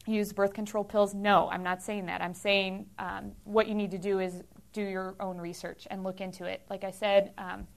use 0.08 0.34
birth 0.34 0.54
control 0.54 0.84
pills? 0.84 1.14
No 1.14 1.50
i'm 1.52 1.64
not 1.64 1.82
saying 1.82 2.06
that. 2.08 2.22
I'm 2.22 2.34
saying 2.34 2.88
um, 3.00 3.32
what 3.44 3.68
you 3.68 3.76
need 3.76 3.92
to 3.92 3.98
do 3.98 4.20
is 4.20 4.44
do 4.74 4.84
your 4.84 5.16
own 5.20 5.38
research 5.38 5.88
and 5.90 6.04
look 6.04 6.22
into 6.22 6.46
it. 6.46 6.62
Like 6.70 6.84
i 6.84 6.92
said 6.92 7.34
um, 7.38 7.68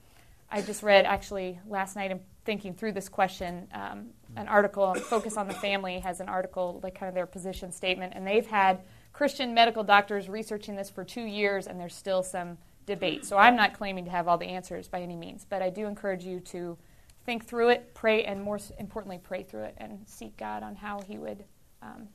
i 0.49 0.61
just 0.61 0.83
read 0.83 1.05
actually 1.05 1.59
last 1.67 1.95
night 1.95 2.11
I'm 2.11 2.21
thinking 2.45 2.73
through 2.73 2.93
this 2.93 3.09
question, 3.09 3.67
um, 3.73 4.07
an 4.35 4.47
article, 4.47 4.83
on 4.83 4.99
Focus 4.99 5.37
on 5.37 5.47
the 5.47 5.53
Family, 5.53 5.99
has 5.99 6.19
an 6.19 6.29
article, 6.29 6.79
like 6.83 6.95
kind 6.95 7.07
of 7.07 7.15
their 7.15 7.25
position 7.25 7.71
statement, 7.71 8.13
and 8.15 8.25
they've 8.25 8.47
had 8.47 8.81
Christian 9.13 9.53
medical 9.53 9.83
doctors 9.83 10.29
researching 10.29 10.75
this 10.75 10.89
for 10.89 11.03
two 11.03 11.23
years, 11.23 11.67
and 11.67 11.79
there's 11.79 11.95
still 11.95 12.23
some 12.23 12.57
debate. 12.85 13.25
So 13.25 13.37
I'm 13.37 13.55
not 13.55 13.73
claiming 13.73 14.05
to 14.05 14.11
have 14.11 14.27
all 14.27 14.37
the 14.37 14.47
answers 14.47 14.87
by 14.87 15.01
any 15.01 15.15
means, 15.15 15.45
but 15.47 15.61
I 15.61 15.69
do 15.69 15.85
encourage 15.85 16.23
you 16.23 16.39
to 16.39 16.77
think 17.25 17.45
through 17.45 17.69
it, 17.69 17.93
pray, 17.93 18.23
and 18.23 18.41
more 18.41 18.59
importantly, 18.79 19.19
pray 19.21 19.43
through 19.43 19.63
it 19.63 19.75
and 19.77 19.99
seek 20.05 20.35
God 20.37 20.63
on 20.63 20.75
how 20.75 21.01
He 21.01 21.19
would, 21.19 21.43
um, 21.83 22.07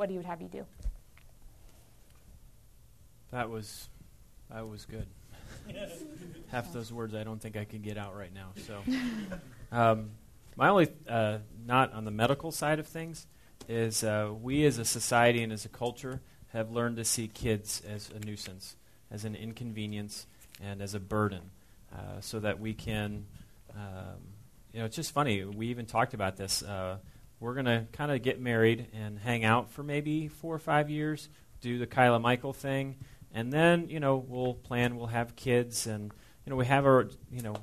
what 0.00 0.08
He 0.08 0.16
would 0.16 0.24
have 0.24 0.40
you 0.40 0.48
do. 0.48 0.64
That 3.30 3.50
was, 3.50 3.88
that 4.50 4.66
was 4.66 4.86
good 4.86 5.06
half 6.48 6.72
those 6.72 6.90
words 6.90 7.14
I 7.14 7.22
don't 7.22 7.40
think 7.40 7.56
I 7.56 7.64
can 7.64 7.82
get 7.82 7.98
out 7.98 8.16
right 8.16 8.32
now. 8.32 8.48
So, 8.66 8.82
um, 9.70 10.10
my 10.56 10.70
only 10.70 10.88
uh, 11.06 11.38
not 11.66 11.92
on 11.92 12.06
the 12.06 12.10
medical 12.10 12.50
side 12.50 12.78
of 12.78 12.86
things 12.86 13.26
is 13.68 14.02
uh, 14.02 14.30
we 14.40 14.64
as 14.64 14.78
a 14.78 14.86
society 14.86 15.42
and 15.42 15.52
as 15.52 15.66
a 15.66 15.68
culture 15.68 16.22
have 16.48 16.70
learned 16.70 16.96
to 16.96 17.04
see 17.04 17.28
kids 17.28 17.82
as 17.86 18.10
a 18.10 18.24
nuisance, 18.24 18.76
as 19.10 19.26
an 19.26 19.36
inconvenience, 19.36 20.26
and 20.62 20.80
as 20.80 20.94
a 20.94 21.00
burden, 21.00 21.50
uh, 21.92 22.20
so 22.20 22.40
that 22.40 22.58
we 22.58 22.72
can. 22.72 23.26
Um, 23.76 24.16
you 24.72 24.80
know, 24.80 24.86
it's 24.86 24.96
just 24.96 25.12
funny. 25.12 25.44
We 25.44 25.68
even 25.68 25.84
talked 25.84 26.14
about 26.14 26.36
this. 26.36 26.62
We're 27.40 27.54
going 27.54 27.66
to 27.66 27.86
kind 27.92 28.12
of 28.12 28.22
get 28.22 28.38
married 28.38 28.88
and 28.92 29.18
hang 29.18 29.44
out 29.44 29.70
for 29.70 29.82
maybe 29.82 30.28
four 30.28 30.54
or 30.54 30.58
five 30.58 30.90
years, 30.90 31.30
do 31.62 31.78
the 31.78 31.86
Kyla 31.86 32.20
Michael 32.20 32.52
thing, 32.52 32.96
and 33.32 33.50
then 33.50 33.88
you 33.88 33.98
know 33.98 34.16
we'll 34.16 34.54
plan 34.54 34.96
we'll 34.96 35.06
have 35.06 35.36
kids 35.36 35.86
and 35.86 36.12
you 36.44 36.50
know 36.50 36.56
we 36.56 36.66
have 36.66 36.84
our 36.84 37.08
you 37.30 37.42
know 37.42 37.54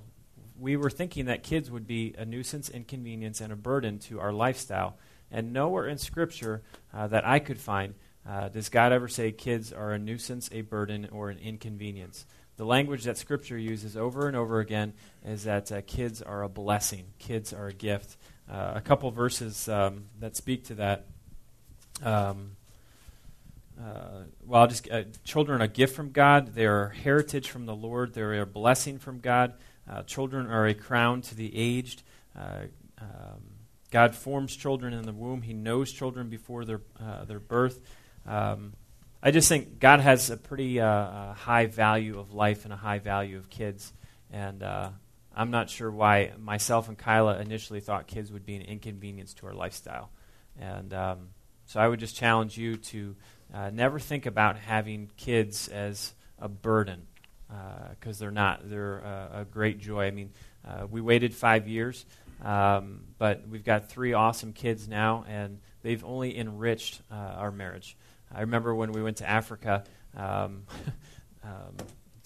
we 0.60 0.76
were 0.76 0.90
thinking 0.90 1.26
that 1.26 1.44
kids 1.44 1.70
would 1.70 1.86
be 1.86 2.16
a 2.18 2.26
nuisance 2.26 2.70
inconvenience 2.70 3.40
and 3.40 3.54
a 3.54 3.56
burden 3.56 4.00
to 4.00 4.20
our 4.20 4.34
lifestyle. 4.34 4.98
And 5.30 5.54
nowhere 5.54 5.88
in 5.88 5.98
scripture 5.98 6.64
uh, 6.94 7.08
that 7.08 7.28
i 7.28 7.40
could 7.40 7.60
find 7.60 7.94
uh, 8.28 8.50
does 8.50 8.70
god 8.70 8.92
ever 8.92 9.08
say 9.08 9.32
kids 9.32 9.72
are 9.74 9.92
a 9.92 10.00
nuisance 10.00 10.50
a 10.52 10.62
burden 10.62 11.08
or 11.12 11.30
an 11.30 11.38
inconvenience. 11.38 12.26
The 12.56 12.66
language 12.66 13.04
that 13.04 13.20
scripture 13.20 13.58
uses 13.58 13.96
over 13.96 14.28
and 14.28 14.36
over 14.36 14.60
again 14.60 14.94
is 15.24 15.44
that 15.44 15.72
uh, 15.72 15.82
kids 15.86 16.24
are 16.24 16.42
a 16.42 16.50
blessing 16.50 17.06
kids 17.20 17.54
are 17.54 17.68
a 17.68 17.74
gift 17.74 18.18
uh, 18.50 18.74
a 18.76 18.82
couple 18.82 19.10
verses 19.12 19.68
um, 19.68 20.06
that 20.20 20.36
speak 20.36 20.66
to 20.66 20.76
that 20.76 21.06
um, 22.04 22.58
uh, 23.80 24.24
well, 24.46 24.66
just 24.68 24.90
uh, 24.90 25.04
children 25.24 25.62
are 25.62 25.66
a 25.66 25.68
gift 25.68 25.96
from 25.96 26.12
God. 26.12 26.56
They 26.56 26.66
are 26.66 26.90
heritage 26.90 27.50
from 27.50 27.66
the 27.66 27.76
Lord. 27.76 28.14
They're 28.14 28.42
a 28.42 28.46
blessing 28.46 28.98
from 28.98 29.20
God. 29.20 29.54
Uh, 29.90 30.04
children 30.04 30.48
are 30.48 30.66
a 30.66 30.74
crown 30.74 31.22
to 31.22 31.36
the 31.36 31.56
aged. 31.56 32.02
Uh, 32.38 32.64
um, 33.00 33.42
God 33.92 34.16
forms 34.16 34.56
children 34.56 34.94
in 34.94 35.04
the 35.04 35.14
womb. 35.14 35.44
He 35.44 35.54
knows 35.54 35.92
children 35.92 36.30
before 36.30 36.66
their 36.66 36.82
uh, 37.00 37.26
their 37.26 37.40
birth. 37.40 37.80
Um, 38.26 38.74
I 39.22 39.32
just 39.32 39.48
think 39.48 39.80
God 39.80 40.00
has 40.00 40.30
a 40.30 40.38
pretty 40.38 40.78
high 40.78 41.68
value 41.68 42.20
of 42.20 42.34
life 42.34 42.66
and 42.66 42.74
a 42.74 42.78
high 42.78 43.00
value 43.00 43.38
of 43.38 43.50
kids, 43.50 43.94
and 44.32 44.64
I'm 45.38 45.52
not 45.52 45.70
sure 45.70 45.92
why 45.92 46.32
myself 46.40 46.90
and 46.90 46.98
Kyla 46.98 47.40
initially 47.40 47.80
thought 47.80 48.08
kids 48.08 48.32
would 48.32 48.46
be 48.46 48.56
an 48.56 48.64
inconvenience 48.64 49.36
to 49.36 49.46
our 49.46 49.54
lifestyle, 49.54 50.10
and 50.60 50.94
um, 50.94 51.30
so 51.68 51.80
I 51.80 51.88
would 51.88 52.00
just 52.00 52.16
challenge 52.16 52.58
you 52.58 52.78
to 52.78 53.16
uh, 53.54 53.70
never 53.70 54.00
think 54.00 54.26
about 54.26 54.58
having 54.58 55.12
kids 55.16 55.68
as 55.68 56.14
a 56.40 56.50
burden 56.50 57.06
because 57.92 58.20
uh, 58.20 58.20
they're 58.20 58.32
not. 58.32 58.70
They're 58.70 58.98
a 58.98 59.46
great 59.50 59.80
joy. 59.80 60.08
I 60.08 60.12
mean, 60.12 60.32
uh, 60.68 60.88
we 60.90 61.02
waited 61.02 61.34
five 61.34 61.68
years, 61.68 62.06
um, 62.44 63.02
but 63.18 63.48
we've 63.48 63.64
got 63.64 63.90
three 63.90 64.14
awesome 64.14 64.54
kids 64.54 64.88
now, 64.88 65.24
and 65.28 65.60
they've 65.82 66.04
only 66.04 66.38
enriched 66.38 67.02
uh, 67.12 67.16
our 67.16 67.52
marriage. 67.52 67.96
I 68.34 68.42
remember 68.42 68.76
when 68.76 68.92
we 68.92 69.02
went 69.02 69.18
to 69.18 69.30
Africa. 69.30 69.84
Um, 70.16 70.64
um, 71.44 71.76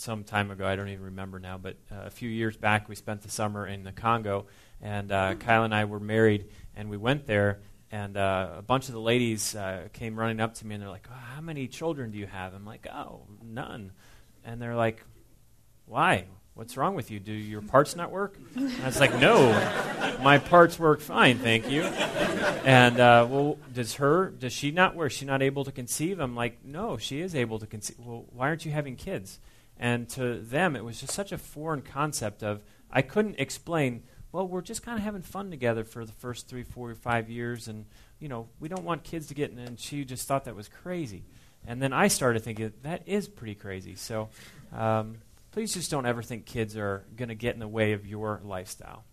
some 0.01 0.23
time 0.23 0.51
ago, 0.51 0.65
I 0.65 0.75
don't 0.75 0.89
even 0.89 1.05
remember 1.05 1.39
now, 1.39 1.57
but 1.57 1.77
uh, 1.91 2.05
a 2.05 2.09
few 2.09 2.29
years 2.29 2.57
back, 2.57 2.89
we 2.89 2.95
spent 2.95 3.21
the 3.21 3.29
summer 3.29 3.67
in 3.67 3.83
the 3.83 3.91
Congo, 3.91 4.47
and 4.81 5.11
uh, 5.11 5.35
Kyla 5.35 5.65
and 5.65 5.75
I 5.75 5.85
were 5.85 5.99
married, 5.99 6.47
and 6.75 6.89
we 6.89 6.97
went 6.97 7.27
there, 7.27 7.59
and 7.91 8.15
uh, 8.15 8.49
a 8.57 8.61
bunch 8.61 8.87
of 8.87 8.93
the 8.93 9.01
ladies 9.01 9.53
uh, 9.55 9.89
came 9.93 10.17
running 10.17 10.39
up 10.39 10.55
to 10.55 10.65
me 10.65 10.75
and 10.75 10.81
they're 10.81 10.89
like, 10.89 11.07
oh, 11.11 11.33
How 11.35 11.41
many 11.41 11.67
children 11.67 12.11
do 12.11 12.17
you 12.17 12.25
have? 12.25 12.53
I'm 12.53 12.65
like, 12.65 12.87
Oh, 12.87 13.23
none. 13.43 13.91
And 14.45 14.61
they're 14.61 14.75
like, 14.75 15.03
Why? 15.85 16.25
What's 16.53 16.77
wrong 16.77 16.95
with 16.95 17.11
you? 17.11 17.19
Do 17.19 17.33
your 17.33 17.61
parts 17.61 17.95
not 17.95 18.11
work? 18.11 18.37
And 18.55 18.71
I 18.81 18.85
was 18.85 18.99
like, 18.99 19.13
No, 19.19 19.51
my 20.23 20.37
parts 20.37 20.79
work 20.79 21.01
fine, 21.01 21.39
thank 21.39 21.69
you. 21.69 21.81
And, 21.81 22.99
uh, 22.99 23.27
well, 23.29 23.57
does 23.73 23.95
her, 23.95 24.29
does 24.29 24.53
she 24.53 24.71
not 24.71 24.95
work? 24.95 25.11
Is 25.11 25.17
she 25.17 25.25
not 25.25 25.41
able 25.41 25.65
to 25.65 25.71
conceive? 25.71 26.19
I'm 26.19 26.35
like, 26.35 26.63
No, 26.63 26.97
she 26.97 27.19
is 27.19 27.35
able 27.35 27.59
to 27.59 27.67
conceive. 27.67 27.97
Well, 27.99 28.25
why 28.31 28.47
aren't 28.47 28.63
you 28.63 28.71
having 28.71 28.95
kids? 28.95 29.39
And 29.81 30.07
to 30.09 30.39
them, 30.39 30.77
it 30.77 30.85
was 30.85 31.01
just 31.01 31.13
such 31.13 31.33
a 31.33 31.37
foreign 31.37 31.81
concept 31.81 32.43
of, 32.43 32.61
I 32.89 33.01
couldn't 33.01 33.39
explain 33.39 34.03
well, 34.31 34.47
we're 34.47 34.61
just 34.61 34.83
kind 34.83 34.97
of 34.97 35.03
having 35.03 35.21
fun 35.21 35.49
together 35.49 35.83
for 35.83 36.05
the 36.05 36.13
first 36.13 36.47
three, 36.47 36.63
four, 36.63 36.89
or 36.89 36.95
five 36.95 37.29
years, 37.29 37.67
and 37.67 37.85
you 38.19 38.29
know, 38.29 38.47
we 38.59 38.69
don't 38.69 38.83
want 38.83 39.03
kids 39.03 39.27
to 39.27 39.33
get. 39.33 39.51
In. 39.51 39.59
And 39.59 39.79
she 39.79 40.05
just 40.05 40.27
thought 40.27 40.45
that 40.45 40.55
was 40.55 40.69
crazy, 40.69 41.23
and 41.67 41.81
then 41.81 41.91
I 41.91 42.07
started 42.07 42.43
thinking 42.43 42.71
that 42.83 43.03
is 43.05 43.27
pretty 43.27 43.55
crazy. 43.55 43.95
So, 43.95 44.29
um, 44.73 45.17
please 45.51 45.73
just 45.73 45.91
don't 45.91 46.05
ever 46.05 46.21
think 46.21 46.45
kids 46.45 46.77
are 46.77 47.03
going 47.17 47.29
to 47.29 47.35
get 47.35 47.53
in 47.53 47.59
the 47.59 47.67
way 47.67 47.91
of 47.91 48.07
your 48.07 48.39
lifestyle. 48.43 49.03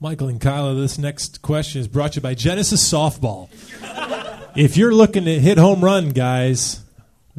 Michael 0.00 0.28
and 0.28 0.40
Kyla, 0.40 0.74
this 0.74 0.98
next 0.98 1.42
question 1.42 1.80
is 1.80 1.88
brought 1.88 2.12
to 2.12 2.16
you 2.16 2.22
by 2.22 2.34
Genesis 2.34 2.86
Softball. 2.88 3.48
if 4.56 4.76
you're 4.76 4.94
looking 4.94 5.24
to 5.24 5.40
hit 5.40 5.58
home 5.58 5.82
run, 5.82 6.10
guys, 6.10 6.82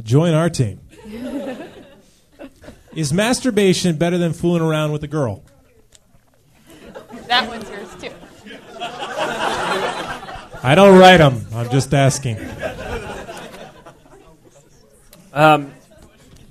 join 0.01 0.33
our 0.33 0.49
team. 0.49 0.81
Is 2.99 3.13
masturbation 3.13 3.95
better 3.95 4.17
than 4.17 4.33
fooling 4.33 4.61
around 4.61 4.91
with 4.91 5.01
a 5.03 5.07
girl? 5.07 5.41
That 7.27 7.47
one's 7.47 7.69
yours 7.69 7.87
too. 7.95 8.11
I 10.61 10.73
don't 10.75 10.99
write 10.99 11.17
them. 11.17 11.45
I'm 11.53 11.69
just 11.69 11.93
asking. 11.93 12.37
Um, 15.31 15.71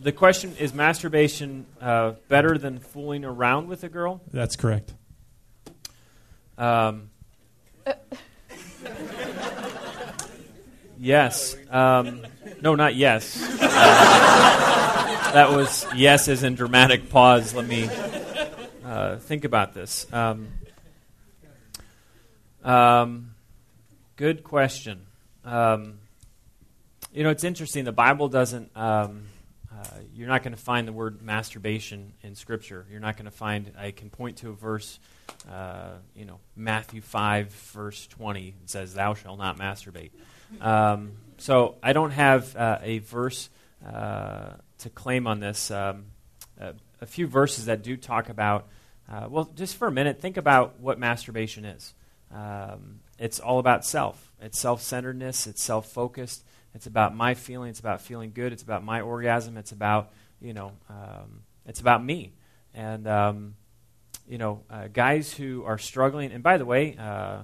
the 0.03 0.13
question 0.13 0.57
is 0.59 0.73
masturbation 0.73 1.67
uh, 1.83 2.13
better 2.29 2.57
than 2.57 2.79
fooling 2.79 3.27
around 3.27 3.69
with 3.69 3.85
a 3.85 3.91
girl? 3.91 4.23
That's 4.33 4.57
correct. 4.57 4.95
Um, 6.57 7.11
yes. 10.99 11.57
Um, 11.71 12.27
no, 12.63 12.75
not 12.75 12.95
yes. 12.95 13.43
Uh, 13.61 14.65
that 15.33 15.51
was 15.51 15.87
yes 15.95 16.29
as 16.29 16.43
in 16.43 16.55
dramatic 16.55 17.11
pause. 17.11 17.55
Let 17.55 17.67
me 17.67 17.89
uh, 18.85 19.17
think 19.17 19.45
about 19.45 19.75
this. 19.75 20.07
Um, 20.13 20.49
um, 22.65 23.35
good 24.17 24.43
question. 24.43 25.03
Um, 25.45 25.99
you 27.13 27.25
know, 27.25 27.31
it's 27.31 27.45
interesting. 27.45 27.85
The 27.85 27.93
Bible 27.93 28.29
doesn't. 28.29 28.71
Um, 28.77 29.27
uh, 29.73 29.85
you're 30.15 30.29
not 30.29 30.43
going 30.43 30.55
to 30.55 30.61
find 30.61 30.89
the 30.89 30.93
word 30.93 31.23
masturbation 31.23 32.13
in 32.23 32.35
Scripture. 32.35 32.87
You're 32.91 33.01
not 33.01 33.17
going 33.17 33.27
to 33.27 33.31
find. 33.31 33.73
I 33.79 33.91
can 33.91 34.11
point 34.11 34.39
to 34.39 34.51
a 34.51 34.55
verse. 34.55 34.99
Uh, 35.51 35.91
you 36.17 36.25
know, 36.25 36.39
Matthew 36.57 37.03
five 37.03 37.53
verse 37.73 38.07
twenty 38.07 38.55
it 38.63 38.71
says, 38.71 38.95
"Thou 38.95 39.15
shalt 39.15 39.39
not 39.39 39.59
masturbate." 39.59 40.11
Um, 40.61 41.13
so 41.37 41.77
I 41.83 41.93
don't 41.93 42.13
have 42.13 42.57
uh, 42.57 42.79
a 42.83 42.99
verse 43.01 43.51
uh, 43.85 44.55
to 44.79 44.91
claim 44.91 45.27
on 45.27 45.41
this. 45.41 45.71
Um, 45.71 46.07
a 47.01 47.07
few 47.07 47.27
verses 47.27 47.67
that 47.67 47.83
do 47.83 47.97
talk 47.97 48.29
about. 48.29 48.69
Uh, 49.11 49.27
well, 49.31 49.51
just 49.55 49.77
for 49.77 49.89
a 49.89 49.93
minute, 49.93 50.21
think 50.21 50.37
about 50.37 50.81
what 50.81 50.99
masturbation 50.99 51.65
is. 51.65 51.95
Um, 52.35 53.01
it's 53.19 53.41
all 53.41 53.59
about 53.59 53.85
self. 53.85 54.33
It's 54.41 54.59
self-centeredness. 54.59 55.47
It's 55.47 55.63
self-focused. 55.63 56.45
It's 56.75 56.87
about 56.87 57.17
my 57.17 57.35
feeling. 57.35 57.71
It's 57.71 57.81
about 57.81 58.03
feeling 58.03 58.33
good. 58.35 58.53
It's 58.53 58.63
about 58.63 58.85
my 58.85 59.01
orgasm. 59.01 59.57
It's 59.57 59.73
about 59.73 60.13
you 60.41 60.53
know. 60.53 60.73
Um, 60.89 61.43
it's 61.67 61.81
about 61.81 62.05
me. 62.05 62.35
And 62.75 63.07
um, 63.07 63.55
you 64.29 64.39
know, 64.39 64.63
uh, 64.71 64.89
guys 64.89 65.33
who 65.33 65.65
are 65.65 65.79
struggling. 65.79 66.33
And 66.33 66.43
by 66.43 66.59
the 66.59 66.67
way, 66.67 66.97
uh, 66.99 67.43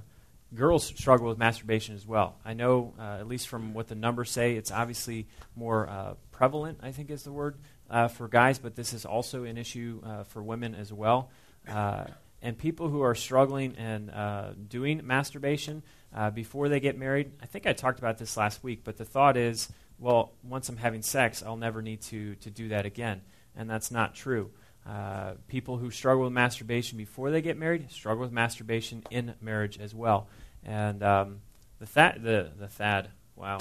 girls 0.55 0.85
struggle 0.85 1.29
with 1.29 1.39
masturbation 1.39 1.95
as 1.95 2.07
well. 2.07 2.37
I 2.45 2.55
know, 2.55 2.95
uh, 2.99 3.19
at 3.21 3.29
least 3.29 3.49
from 3.49 3.75
what 3.75 3.89
the 3.89 3.95
numbers 3.95 4.31
say, 4.31 4.55
it's 4.55 4.71
obviously 4.71 5.27
more 5.57 5.89
uh, 5.89 6.15
prevalent. 6.33 6.79
I 6.83 6.93
think 6.93 7.11
is 7.11 7.23
the 7.23 7.33
word 7.33 7.57
uh, 7.91 8.09
for 8.09 8.29
guys, 8.29 8.59
but 8.59 8.75
this 8.75 8.93
is 8.93 9.05
also 9.05 9.45
an 9.45 9.59
issue 9.59 10.01
uh, 10.05 10.25
for 10.25 10.43
women 10.43 10.75
as 10.75 10.93
well. 10.93 11.31
and 11.67 12.59
people 12.59 12.91
who 12.91 13.01
are 13.01 13.15
struggling 13.15 13.75
and 13.77 14.69
doing 14.69 15.01
masturbation 15.05 15.83
uh, 16.15 16.31
before 16.31 16.69
they 16.69 16.81
get 16.81 16.97
married. 16.97 17.33
I 17.43 17.47
think 17.47 17.67
I 17.67 17.73
talked 17.73 17.99
about 17.99 18.19
this 18.19 18.37
last 18.37 18.63
week, 18.63 18.83
but 18.85 18.97
the 18.97 19.05
thought 19.05 19.37
is, 19.37 19.73
well, 19.99 20.33
once 20.43 20.69
I'm 20.69 20.77
having 20.77 21.03
sex, 21.03 21.43
I'll 21.43 21.57
never 21.57 21.83
need 21.83 22.03
to, 22.03 22.37
to 22.37 22.51
do 22.51 22.69
that 22.69 22.87
again. 22.87 23.23
And 23.57 23.69
that's 23.69 23.91
not 23.91 24.15
true. 24.15 24.51
Uh, 24.87 25.35
people 25.49 25.79
who 25.79 25.91
struggle 25.91 26.25
with 26.25 26.33
masturbation 26.33 26.99
before 26.99 27.31
they 27.31 27.41
get 27.41 27.57
married 27.57 27.91
struggle 27.91 28.23
with 28.23 28.33
masturbation 28.33 29.03
in 29.11 29.35
marriage 29.41 29.79
as 29.79 29.95
well. 29.95 30.29
And 30.65 31.03
um, 31.03 31.41
the, 31.79 31.87
th- 31.87 32.23
the, 32.23 32.51
the 32.59 32.69
thad, 32.69 33.11
wow, 33.37 33.59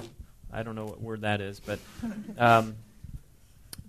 I 0.51 0.63
don't 0.63 0.75
know 0.75 0.85
what 0.85 1.01
word 1.01 1.21
that 1.21 1.41
is, 1.41 1.59
but 1.59 1.79
um, 2.37 2.75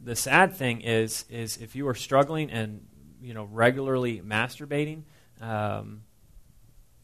the 0.03 0.17
sad 0.17 0.55
thing 0.57 0.81
is, 0.81 1.25
is 1.31 1.57
if 1.59 1.77
you 1.77 1.89
are 1.89 1.95
struggling 1.95 2.51
and 2.51 2.87
you 3.23 3.35
know 3.35 3.45
regularly 3.45 4.21
masturbating, 4.21 5.03
um, 5.41 6.03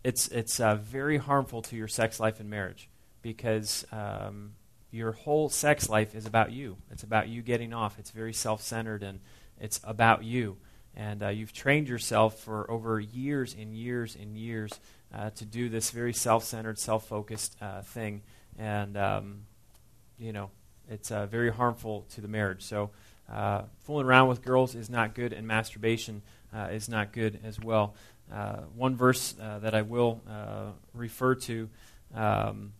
it's 0.04 0.28
it's 0.28 0.61
uh, 0.61 0.76
very 0.76 1.18
harmful 1.18 1.62
to 1.62 1.76
your 1.76 1.88
sex 1.88 2.20
life 2.20 2.40
and 2.40 2.48
marriage 2.48 2.88
because 3.22 3.86
um, 3.92 4.52
your 4.90 5.12
whole 5.12 5.48
sex 5.48 5.88
life 5.88 6.14
is 6.14 6.26
about 6.26 6.52
you. 6.52 6.76
It's 6.90 7.02
about 7.02 7.28
you 7.28 7.42
getting 7.42 7.72
off. 7.72 7.98
It's 7.98 8.11
very 8.11 8.32
self-centered 8.32 9.02
and 9.02 9.20
it's 9.61 9.80
about 9.84 10.24
you. 10.24 10.56
And 10.96 11.22
uh, 11.22 11.28
you've 11.28 11.52
trained 11.52 11.88
yourself 11.88 12.40
for 12.40 12.68
over 12.70 12.98
years 12.98 13.54
and 13.58 13.74
years 13.74 14.16
and 14.20 14.36
years 14.36 14.72
uh, 15.14 15.30
to 15.30 15.44
do 15.44 15.68
this 15.68 15.90
very 15.90 16.12
self-centered, 16.12 16.78
self-focused 16.78 17.56
uh, 17.61 17.82
thing, 17.82 18.22
and 18.58 18.96
um, 18.96 19.40
you 20.18 20.32
know 20.32 20.50
it's 20.88 21.11
uh, 21.11 21.26
very 21.26 21.50
harmful 21.50 22.06
to 22.14 22.20
the 22.20 22.28
marriage. 22.28 22.62
So. 22.62 22.90
Uh, 23.32 23.62
fooling 23.84 24.06
around 24.06 24.26
with 24.26 24.42
girls 24.42 24.74
is 24.74 24.90
not 24.90 25.14
good, 25.14 25.32
and 25.32 25.46
masturbation 25.46 26.20
is 26.68 26.88
not 26.88 27.12
good 27.12 27.38
as 27.44 27.61
well. 27.61 27.94
Uh, 28.32 28.61
one 28.76 28.94
verse 28.94 29.34
uh, 29.40 29.58
that 29.58 29.74
I 29.74 29.82
will 29.82 30.20
uh, 30.28 30.70
refer 30.94 31.34
to. 31.34 31.68
Um, 32.14 32.72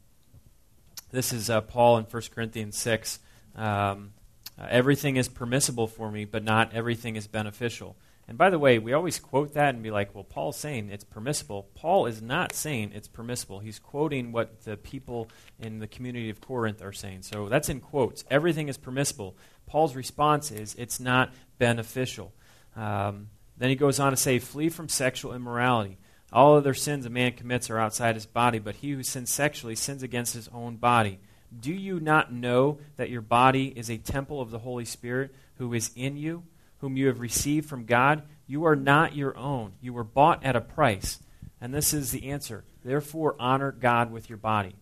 this 1.11 1.33
is 1.33 1.51
uh, 1.51 1.61
Paul 1.61 1.99
in 1.99 2.05
1 2.05 2.23
Corinthians 2.33 2.77
6. 2.77 3.19
Um, 3.57 4.13
uh, 4.57 4.67
everything 4.69 5.17
is 5.17 5.29
permissible 5.29 5.89
for 5.89 6.11
me, 6.11 6.25
but 6.25 6.45
not 6.45 6.73
everything 6.73 7.17
is 7.17 7.27
beneficial. 7.27 7.97
And 8.29 8.39
by 8.39 8.51
the 8.51 8.59
way, 8.59 8.79
we 8.79 8.93
always 8.93 9.19
quote 9.19 9.55
that 9.55 9.75
and 9.75 9.83
be 9.83 9.91
like, 9.91 10.15
well, 10.15 10.25
Paul's 10.25 10.57
saying 10.57 10.91
it's 10.91 11.03
permissible. 11.03 11.69
Paul 11.75 12.07
is 12.07 12.23
not 12.23 12.53
saying 12.53 12.93
it's 12.95 13.09
permissible. 13.09 13.59
He's 13.59 13.81
quoting 13.81 14.31
what 14.31 14.63
the 14.63 14.77
people 14.77 15.29
in 15.59 15.81
the 15.81 15.89
community 15.89 16.31
of 16.31 16.41
Corinth 16.41 16.81
are 16.81 16.93
saying. 16.93 17.23
So 17.23 17.49
that's 17.49 17.69
in 17.69 17.81
quotes. 17.81 18.25
Everything 18.31 18.69
is 18.69 18.79
permissible. 18.79 19.37
Paul's 19.67 19.97
response 19.97 20.53
is 20.53 20.77
it's 20.77 21.01
not 21.01 21.33
beneficial. 21.59 22.33
Um, 22.77 23.31
then 23.59 23.69
he 23.69 23.77
goes 23.77 23.99
on 23.99 24.13
to 24.13 24.17
say, 24.17 24.39
Flee 24.39 24.69
from 24.69 24.89
sexual 24.89 25.35
immorality. 25.35 25.99
All 26.33 26.57
other 26.57 26.75
sins 26.75 27.07
a 27.07 27.11
man 27.11 27.33
commits 27.33 27.69
are 27.69 27.79
outside 27.79 28.15
his 28.15 28.27
body, 28.27 28.59
but 28.61 28.77
he 28.77 28.93
who 28.93 29.03
sins 29.03 29.31
sexually 29.31 29.75
sins 29.75 30.03
against 30.03 30.35
his 30.35 30.49
own 30.49 30.77
body. 30.77 31.19
Do 31.59 31.73
you 31.73 31.99
not 31.99 32.33
know 32.33 32.79
that 32.97 33.11
your 33.11 33.23
body 33.23 33.67
is 33.77 33.91
a 33.91 33.99
temple 33.99 34.41
of 34.41 34.53
the 34.53 34.61
Holy 34.61 34.85
Spirit 34.85 35.35
who 35.57 35.75
is 35.75 35.91
in 35.97 36.17
you, 36.17 36.45
whom 36.81 36.97
you 36.97 37.07
have 37.07 37.21
received 37.21 37.69
from 37.69 37.85
God? 37.85 38.23
You 38.47 38.65
are 38.65 38.77
not 38.77 39.15
your 39.15 39.37
own. 39.37 39.73
You 39.81 39.93
were 39.93 40.05
bought 40.05 40.45
at 40.45 40.57
a 40.57 40.61
price. 40.61 41.21
And 41.61 41.73
this 41.73 41.95
is 41.95 42.11
the 42.11 42.31
answer. 42.31 42.65
Therefore, 42.85 43.37
honor 43.39 43.73
God 43.73 44.11
with 44.11 44.29
your 44.29 44.39
body. 44.39 44.75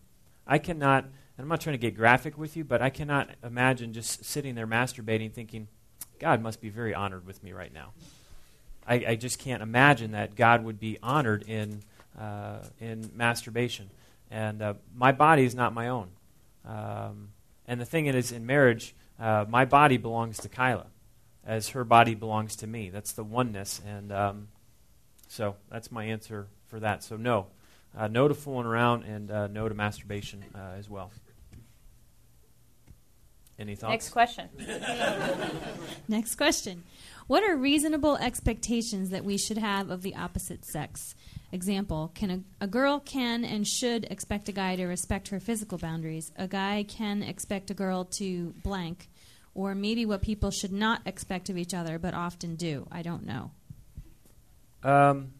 I 0.47 0.57
cannot, 0.57 1.03
and 1.03 1.13
I'm 1.37 1.47
not 1.47 1.61
trying 1.61 1.75
to 1.75 1.77
get 1.77 1.95
graphic 1.95 2.37
with 2.37 2.57
you, 2.57 2.63
but 2.63 2.81
I 2.81 2.89
cannot 2.89 3.29
imagine 3.43 3.93
just 3.93 4.25
sitting 4.25 4.55
there 4.55 4.67
masturbating 4.67 5.31
thinking, 5.31 5.67
God 6.19 6.41
must 6.41 6.61
be 6.61 6.69
very 6.69 6.93
honored 6.93 7.25
with 7.25 7.43
me 7.43 7.53
right 7.53 7.73
now. 7.73 7.93
I, 8.87 9.05
I 9.09 9.15
just 9.15 9.39
can't 9.39 9.61
imagine 9.61 10.11
that 10.11 10.35
God 10.35 10.63
would 10.63 10.79
be 10.79 10.97
honored 11.03 11.43
in, 11.43 11.81
uh, 12.19 12.59
in 12.79 13.11
masturbation. 13.15 13.89
And 14.31 14.61
uh, 14.61 14.73
my 14.95 15.11
body 15.11 15.43
is 15.43 15.53
not 15.53 15.73
my 15.73 15.89
own. 15.89 16.09
Um, 16.65 17.29
and 17.67 17.79
the 17.79 17.85
thing 17.85 18.07
is, 18.07 18.31
in 18.31 18.45
marriage, 18.45 18.95
uh, 19.19 19.45
my 19.47 19.65
body 19.65 19.97
belongs 19.97 20.39
to 20.39 20.49
Kyla, 20.49 20.87
as 21.49 21.69
her 21.69 21.83
body 21.83 22.13
belongs 22.13 22.55
to 22.57 22.67
me. 22.67 22.91
That's 22.91 23.13
the 23.13 23.23
oneness. 23.23 23.81
And 23.85 24.11
um, 24.11 24.47
so 25.27 25.55
that's 25.71 25.91
my 25.91 26.05
answer 26.05 26.47
for 26.67 26.79
that. 26.79 27.03
So, 27.03 27.17
no. 27.17 27.47
Uh, 27.97 28.07
no 28.07 28.27
to 28.27 28.35
fooling 28.35 28.67
around, 28.67 29.03
and 29.03 29.31
uh, 29.31 29.47
no 29.47 29.67
to 29.67 29.73
masturbation 29.73 30.45
uh, 30.53 30.75
as 30.77 30.87
well. 30.87 31.11
Any 33.57 33.75
thoughts? 33.75 33.91
Next 33.91 34.09
question. 34.11 34.47
Next 36.07 36.35
question. 36.35 36.83
What 37.25 37.43
are 37.43 37.57
reasonable 37.57 38.15
expectations 38.17 39.09
that 39.09 39.25
we 39.25 39.39
should 39.39 39.57
have 39.57 39.89
of 39.89 40.03
the 40.03 40.15
opposite 40.15 40.65
sex? 40.65 41.15
Example, 41.51 42.11
can 42.13 42.29
a, 42.61 42.63
a, 42.63 42.67
girl 42.67 42.99
can 42.99 43.43
and 43.43 43.67
should 43.67 44.05
expect 44.11 44.49
a 44.49 44.51
guy 44.51 44.75
to 44.75 44.85
respect 44.85 45.29
her 45.29 45.39
physical 45.39 45.79
boundaries. 45.79 46.31
A 46.37 46.47
guy 46.47 46.85
can 46.87 47.23
expect 47.23 47.71
a 47.71 47.73
girl 47.73 48.05
to 48.17 48.53
blank, 48.63 49.09
or 49.59 49.75
maybe 49.75 50.05
what 50.05 50.21
people 50.21 50.51
should 50.51 50.71
not 50.71 51.01
expect 51.05 51.49
of 51.49 51.57
each 51.57 51.73
other 51.73 51.99
but 51.99 52.13
often 52.13 52.55
do. 52.55 52.87
I 52.89 53.01
don't 53.01 53.25
know. 53.25 53.51
Um, 54.83 55.33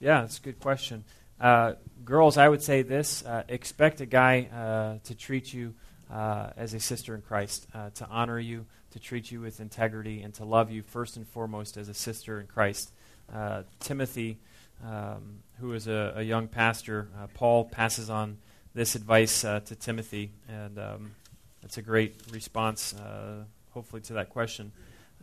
yeah, 0.00 0.22
that's 0.22 0.38
a 0.38 0.40
good 0.40 0.58
question. 0.58 1.04
Uh, 1.38 1.74
girls, 2.02 2.38
I 2.38 2.48
would 2.48 2.62
say 2.62 2.80
this: 2.80 3.22
uh, 3.26 3.42
expect 3.48 4.00
a 4.00 4.06
guy 4.06 4.48
uh, 4.50 5.06
to 5.06 5.14
treat 5.14 5.52
you 5.52 5.74
uh, 6.10 6.50
as 6.56 6.72
a 6.72 6.80
sister 6.80 7.14
in 7.14 7.20
Christ, 7.20 7.66
uh, 7.74 7.90
to 7.96 8.06
honor 8.08 8.38
you, 8.38 8.64
to 8.92 8.98
treat 8.98 9.30
you 9.30 9.42
with 9.42 9.60
integrity 9.60 10.22
and 10.22 10.32
to 10.34 10.46
love 10.46 10.70
you 10.70 10.82
first 10.82 11.18
and 11.18 11.28
foremost 11.28 11.76
as 11.76 11.90
a 11.90 11.94
sister 11.94 12.40
in 12.40 12.46
Christ. 12.46 12.92
Uh, 13.30 13.64
Timothy, 13.78 14.38
um, 14.82 15.40
who 15.60 15.74
is 15.74 15.86
a, 15.86 16.14
a 16.16 16.22
young 16.22 16.48
pastor, 16.48 17.08
Paul 17.34 17.66
passes 17.66 18.08
on 18.08 18.38
this 18.72 18.94
advice 18.94 19.42
to 19.42 19.76
Timothy, 19.78 20.32
and 20.48 20.78
um, 20.78 21.10
that's 21.62 21.78
a 21.78 21.82
great 21.82 22.14
response, 22.32 22.94
uh, 22.94 23.44
hopefully, 23.70 24.02
to 24.02 24.14
that 24.14 24.30
question. 24.30 24.72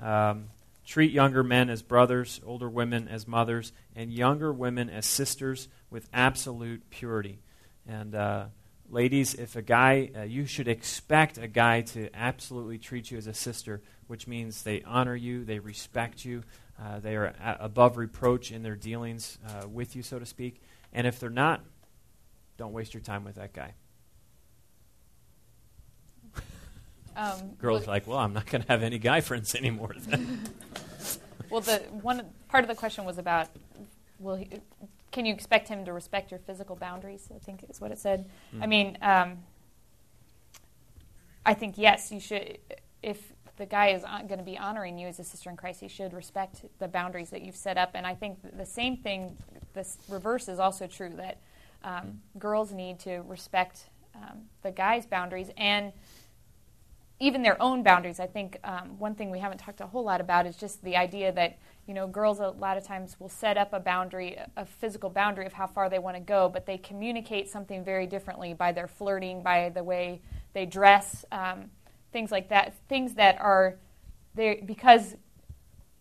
Um, 0.01 0.49
treat 0.85 1.11
younger 1.11 1.43
men 1.43 1.69
as 1.69 1.81
brothers, 1.81 2.39
older 2.45 2.69
women 2.69 3.07
as 3.07 3.27
mothers, 3.27 3.71
and 3.95 4.11
younger 4.11 4.53
women 4.53 4.89
as 4.89 5.05
sisters 5.05 5.67
with 5.89 6.07
absolute 6.13 6.89
purity. 6.89 7.39
And 7.87 8.13
uh, 8.15 8.45
ladies, 8.89 9.33
if 9.33 9.55
a 9.55 9.61
guy, 9.61 10.11
uh, 10.15 10.23
you 10.23 10.45
should 10.45 10.67
expect 10.67 11.37
a 11.37 11.47
guy 11.47 11.81
to 11.81 12.09
absolutely 12.13 12.77
treat 12.77 13.11
you 13.11 13.17
as 13.17 13.27
a 13.27 13.33
sister, 13.33 13.81
which 14.07 14.27
means 14.27 14.63
they 14.63 14.83
honor 14.83 15.15
you, 15.15 15.43
they 15.43 15.59
respect 15.59 16.23
you, 16.23 16.43
uh, 16.81 16.99
they 16.99 17.15
are 17.15 17.33
a- 17.43 17.57
above 17.61 17.97
reproach 17.97 18.51
in 18.51 18.63
their 18.63 18.75
dealings 18.75 19.39
uh, 19.47 19.67
with 19.67 19.95
you, 19.95 20.03
so 20.03 20.19
to 20.19 20.25
speak. 20.25 20.61
And 20.93 21.07
if 21.07 21.19
they're 21.19 21.29
not, 21.29 21.63
don't 22.57 22.73
waste 22.73 22.93
your 22.93 23.01
time 23.01 23.23
with 23.23 23.35
that 23.35 23.53
guy. 23.53 23.73
Um, 27.17 27.55
Girls 27.59 27.83
are 27.83 27.91
like, 27.91 28.07
well, 28.07 28.19
I'm 28.19 28.33
not 28.33 28.45
going 28.45 28.61
to 28.61 28.67
have 28.67 28.83
any 28.83 28.99
guy 28.99 29.21
friends 29.21 29.55
anymore. 29.55 29.95
Well, 31.49 31.61
the 31.61 31.77
one 32.01 32.25
part 32.49 32.63
of 32.63 32.67
the 32.67 32.75
question 32.75 33.05
was 33.05 33.17
about 33.17 33.47
will 34.19 34.35
he, 34.35 34.49
can 35.11 35.25
you 35.25 35.33
expect 35.33 35.67
him 35.69 35.85
to 35.85 35.93
respect 35.93 36.31
your 36.31 36.39
physical 36.39 36.75
boundaries? 36.75 37.29
I 37.33 37.39
think 37.39 37.63
is 37.69 37.79
what 37.79 37.91
it 37.91 37.99
said. 37.99 38.29
I 38.61 38.67
mean, 38.67 38.97
um, 39.01 39.37
I 41.45 41.53
think 41.53 41.77
yes, 41.77 42.11
you 42.11 42.19
should. 42.19 42.57
If 43.01 43.31
the 43.55 43.65
guy 43.65 43.89
is 43.89 44.03
going 44.03 44.39
to 44.39 44.43
be 44.43 44.57
honoring 44.57 44.99
you 44.99 45.07
as 45.07 45.19
a 45.19 45.23
sister 45.23 45.49
in 45.49 45.55
Christ, 45.55 45.79
he 45.79 45.87
should 45.87 46.13
respect 46.13 46.65
the 46.79 46.87
boundaries 46.87 47.29
that 47.29 47.41
you've 47.41 47.55
set 47.55 47.77
up. 47.77 47.91
And 47.95 48.05
I 48.05 48.13
think 48.13 48.39
the 48.57 48.65
same 48.65 48.97
thing, 48.97 49.37
this 49.73 49.97
reverse 50.09 50.47
is 50.47 50.59
also 50.59 50.85
true 50.85 51.13
that 51.15 51.37
um, 51.83 52.21
girls 52.37 52.71
need 52.71 52.99
to 52.99 53.19
respect 53.27 53.85
um, 54.15 54.41
the 54.61 54.71
guy's 54.71 55.05
boundaries 55.05 55.49
and 55.57 55.93
even 57.19 57.41
their 57.41 57.61
own 57.61 57.81
boundaries. 57.83 58.19
I 58.19 58.27
think 58.27 58.59
um, 58.63 58.99
one 58.99 59.15
thing 59.15 59.31
we 59.31 59.39
haven't 59.39 59.57
talked 59.57 59.81
a 59.81 59.87
whole 59.87 60.03
lot 60.03 60.21
about 60.21 60.45
is 60.45 60.55
just 60.55 60.83
the 60.83 60.95
idea 60.95 61.31
that 61.31 61.57
you 61.87 61.93
know 61.93 62.07
girls 62.07 62.39
a 62.39 62.49
lot 62.49 62.77
of 62.77 62.83
times 62.85 63.19
will 63.19 63.29
set 63.29 63.57
up 63.57 63.73
a 63.73 63.79
boundary, 63.79 64.37
a 64.55 64.65
physical 64.65 65.09
boundary 65.09 65.45
of 65.45 65.53
how 65.53 65.67
far 65.67 65.89
they 65.89 65.99
want 65.99 66.15
to 66.15 66.21
go, 66.21 66.49
but 66.49 66.65
they 66.65 66.77
communicate 66.77 67.49
something 67.49 67.83
very 67.83 68.05
differently 68.05 68.53
by 68.53 68.71
their 68.71 68.87
flirting, 68.87 69.41
by 69.41 69.69
the 69.69 69.83
way 69.83 70.21
they 70.53 70.65
dress, 70.65 71.25
um, 71.31 71.71
things 72.11 72.31
like 72.31 72.49
that. 72.49 72.73
Things 72.87 73.15
that 73.15 73.39
are 73.41 73.75
there 74.35 74.57
because 74.65 75.15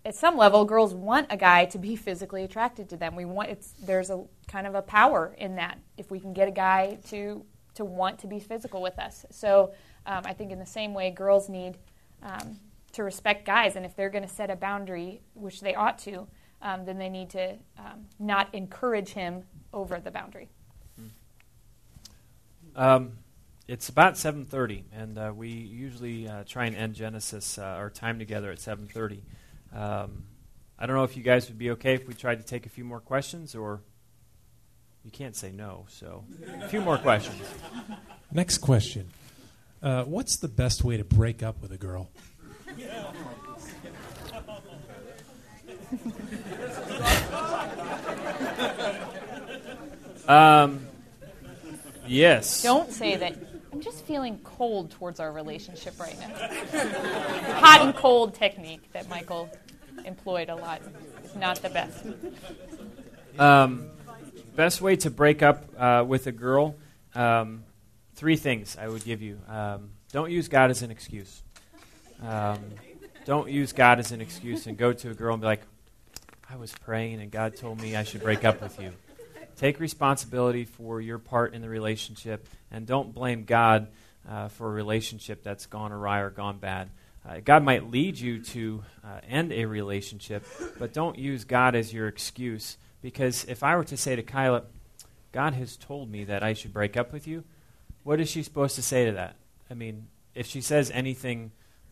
at 0.04 0.14
some 0.14 0.36
level, 0.36 0.64
girls 0.64 0.94
want 0.94 1.26
a 1.30 1.36
guy 1.36 1.64
to 1.64 1.78
be 1.78 1.96
physically 1.96 2.44
attracted 2.44 2.88
to 2.90 2.96
them. 2.96 3.16
We 3.16 3.24
want 3.24 3.50
it's 3.50 3.72
there's 3.82 4.10
a 4.10 4.22
kind 4.46 4.66
of 4.66 4.74
a 4.74 4.82
power 4.82 5.34
in 5.38 5.56
that 5.56 5.78
if 5.96 6.10
we 6.10 6.20
can 6.20 6.32
get 6.32 6.46
a 6.46 6.52
guy 6.52 6.98
to 7.08 7.44
to 7.74 7.84
want 7.84 8.18
to 8.20 8.26
be 8.26 8.38
physical 8.38 8.80
with 8.80 8.98
us. 8.98 9.26
So 9.30 9.72
um, 10.06 10.22
I 10.24 10.32
think 10.32 10.52
in 10.52 10.58
the 10.58 10.66
same 10.66 10.94
way, 10.94 11.10
girls 11.10 11.48
need 11.48 11.78
um, 12.22 12.58
to 12.92 13.02
respect 13.02 13.44
guys, 13.44 13.76
and 13.76 13.84
if 13.84 13.94
they're 13.94 14.10
going 14.10 14.26
to 14.26 14.34
set 14.34 14.50
a 14.50 14.56
boundary, 14.56 15.20
which 15.34 15.60
they 15.60 15.74
ought 15.74 15.98
to, 16.00 16.26
um, 16.62 16.84
then 16.84 16.98
they 16.98 17.08
need 17.08 17.30
to 17.30 17.56
um, 17.78 18.06
not 18.18 18.54
encourage 18.54 19.10
him 19.10 19.42
over 19.72 20.00
the 20.00 20.10
boundary. 20.10 20.48
Um, 22.76 23.12
it's 23.66 23.88
about 23.88 24.14
7:30, 24.14 24.84
and 24.92 25.18
uh, 25.18 25.32
we 25.34 25.48
usually 25.48 26.28
uh, 26.28 26.44
try 26.44 26.66
and 26.66 26.76
end 26.76 26.94
Genesis 26.94 27.58
uh, 27.58 27.62
our 27.62 27.90
time 27.90 28.18
together 28.18 28.50
at 28.50 28.58
7:30. 28.58 29.22
Um, 29.74 30.24
I 30.78 30.86
don't 30.86 30.94
know 30.94 31.04
if 31.04 31.16
you 31.16 31.22
guys 31.22 31.48
would 31.48 31.58
be 31.58 31.70
okay 31.72 31.94
if 31.94 32.06
we 32.06 32.14
tried 32.14 32.38
to 32.38 32.44
take 32.44 32.66
a 32.66 32.68
few 32.68 32.84
more 32.84 33.00
questions, 33.00 33.54
or 33.54 33.80
you 35.04 35.10
can't 35.10 35.34
say 35.34 35.50
no. 35.50 35.86
So, 35.88 36.24
a 36.60 36.68
few 36.68 36.82
more 36.82 36.98
questions. 36.98 37.42
Next 38.30 38.58
question. 38.58 39.08
Uh, 39.86 40.02
what's 40.02 40.38
the 40.38 40.48
best 40.48 40.82
way 40.82 40.96
to 40.96 41.04
break 41.04 41.44
up 41.44 41.62
with 41.62 41.70
a 41.70 41.76
girl? 41.76 42.10
Um, 50.26 50.88
yes. 52.04 52.64
Don't 52.64 52.90
say 52.90 53.14
that. 53.14 53.36
I'm 53.72 53.80
just 53.80 54.04
feeling 54.06 54.40
cold 54.42 54.90
towards 54.90 55.20
our 55.20 55.30
relationship 55.30 56.00
right 56.00 56.18
now. 56.18 56.34
Hot 57.60 57.82
and 57.82 57.94
cold 57.94 58.34
technique 58.34 58.92
that 58.92 59.08
Michael 59.08 59.48
employed 60.04 60.48
a 60.48 60.56
lot 60.56 60.82
is 61.22 61.36
not 61.36 61.62
the 61.62 61.70
best. 61.70 62.04
Um, 63.38 63.90
best 64.56 64.80
way 64.80 64.96
to 64.96 65.10
break 65.10 65.44
up 65.44 65.64
uh, 65.78 66.04
with 66.04 66.26
a 66.26 66.32
girl. 66.32 66.74
Um, 67.14 67.62
three 68.16 68.36
things 68.36 68.76
I 68.80 68.88
would 68.88 69.04
give 69.04 69.22
you. 69.22 69.38
Um, 69.46 69.90
don't 70.10 70.30
use 70.30 70.48
God 70.48 70.70
as 70.70 70.82
an 70.82 70.90
excuse. 70.90 71.42
Um, 72.22 72.58
don't 73.26 73.50
use 73.50 73.72
God 73.72 73.98
as 73.98 74.10
an 74.10 74.20
excuse 74.20 74.66
and 74.66 74.76
go 74.76 74.92
to 74.92 75.10
a 75.10 75.14
girl 75.14 75.34
and 75.34 75.40
be 75.40 75.46
like, 75.46 75.62
I 76.48 76.56
was 76.56 76.72
praying 76.72 77.20
and 77.20 77.30
God 77.30 77.56
told 77.56 77.80
me 77.80 77.94
I 77.94 78.04
should 78.04 78.22
break 78.22 78.44
up 78.44 78.62
with 78.62 78.80
you. 78.80 78.92
Take 79.56 79.80
responsibility 79.80 80.64
for 80.64 81.00
your 81.00 81.18
part 81.18 81.54
in 81.54 81.60
the 81.60 81.68
relationship 81.68 82.48
and 82.70 82.86
don't 82.86 83.14
blame 83.14 83.44
God 83.44 83.88
uh, 84.28 84.48
for 84.48 84.68
a 84.68 84.70
relationship 84.70 85.42
that's 85.42 85.66
gone 85.66 85.92
awry 85.92 86.20
or 86.20 86.30
gone 86.30 86.58
bad. 86.58 86.90
Uh, 87.28 87.40
God 87.44 87.64
might 87.64 87.90
lead 87.90 88.18
you 88.18 88.42
to 88.42 88.84
uh, 89.04 89.20
end 89.28 89.52
a 89.52 89.64
relationship, 89.66 90.46
but 90.78 90.92
don't 90.92 91.18
use 91.18 91.44
God 91.44 91.74
as 91.74 91.92
your 91.92 92.06
excuse. 92.06 92.78
Because 93.02 93.44
if 93.44 93.62
I 93.62 93.76
were 93.76 93.84
to 93.84 93.96
say 93.96 94.16
to 94.16 94.22
Kyla, 94.22 94.62
God 95.32 95.54
has 95.54 95.76
told 95.76 96.10
me 96.10 96.24
that 96.24 96.42
I 96.42 96.52
should 96.52 96.72
break 96.72 96.96
up 96.96 97.12
with 97.12 97.26
you, 97.26 97.44
what 98.06 98.20
is 98.20 98.30
she 98.30 98.44
supposed 98.44 98.76
to 98.76 98.82
say 98.82 99.04
to 99.06 99.12
that? 99.12 99.34
I 99.68 99.74
mean, 99.74 100.06
if 100.32 100.46
she 100.46 100.60
says 100.60 100.92
anything 100.92 101.50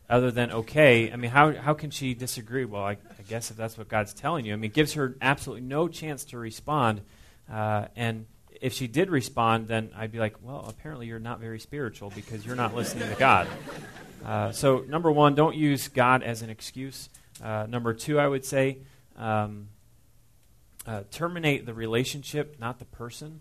other 0.08 0.30
than 0.30 0.52
okay, 0.52 1.10
I 1.10 1.16
mean, 1.16 1.32
how, 1.32 1.52
how 1.54 1.74
can 1.74 1.90
she 1.90 2.14
disagree? 2.14 2.64
Well, 2.64 2.84
I, 2.84 2.92
I 2.92 3.22
guess 3.28 3.50
if 3.50 3.56
that's 3.56 3.76
what 3.76 3.88
God's 3.88 4.14
telling 4.14 4.44
you, 4.44 4.52
I 4.52 4.56
mean, 4.56 4.70
it 4.70 4.74
gives 4.74 4.92
her 4.92 5.16
absolutely 5.20 5.66
no 5.66 5.88
chance 5.88 6.24
to 6.26 6.38
respond. 6.38 7.00
Uh, 7.52 7.86
and 7.96 8.26
if 8.60 8.72
she 8.72 8.86
did 8.86 9.10
respond, 9.10 9.66
then 9.66 9.90
I'd 9.96 10.12
be 10.12 10.20
like, 10.20 10.36
well, 10.40 10.64
apparently 10.68 11.08
you're 11.08 11.18
not 11.18 11.40
very 11.40 11.58
spiritual 11.58 12.12
because 12.14 12.46
you're 12.46 12.54
not 12.54 12.76
listening 12.76 13.08
to 13.08 13.16
God. 13.16 13.48
Uh, 14.24 14.52
so, 14.52 14.84
number 14.86 15.10
one, 15.10 15.34
don't 15.34 15.56
use 15.56 15.88
God 15.88 16.22
as 16.22 16.42
an 16.42 16.48
excuse. 16.48 17.08
Uh, 17.42 17.66
number 17.68 17.92
two, 17.92 18.20
I 18.20 18.28
would 18.28 18.44
say, 18.44 18.78
um, 19.16 19.66
uh, 20.86 21.02
terminate 21.10 21.66
the 21.66 21.74
relationship, 21.74 22.60
not 22.60 22.78
the 22.78 22.84
person. 22.84 23.40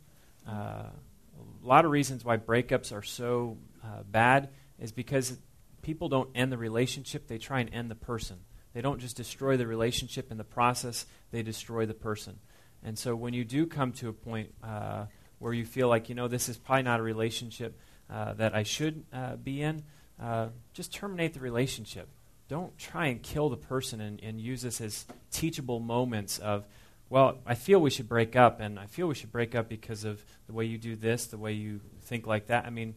A 1.63 1.67
lot 1.67 1.85
of 1.85 1.91
reasons 1.91 2.25
why 2.25 2.37
breakups 2.37 2.91
are 2.91 3.01
so 3.01 3.57
uh, 3.83 4.03
bad 4.03 4.49
is 4.79 4.91
because 4.91 5.37
people 5.81 6.09
don't 6.09 6.29
end 6.35 6.51
the 6.51 6.57
relationship, 6.57 7.27
they 7.27 7.37
try 7.37 7.61
and 7.61 7.73
end 7.73 7.89
the 7.89 7.95
person. 7.95 8.37
They 8.73 8.81
don't 8.81 8.99
just 8.99 9.15
destroy 9.15 9.55
the 9.55 9.67
relationship 9.67 10.29
in 10.31 10.37
the 10.37 10.43
process, 10.43 11.05
they 11.31 11.41
destroy 11.41 11.85
the 11.85 11.93
person. 11.93 12.39
And 12.83 12.99
so 12.99 13.15
when 13.15 13.33
you 13.33 13.45
do 13.45 13.65
come 13.65 13.93
to 13.93 14.09
a 14.09 14.13
point 14.13 14.53
uh, 14.61 15.05
where 15.39 15.53
you 15.53 15.65
feel 15.65 15.87
like, 15.87 16.09
you 16.09 16.15
know, 16.15 16.27
this 16.27 16.49
is 16.49 16.57
probably 16.57 16.83
not 16.83 16.99
a 16.99 17.03
relationship 17.03 17.79
uh, 18.09 18.33
that 18.33 18.53
I 18.53 18.63
should 18.63 19.05
uh, 19.13 19.37
be 19.37 19.61
in, 19.61 19.83
uh, 20.21 20.47
just 20.73 20.93
terminate 20.93 21.33
the 21.33 21.39
relationship. 21.39 22.09
Don't 22.49 22.77
try 22.77 23.07
and 23.07 23.23
kill 23.23 23.49
the 23.49 23.57
person 23.57 24.01
and, 24.01 24.21
and 24.21 24.39
use 24.39 24.61
this 24.61 24.81
as 24.81 25.05
teachable 25.31 25.79
moments 25.79 26.39
of, 26.39 26.65
well, 27.13 27.37
I 27.45 27.53
feel 27.53 27.79
we 27.79 27.91
should 27.91 28.09
break 28.09 28.35
up, 28.35 28.59
and 28.59 28.79
I 28.79 28.87
feel 28.87 29.05
we 29.07 29.13
should 29.13 29.31
break 29.31 29.53
up 29.53 29.69
because 29.69 30.03
of 30.03 30.25
the 30.47 30.53
way 30.53 30.65
you 30.65 30.79
do 30.79 30.95
this, 30.95 31.27
the 31.27 31.37
way 31.37 31.53
you 31.53 31.79
think 32.05 32.25
like 32.25 32.47
that. 32.47 32.65
I 32.65 32.71
mean, 32.71 32.95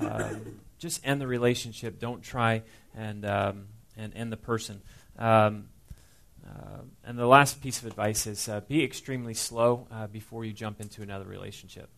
um, 0.00 0.60
just 0.78 1.04
end 1.04 1.20
the 1.20 1.26
relationship. 1.26 1.98
Don't 1.98 2.22
try 2.22 2.62
and 2.94 3.26
um, 3.26 3.66
and 3.96 4.14
end 4.14 4.30
the 4.30 4.36
person. 4.36 4.80
Um, 5.18 5.70
uh, 6.46 6.82
and 7.02 7.18
the 7.18 7.26
last 7.26 7.60
piece 7.60 7.80
of 7.80 7.86
advice 7.86 8.28
is 8.28 8.48
uh, 8.48 8.60
be 8.60 8.84
extremely 8.84 9.34
slow 9.34 9.88
uh, 9.90 10.06
before 10.06 10.44
you 10.44 10.52
jump 10.52 10.80
into 10.80 11.02
another 11.02 11.26
relationship. 11.26 11.90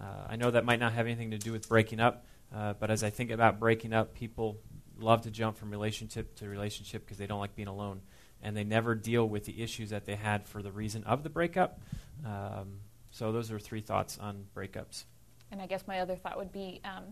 Uh, 0.00 0.26
I 0.30 0.34
know 0.34 0.50
that 0.50 0.64
might 0.64 0.80
not 0.80 0.94
have 0.94 1.06
anything 1.06 1.30
to 1.30 1.38
do 1.38 1.52
with 1.52 1.68
breaking 1.68 2.00
up, 2.00 2.26
uh, 2.52 2.72
but 2.72 2.90
as 2.90 3.04
I 3.04 3.10
think 3.10 3.30
about 3.30 3.60
breaking 3.60 3.92
up, 3.92 4.14
people 4.14 4.58
love 4.98 5.22
to 5.22 5.30
jump 5.30 5.58
from 5.58 5.70
relationship 5.70 6.34
to 6.38 6.48
relationship 6.48 7.04
because 7.04 7.18
they 7.18 7.28
don't 7.28 7.38
like 7.38 7.54
being 7.54 7.68
alone, 7.68 8.00
and 8.44 8.56
they 8.56 8.62
never 8.64 8.94
deal 8.94 9.28
with 9.28 9.44
the 9.46 9.62
issues 9.62 9.90
that 9.90 10.04
they 10.04 10.14
had 10.14 10.46
for 10.46 10.62
the 10.62 10.70
reason 10.70 11.02
of 11.04 11.22
the 11.22 11.30
breakup. 11.30 11.80
Um, 12.24 12.78
so 13.10 13.32
those 13.32 13.50
are 13.50 13.58
three 13.58 13.80
thoughts 13.80 14.18
on 14.18 14.44
breakups. 14.56 15.04
And 15.50 15.60
I 15.60 15.66
guess 15.66 15.86
my 15.88 16.00
other 16.00 16.14
thought 16.16 16.36
would 16.36 16.52
be 16.52 16.80
um, 16.84 17.04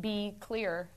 be 0.00 0.34
clear 0.40 0.88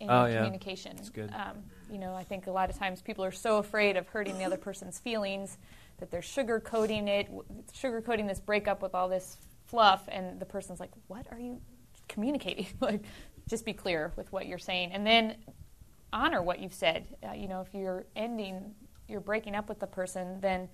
in 0.00 0.10
Oh, 0.10 0.22
your 0.24 0.30
yeah. 0.30 0.36
communication. 0.38 0.96
That's 0.96 1.08
good. 1.10 1.32
Um, 1.32 1.58
you 1.90 1.98
know, 1.98 2.14
I 2.14 2.24
think 2.24 2.46
a 2.46 2.50
lot 2.50 2.68
of 2.70 2.78
times 2.78 3.00
people 3.02 3.24
are 3.24 3.32
so 3.32 3.58
afraid 3.58 3.96
of 3.96 4.06
hurting 4.08 4.38
the 4.38 4.44
other 4.44 4.56
person's 4.56 4.98
feelings 4.98 5.58
that 5.98 6.10
they're 6.10 6.20
sugarcoating 6.20 7.06
it, 7.08 7.28
sugarcoating 7.72 8.26
this 8.26 8.40
breakup 8.40 8.82
with 8.82 8.94
all 8.94 9.08
this 9.08 9.36
fluff, 9.66 10.08
and 10.08 10.40
the 10.40 10.46
person's 10.46 10.80
like, 10.80 10.90
"What 11.06 11.26
are 11.30 11.38
you 11.38 11.60
communicating?" 12.08 12.66
like, 12.80 13.02
just 13.48 13.64
be 13.64 13.72
clear 13.72 14.12
with 14.16 14.30
what 14.32 14.46
you're 14.46 14.58
saying, 14.58 14.92
and 14.92 15.06
then 15.06 15.36
honor 16.12 16.42
what 16.42 16.58
you've 16.58 16.74
said. 16.74 17.06
Uh, 17.26 17.32
you 17.32 17.46
know, 17.46 17.60
if 17.60 17.72
you're 17.72 18.04
ending, 18.16 18.74
you're 19.08 19.20
breaking 19.20 19.54
up 19.54 19.68
with 19.68 19.80
the 19.80 19.86
person, 19.86 20.40
then 20.40 20.68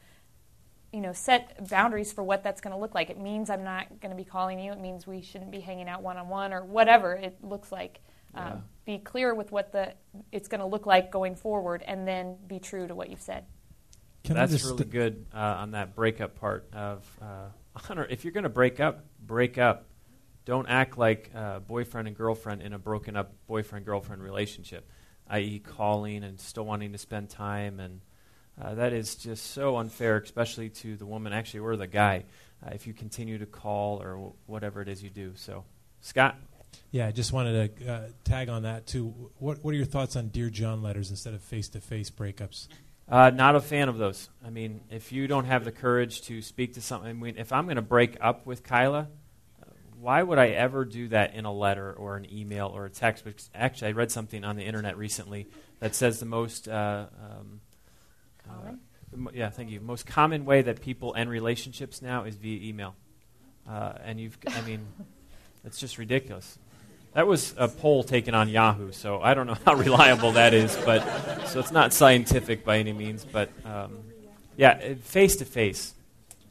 you 0.93 1.01
know, 1.01 1.13
set 1.13 1.69
boundaries 1.69 2.13
for 2.13 2.25
what 2.25 2.43
that's 2.43 2.61
going 2.61 2.73
to 2.73 2.81
look 2.81 2.95
like. 2.95 3.11
It 3.11 3.21
means 3.21 3.51
I'm 3.51 3.65
not 3.65 4.01
going 4.01 4.11
to 4.11 4.17
be 4.17 4.25
calling 4.25 4.59
you. 4.59 4.73
It 4.73 4.81
means 4.81 5.07
we 5.07 5.21
shouldn't 5.21 5.51
be 5.51 5.61
hanging 5.61 5.89
out 5.89 6.03
one 6.03 6.17
on 6.17 6.29
one 6.29 6.55
or 6.55 6.65
whatever 6.65 7.13
it 7.13 7.37
looks 7.43 7.71
like. 7.71 8.01
Um, 8.35 8.65
Be 8.85 8.99
clear 8.99 9.35
with 9.35 9.53
what 9.53 9.73
the 9.73 9.95
it's 10.33 10.49
going 10.49 10.61
to 10.61 10.67
look 10.67 10.87
like 10.87 11.11
going 11.11 11.35
forward, 11.35 11.83
and 11.87 12.07
then 12.07 12.37
be 12.47 12.59
true 12.59 12.87
to 12.87 12.95
what 12.95 13.11
you've 13.11 13.21
said. 13.21 13.45
Can 14.25 14.37
That's 14.37 14.53
just 14.53 14.67
really 14.67 14.85
good 14.85 15.27
uh, 15.33 15.39
on 15.39 15.73
that 15.73 15.95
breakup 15.95 16.37
part 16.37 16.69
of 16.73 17.05
uh, 17.21 17.49
honor. 17.91 18.07
If 18.09 18.25
you're 18.25 18.33
going 18.33 18.45
to 18.45 18.51
break 18.51 18.81
up, 18.81 19.05
break 19.21 19.59
up. 19.59 19.87
Don't 20.45 20.69
act 20.69 20.97
like 20.97 21.31
uh, 21.35 21.59
boyfriend 21.61 22.09
and 22.09 22.17
girlfriend 22.17 22.63
in 22.63 22.73
a 22.73 22.79
broken 22.79 23.17
up 23.17 23.35
boyfriend 23.47 23.85
girlfriend 23.85 24.23
relationship, 24.23 24.91
i.e., 25.29 25.59
calling 25.59 26.25
and 26.25 26.41
still 26.41 26.65
wanting 26.65 26.93
to 26.93 26.99
spend 26.99 27.29
time. 27.29 27.81
And 27.81 28.01
uh, 28.61 28.75
that 28.75 28.93
is 28.93 29.15
just 29.15 29.53
so 29.53 29.77
unfair, 29.77 30.17
especially 30.17 30.69
to 30.71 30.97
the 30.97 31.07
woman, 31.07 31.33
actually, 31.33 31.61
or 31.61 31.77
the 31.77 31.87
guy, 31.87 32.25
uh, 32.65 32.71
if 32.73 32.87
you 32.87 32.93
continue 32.93 33.39
to 33.39 33.47
call 33.47 34.03
or 34.03 34.13
w- 34.13 34.33
whatever 34.47 34.83
it 34.83 34.89
is 34.89 35.03
you 35.03 35.11
do. 35.11 35.33
So, 35.37 35.65
Scott? 36.01 36.37
Yeah, 36.91 37.07
I 37.07 37.13
just 37.13 37.33
wanted 37.33 37.77
to 37.79 37.93
uh, 37.93 38.01
tag 38.25 38.49
on 38.49 38.63
that 38.63 38.87
too. 38.87 39.31
What 39.39 39.63
What 39.65 39.73
are 39.73 39.77
your 39.77 39.87
thoughts 39.87 40.17
on 40.17 40.29
Dear 40.29 40.51
John 40.51 40.83
letters 40.83 41.11
instead 41.11 41.35
of 41.35 41.43
face 41.43 41.69
to 41.71 41.81
face 41.81 42.11
breakups? 42.11 42.69
Uh, 43.09 43.31
not 43.31 43.57
a 43.57 43.61
fan 43.61 43.89
of 43.89 43.97
those. 43.97 44.29
I 44.45 44.51
mean, 44.51 44.83
if 44.91 45.13
you 45.13 45.27
don't 45.27 45.47
have 45.47 45.65
the 45.65 45.73
courage 45.73 46.21
to 46.23 46.43
speak 46.43 46.75
to 46.75 46.83
something, 46.83 47.09
I 47.09 47.13
mean, 47.15 47.37
if 47.39 47.53
I'm 47.53 47.65
going 47.65 47.77
to 47.77 47.83
break 47.83 48.19
up 48.21 48.45
with 48.45 48.63
Kyla, 48.63 49.09
uh, 49.63 49.67
why 49.99 50.23
would 50.23 50.39
I 50.39 50.49
ever 50.49 50.85
do 50.85 51.09
that 51.09 51.35
in 51.35 51.47
a 51.47 51.53
letter 51.53 51.91
or 51.93 52.17
an 52.17 52.27
email 52.31 52.67
or 52.67 52.85
a 52.85 52.91
text? 52.91 53.25
Because 53.25 53.49
actually, 53.55 53.89
I 53.89 53.93
read 53.93 54.11
something 54.11 54.45
on 54.45 54.57
the 54.57 54.65
internet 54.65 54.99
recently 54.99 55.47
that 55.81 55.95
says 55.95 56.21
the 56.21 56.27
most, 56.27 56.69
uh, 56.69 57.07
um, 57.19 57.61
uh, 58.47 58.53
Common? 58.53 58.67
the 58.67 58.73
mo- 58.73 58.79
yeah, 59.33 59.51
thank 59.51 59.71
you. 59.71 59.81
Most 59.81 60.07
common 60.07 60.45
way 60.45 60.63
that 60.63 60.81
people 60.81 61.15
end 61.17 61.31
relationships 61.31 62.03
now 62.03 62.25
is 62.25 62.37
via 62.37 62.69
email, 62.69 62.95
uh, 63.69 63.95
and 64.05 64.21
you've, 64.21 64.39
I 64.47 64.61
mean, 64.67 64.87
it's 65.65 65.79
just 65.79 65.99
ridiculous. 65.99 66.59
That 67.15 67.27
was 67.27 67.55
a 67.57 67.69
poll 67.69 68.05
taken 68.05 68.35
on 68.35 68.49
Yahoo, 68.49 68.93
so 68.93 69.21
I 69.21 69.35
don't 69.35 69.47
know 69.47 69.57
how 69.65 69.75
reliable 69.87 70.33
that 70.33 70.55
is, 70.55 70.77
but 70.85 71.01
so 71.47 71.59
it's 71.59 71.73
not 71.73 71.93
scientific 71.93 72.65
by 72.65 72.79
any 72.79 72.93
means. 72.93 73.25
But 73.25 73.51
um, 73.65 73.99
yeah, 74.57 74.95
face 75.03 75.37
to 75.37 75.45
face, 75.45 75.95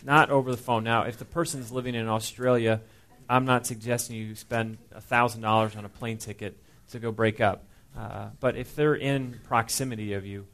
not 0.03 0.29
over 0.29 0.51
the 0.51 0.57
phone. 0.57 0.83
Now, 0.83 1.03
if 1.03 1.17
the 1.17 1.25
person's 1.25 1.71
living 1.71 1.95
in 1.95 2.07
Australia, 2.07 2.81
I'm 3.29 3.45
not 3.45 3.65
suggesting 3.67 4.17
you 4.17 4.35
spend 4.35 4.77
thousand 5.01 5.41
dollars 5.41 5.75
on 5.75 5.85
a 5.85 5.89
plane 5.89 6.17
ticket 6.17 6.57
to 6.89 6.99
go 6.99 7.11
break 7.11 7.39
up. 7.39 7.65
Uh, 7.97 8.29
but 8.39 8.55
if 8.55 8.75
they're 8.75 8.95
in 8.95 9.39
proximity 9.43 10.13
of 10.13 10.25
you, 10.25 10.47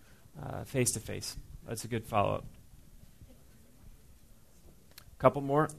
face 0.66 0.91
to 0.91 0.99
face, 0.99 1.36
that's 1.68 1.84
a 1.84 1.88
good 1.88 2.05
follow 2.05 2.36
up. 2.36 2.45
Couple 5.18 5.41
more. 5.41 5.70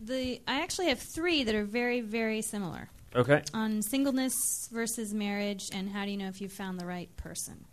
The 0.00 0.40
I 0.46 0.60
actually 0.60 0.88
have 0.88 0.98
three 0.98 1.44
that 1.44 1.54
are 1.54 1.64
very 1.64 2.00
very 2.00 2.42
similar 2.42 2.90
Okay. 3.14 3.42
on 3.54 3.82
singleness 3.82 4.68
versus 4.72 5.14
marriage 5.14 5.70
and 5.72 5.88
how 5.88 6.04
do 6.04 6.10
you 6.10 6.16
know 6.16 6.28
if 6.28 6.40
you 6.40 6.48
found 6.48 6.80
the 6.80 6.86
right 6.86 7.14
person. 7.16 7.64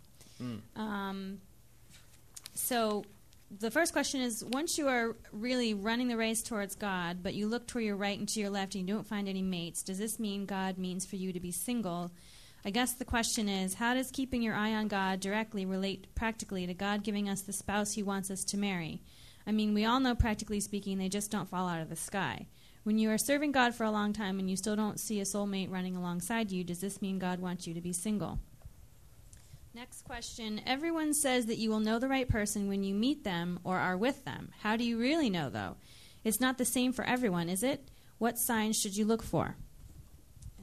Mm. 0.42 0.60
Um, 0.76 1.40
so 2.54 3.04
the 3.58 3.70
first 3.70 3.92
question 3.92 4.20
is 4.20 4.44
once 4.44 4.78
you 4.78 4.86
are 4.88 5.16
really 5.32 5.74
running 5.74 6.08
the 6.08 6.16
race 6.16 6.42
towards 6.42 6.76
God, 6.76 7.22
but 7.22 7.34
you 7.34 7.48
look 7.48 7.66
to 7.68 7.80
your 7.80 7.96
right 7.96 8.18
and 8.18 8.28
to 8.28 8.40
your 8.40 8.50
left 8.50 8.74
and 8.74 8.88
you 8.88 8.94
don't 8.94 9.06
find 9.06 9.28
any 9.28 9.42
mates, 9.42 9.82
does 9.82 9.98
this 9.98 10.20
mean 10.20 10.46
God 10.46 10.78
means 10.78 11.04
for 11.04 11.16
you 11.16 11.32
to 11.32 11.40
be 11.40 11.50
single? 11.50 12.10
I 12.64 12.70
guess 12.70 12.92
the 12.92 13.04
question 13.04 13.48
is 13.48 13.74
how 13.74 13.94
does 13.94 14.10
keeping 14.10 14.42
your 14.42 14.54
eye 14.54 14.74
on 14.74 14.88
God 14.88 15.20
directly 15.20 15.64
relate 15.64 16.14
practically 16.14 16.66
to 16.66 16.74
God 16.74 17.02
giving 17.02 17.28
us 17.28 17.40
the 17.40 17.52
spouse 17.52 17.92
he 17.92 18.02
wants 18.02 18.30
us 18.30 18.44
to 18.44 18.58
marry? 18.58 19.02
I 19.46 19.52
mean, 19.52 19.72
we 19.72 19.84
all 19.84 20.00
know 20.00 20.14
practically 20.14 20.60
speaking 20.60 20.98
they 20.98 21.08
just 21.08 21.30
don't 21.30 21.48
fall 21.48 21.68
out 21.68 21.80
of 21.80 21.88
the 21.88 21.96
sky. 21.96 22.46
When 22.82 22.98
you 22.98 23.10
are 23.10 23.18
serving 23.18 23.52
God 23.52 23.74
for 23.74 23.84
a 23.84 23.90
long 23.90 24.12
time 24.12 24.38
and 24.38 24.48
you 24.48 24.56
still 24.56 24.76
don't 24.76 25.00
see 25.00 25.20
a 25.20 25.24
soulmate 25.24 25.70
running 25.70 25.96
alongside 25.96 26.50
you, 26.50 26.64
does 26.64 26.80
this 26.80 27.02
mean 27.02 27.18
God 27.18 27.40
wants 27.40 27.66
you 27.66 27.74
to 27.74 27.80
be 27.80 27.92
single? 27.92 28.38
Next 29.74 30.02
question. 30.02 30.60
Everyone 30.66 31.14
says 31.14 31.46
that 31.46 31.58
you 31.58 31.70
will 31.70 31.80
know 31.80 31.98
the 31.98 32.08
right 32.08 32.28
person 32.28 32.68
when 32.68 32.82
you 32.82 32.94
meet 32.94 33.22
them 33.22 33.60
or 33.64 33.78
are 33.78 33.96
with 33.96 34.24
them. 34.24 34.50
How 34.60 34.76
do 34.76 34.84
you 34.84 34.98
really 34.98 35.30
know, 35.30 35.48
though? 35.48 35.76
It's 36.24 36.40
not 36.40 36.58
the 36.58 36.64
same 36.64 36.92
for 36.92 37.04
everyone, 37.04 37.48
is 37.48 37.62
it? 37.62 37.88
What 38.18 38.38
signs 38.38 38.78
should 38.78 38.96
you 38.96 39.04
look 39.04 39.22
for? 39.22 39.56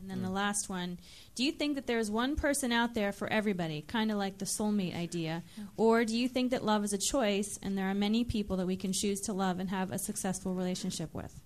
And 0.09 0.23
then 0.23 0.25
the 0.25 0.33
last 0.33 0.69
one. 0.69 0.99
Do 1.35 1.43
you 1.43 1.51
think 1.51 1.75
that 1.75 1.85
there's 1.85 2.09
one 2.09 2.35
person 2.35 2.71
out 2.71 2.93
there 2.93 3.11
for 3.11 3.27
everybody, 3.27 3.81
kind 3.81 4.09
of 4.09 4.17
like 4.17 4.37
the 4.37 4.45
soulmate 4.45 4.95
idea? 4.95 5.43
Or 5.75 6.05
do 6.05 6.17
you 6.17 6.29
think 6.29 6.51
that 6.51 6.63
love 6.63 6.85
is 6.85 6.93
a 6.93 6.97
choice 6.97 7.59
and 7.61 7.77
there 7.77 7.89
are 7.89 7.93
many 7.93 8.23
people 8.23 8.55
that 8.57 8.67
we 8.67 8.77
can 8.77 8.93
choose 8.93 9.19
to 9.21 9.33
love 9.33 9.59
and 9.59 9.69
have 9.69 9.91
a 9.91 9.99
successful 9.99 10.53
relationship 10.53 11.13
with? 11.13 11.37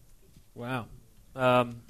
Wow. 0.53 0.86
Um, 1.36 1.82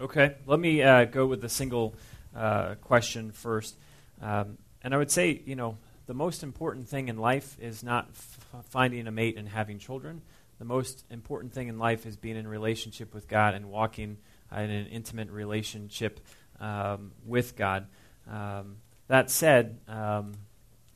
okay, 0.00 0.36
let 0.46 0.58
me 0.58 0.82
uh, 0.82 1.04
go 1.04 1.26
with 1.26 1.42
the 1.42 1.48
single 1.48 1.94
uh, 2.34 2.76
question 2.76 3.32
first. 3.32 3.76
Um, 4.22 4.56
and 4.82 4.94
I 4.94 4.96
would 4.96 5.10
say, 5.10 5.42
you 5.44 5.56
know, 5.56 5.76
the 6.06 6.14
most 6.14 6.42
important 6.42 6.88
thing 6.88 7.08
in 7.08 7.18
life 7.18 7.56
is 7.60 7.82
not 7.82 8.08
f- 8.10 8.64
finding 8.70 9.06
a 9.06 9.10
mate 9.10 9.36
and 9.36 9.48
having 9.48 9.78
children. 9.78 10.22
The 10.58 10.64
most 10.64 11.04
important 11.10 11.52
thing 11.52 11.68
in 11.68 11.78
life 11.78 12.06
is 12.06 12.16
being 12.16 12.36
in 12.36 12.48
relationship 12.48 13.14
with 13.14 13.28
God 13.28 13.54
and 13.54 13.70
walking 13.70 14.18
in 14.52 14.70
an 14.70 14.86
intimate 14.86 15.30
relationship 15.30 16.20
um, 16.60 17.12
with 17.24 17.56
God. 17.56 17.86
Um, 18.30 18.76
that 19.08 19.30
said, 19.30 19.80
um, 19.88 20.32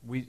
we, 0.07 0.27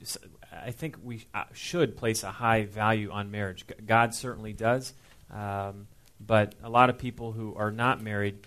I 0.52 0.70
think 0.70 0.96
we 1.02 1.26
uh, 1.34 1.44
should 1.52 1.96
place 1.96 2.22
a 2.22 2.30
high 2.30 2.64
value 2.64 3.10
on 3.10 3.30
marriage. 3.30 3.64
God 3.86 4.14
certainly 4.14 4.52
does. 4.52 4.92
Um, 5.30 5.86
but 6.24 6.54
a 6.62 6.70
lot 6.70 6.90
of 6.90 6.98
people 6.98 7.32
who 7.32 7.54
are 7.56 7.70
not 7.70 8.02
married, 8.02 8.38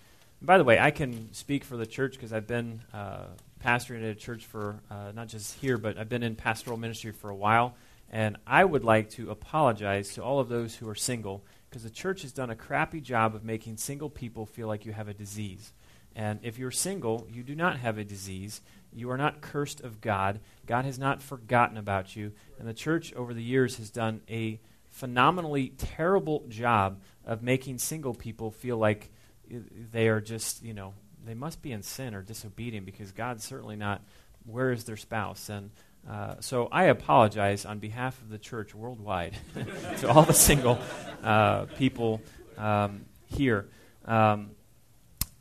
by 0.42 0.58
the 0.58 0.64
way, 0.64 0.78
I 0.78 0.90
can 0.90 1.32
speak 1.32 1.64
for 1.64 1.76
the 1.76 1.86
church 1.86 2.12
because 2.12 2.32
I've 2.32 2.46
been 2.46 2.82
uh, 2.92 3.26
pastoring 3.64 4.02
at 4.02 4.10
a 4.10 4.14
church 4.14 4.46
for 4.46 4.80
uh, 4.90 5.12
not 5.14 5.28
just 5.28 5.58
here, 5.60 5.78
but 5.78 5.98
I've 5.98 6.08
been 6.08 6.22
in 6.22 6.34
pastoral 6.34 6.76
ministry 6.76 7.12
for 7.12 7.30
a 7.30 7.34
while. 7.34 7.74
And 8.10 8.38
I 8.46 8.64
would 8.64 8.82
like 8.82 9.10
to 9.10 9.30
apologize 9.30 10.14
to 10.14 10.24
all 10.24 10.40
of 10.40 10.48
those 10.48 10.74
who 10.74 10.88
are 10.88 10.96
single 10.96 11.44
because 11.70 11.84
the 11.84 11.90
church 11.90 12.22
has 12.22 12.32
done 12.32 12.50
a 12.50 12.56
crappy 12.56 13.00
job 13.00 13.34
of 13.34 13.44
making 13.44 13.76
single 13.76 14.10
people 14.10 14.44
feel 14.44 14.66
like 14.66 14.84
you 14.84 14.92
have 14.92 15.06
a 15.06 15.14
disease. 15.14 15.72
And 16.16 16.40
if 16.42 16.58
you're 16.58 16.72
single, 16.72 17.28
you 17.30 17.44
do 17.44 17.54
not 17.54 17.78
have 17.78 17.96
a 17.96 18.04
disease. 18.04 18.60
You 18.92 19.10
are 19.12 19.16
not 19.16 19.40
cursed 19.40 19.80
of 19.80 20.00
God. 20.00 20.40
God 20.66 20.84
has 20.84 20.98
not 20.98 21.22
forgotten 21.22 21.76
about 21.76 22.16
you. 22.16 22.32
And 22.58 22.66
the 22.66 22.74
church 22.74 23.14
over 23.14 23.32
the 23.32 23.42
years 23.42 23.76
has 23.76 23.90
done 23.90 24.20
a 24.28 24.58
phenomenally 24.90 25.68
terrible 25.78 26.44
job 26.48 27.00
of 27.24 27.42
making 27.42 27.78
single 27.78 28.14
people 28.14 28.50
feel 28.50 28.76
like 28.76 29.12
uh, 29.54 29.58
they 29.92 30.08
are 30.08 30.20
just, 30.20 30.64
you 30.64 30.74
know, 30.74 30.94
they 31.24 31.34
must 31.34 31.62
be 31.62 31.70
in 31.70 31.82
sin 31.82 32.14
or 32.14 32.22
disobedient 32.22 32.86
because 32.86 33.12
God's 33.12 33.44
certainly 33.44 33.76
not. 33.76 34.02
Where 34.44 34.72
is 34.72 34.84
their 34.84 34.96
spouse? 34.96 35.48
And 35.48 35.70
uh, 36.08 36.34
so 36.40 36.68
I 36.72 36.84
apologize 36.84 37.64
on 37.64 37.78
behalf 37.78 38.20
of 38.20 38.30
the 38.30 38.38
church 38.38 38.74
worldwide 38.74 39.36
to 39.98 40.08
all 40.10 40.22
the 40.22 40.32
single 40.32 40.78
uh, 41.22 41.66
people 41.76 42.20
um, 42.56 43.04
here. 43.26 43.68
Um, 44.04 44.50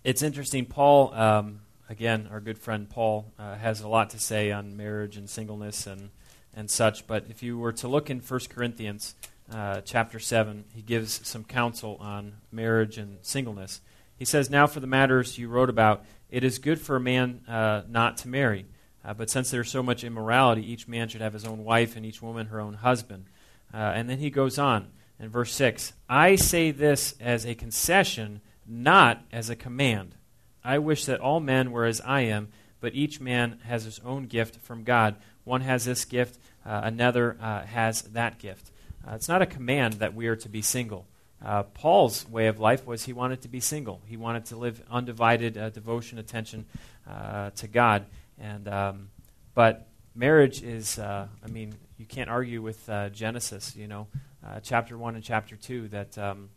it's 0.03 0.21
interesting. 0.21 0.65
Paul, 0.65 1.13
um, 1.13 1.61
again, 1.89 2.29
our 2.31 2.39
good 2.39 2.57
friend 2.57 2.89
Paul, 2.89 3.31
uh, 3.37 3.55
has 3.55 3.81
a 3.81 3.87
lot 3.87 4.11
to 4.11 4.19
say 4.19 4.51
on 4.51 4.77
marriage 4.77 5.17
and 5.17 5.29
singleness 5.29 5.87
and, 5.87 6.09
and 6.55 6.69
such. 6.69 7.07
But 7.07 7.25
if 7.29 7.41
you 7.41 7.57
were 7.57 7.73
to 7.73 7.87
look 7.87 8.09
in 8.09 8.19
1 8.19 8.39
Corinthians 8.49 9.15
uh, 9.51 9.81
chapter 9.81 10.19
7, 10.19 10.65
he 10.73 10.81
gives 10.81 11.27
some 11.27 11.43
counsel 11.43 11.97
on 11.99 12.33
marriage 12.51 12.97
and 12.97 13.17
singleness. 13.21 13.81
He 14.17 14.25
says, 14.25 14.49
Now 14.49 14.67
for 14.67 14.79
the 14.79 14.87
matters 14.87 15.37
you 15.37 15.47
wrote 15.47 15.69
about, 15.69 16.05
it 16.29 16.43
is 16.43 16.59
good 16.59 16.79
for 16.79 16.97
a 16.97 16.99
man 16.99 17.41
uh, 17.47 17.81
not 17.89 18.17
to 18.17 18.27
marry. 18.27 18.65
Uh, 19.03 19.13
but 19.13 19.29
since 19.29 19.49
there's 19.49 19.69
so 19.69 19.81
much 19.81 20.03
immorality, 20.03 20.69
each 20.69 20.87
man 20.87 21.07
should 21.07 21.21
have 21.21 21.33
his 21.33 21.45
own 21.45 21.63
wife 21.63 21.95
and 21.95 22.05
each 22.05 22.21
woman 22.21 22.47
her 22.47 22.59
own 22.59 22.75
husband. 22.75 23.25
Uh, 23.73 23.77
and 23.77 24.09
then 24.09 24.19
he 24.19 24.29
goes 24.29 24.57
on 24.57 24.87
in 25.19 25.29
verse 25.29 25.53
6 25.53 25.93
I 26.09 26.35
say 26.35 26.71
this 26.71 27.15
as 27.19 27.45
a 27.45 27.55
concession, 27.55 28.41
not 28.67 29.21
as 29.31 29.49
a 29.49 29.55
command. 29.55 30.15
I 30.63 30.79
wish 30.79 31.05
that 31.05 31.21
all 31.21 31.39
men 31.39 31.71
were 31.71 31.85
as 31.85 32.01
I 32.01 32.21
am, 32.21 32.49
but 32.81 32.93
each 32.93 33.19
man 33.19 33.59
has 33.65 33.85
his 33.85 33.99
own 33.99 34.25
gift 34.25 34.57
from 34.57 34.83
God. 34.83 35.15
One 35.43 35.61
has 35.61 35.85
this 35.85 36.05
gift, 36.05 36.37
uh, 36.65 36.81
another 36.83 37.37
uh, 37.41 37.61
has 37.61 38.01
that 38.03 38.39
gift. 38.39 38.71
Uh, 39.07 39.15
it's 39.15 39.29
not 39.29 39.41
a 39.41 39.45
command 39.45 39.95
that 39.95 40.13
we 40.13 40.27
are 40.27 40.35
to 40.35 40.49
be 40.49 40.61
single. 40.61 41.05
Uh, 41.43 41.63
Paul's 41.63 42.27
way 42.27 42.47
of 42.47 42.59
life 42.59 42.85
was 42.85 43.05
he 43.05 43.13
wanted 43.13 43.41
to 43.43 43.47
be 43.47 43.61
single. 43.61 44.01
He 44.05 44.17
wanted 44.17 44.45
to 44.47 44.57
live 44.57 44.83
undivided 44.91 45.53
devotion, 45.73 46.19
attention 46.19 46.65
to 47.07 47.67
God. 47.71 48.05
And 48.39 48.67
um, 48.67 49.09
but 49.53 49.87
marriage 50.15 50.63
is, 50.63 50.97
uh, 50.97 51.27
I 51.43 51.47
mean, 51.47 51.73
you 51.97 52.05
can't 52.05 52.29
argue 52.29 52.61
with 52.61 52.87
uh, 52.89 53.09
Genesis. 53.09 53.75
You 53.75 53.87
know, 53.87 54.07
uh, 54.45 54.59
chapter 54.61 54.97
one 54.97 55.15
and 55.15 55.23
chapter 55.23 55.55
two 55.55 55.87
that 55.89 56.17
um, 56.17 56.49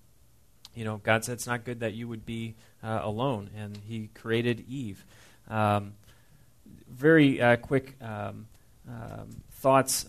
you 0.75 0.85
know 0.85 0.99
God 0.99 1.25
said 1.25 1.35
it's 1.35 1.47
not 1.47 1.65
good 1.65 1.81
that 1.81 1.95
you 1.95 2.09
would 2.09 2.25
be 2.25 2.55
uh, 2.83 3.01
alone, 3.03 3.51
and 3.57 3.77
He 3.77 4.09
created 4.15 4.65
Eve. 4.69 5.05
Um, 5.49 5.95
very 6.89 7.41
uh, 7.41 7.57
quick 7.57 7.97
um, 8.01 8.47
um, 8.89 9.43
thoughts 9.51 10.07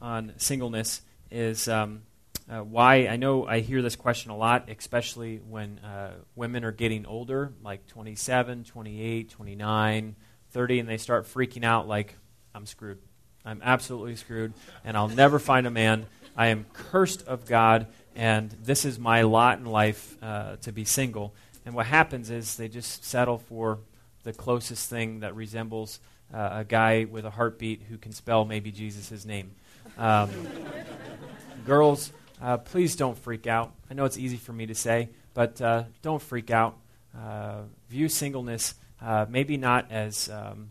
on 0.00 0.32
singleness 0.36 1.00
is 1.30 1.66
um, 1.66 2.02
uh, 2.48 2.60
why 2.60 3.06
I 3.06 3.16
know 3.16 3.46
I 3.46 3.60
hear 3.60 3.80
this 3.80 3.96
question 3.96 4.30
a 4.30 4.36
lot, 4.36 4.68
especially 4.68 5.38
when 5.38 5.78
uh, 5.78 6.12
women 6.36 6.64
are 6.64 6.72
getting 6.72 7.06
older, 7.06 7.52
like 7.62 7.86
27, 7.86 8.64
28, 8.64 9.30
29, 9.30 10.16
30, 10.54 10.78
and 10.78 10.88
they 10.88 10.96
start 10.96 11.26
freaking 11.26 11.64
out 11.64 11.88
like, 11.88 12.16
I'm 12.54 12.64
screwed. 12.64 12.98
I'm 13.44 13.60
absolutely 13.62 14.14
screwed, 14.14 14.54
and 14.84 14.96
I'll 14.96 15.08
never 15.08 15.38
find 15.40 15.66
a 15.66 15.70
man. 15.70 16.06
I 16.36 16.46
am 16.46 16.64
cursed 16.72 17.26
of 17.26 17.44
God, 17.44 17.88
and 18.14 18.50
this 18.62 18.84
is 18.84 18.98
my 18.98 19.22
lot 19.22 19.58
in 19.58 19.66
life 19.66 20.16
uh, 20.22 20.56
to 20.62 20.72
be 20.72 20.84
single. 20.84 21.34
And 21.66 21.74
what 21.74 21.86
happens 21.86 22.30
is 22.30 22.56
they 22.56 22.68
just 22.68 23.04
settle 23.04 23.38
for 23.38 23.80
the 24.22 24.32
closest 24.32 24.88
thing 24.88 25.20
that 25.20 25.34
resembles 25.34 25.98
uh, 26.32 26.50
a 26.52 26.64
guy 26.64 27.04
with 27.04 27.24
a 27.24 27.30
heartbeat 27.30 27.82
who 27.88 27.98
can 27.98 28.12
spell 28.12 28.44
maybe 28.44 28.70
Jesus' 28.70 29.24
name. 29.24 29.50
Um, 29.98 30.30
girls, 31.66 32.12
uh, 32.40 32.58
please 32.58 32.94
don't 32.94 33.18
freak 33.18 33.48
out. 33.48 33.72
I 33.90 33.94
know 33.94 34.04
it's 34.04 34.18
easy 34.18 34.36
for 34.36 34.52
me 34.52 34.66
to 34.66 34.74
say, 34.74 35.08
but 35.34 35.60
uh, 35.60 35.84
don't 36.00 36.22
freak 36.22 36.52
out. 36.52 36.76
Uh, 37.16 37.62
view 37.88 38.08
singleness 38.08 38.74
uh, 39.04 39.26
maybe 39.28 39.56
not 39.56 39.90
as, 39.90 40.30
um, 40.30 40.70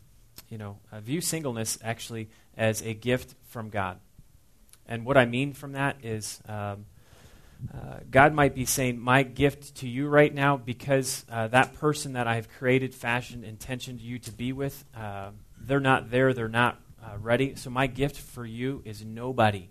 you 0.49 0.57
know, 0.57 0.77
uh, 0.91 0.99
view 0.99 1.21
singleness 1.21 1.77
actually 1.84 2.29
as 2.57 2.81
a 2.81 2.93
gift 2.93 3.36
from 3.49 3.69
God. 3.69 3.99
And 4.88 5.05
what 5.05 5.17
I 5.17 5.25
mean 5.25 5.53
from 5.53 5.73
that 5.73 5.97
is 6.03 6.41
um, 6.47 6.86
uh, 7.73 7.99
God 8.09 8.34
might 8.34 8.55
be 8.55 8.65
saying, 8.65 8.99
My 8.99 9.23
gift 9.23 9.75
to 9.75 9.88
you 9.88 10.07
right 10.07 10.34
now, 10.34 10.57
because 10.57 11.23
that 11.29 11.75
person 11.75 12.13
that 12.13 12.27
I 12.27 12.36
have 12.36 12.49
created, 12.49 12.93
fashioned, 12.93 13.45
intentioned 13.45 14.01
you 14.01 14.19
to 14.19 14.31
be 14.31 14.51
with, 14.51 14.84
they're 15.61 15.79
not 15.79 16.11
there, 16.11 16.34
they're 16.34 16.49
not 16.49 16.81
ready. 17.19 17.55
So 17.55 17.69
my 17.69 17.88
gift 17.88 18.17
for 18.17 18.45
you 18.45 18.81
is 18.84 19.05
nobody. 19.05 19.69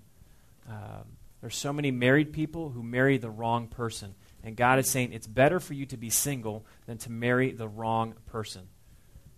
Um, 0.69 1.19
there's 1.43 1.57
so 1.57 1.73
many 1.73 1.91
married 1.91 2.33
people 2.33 2.71
who 2.71 2.83
marry 2.83 3.19
the 3.19 3.29
wrong 3.29 3.67
person. 3.67 4.15
And 4.45 4.57
God 4.57 4.79
is 4.79 4.89
saying 4.89 5.13
it's 5.13 5.27
better 5.27 5.61
for 5.61 5.75
you 5.75 5.87
to 5.87 5.97
be 5.97 6.11
single 6.11 6.67
than 6.87 6.99
to 6.99 7.11
marry 7.11 7.53
the 7.53 7.69
wrong 7.69 8.15
person. 8.27 8.69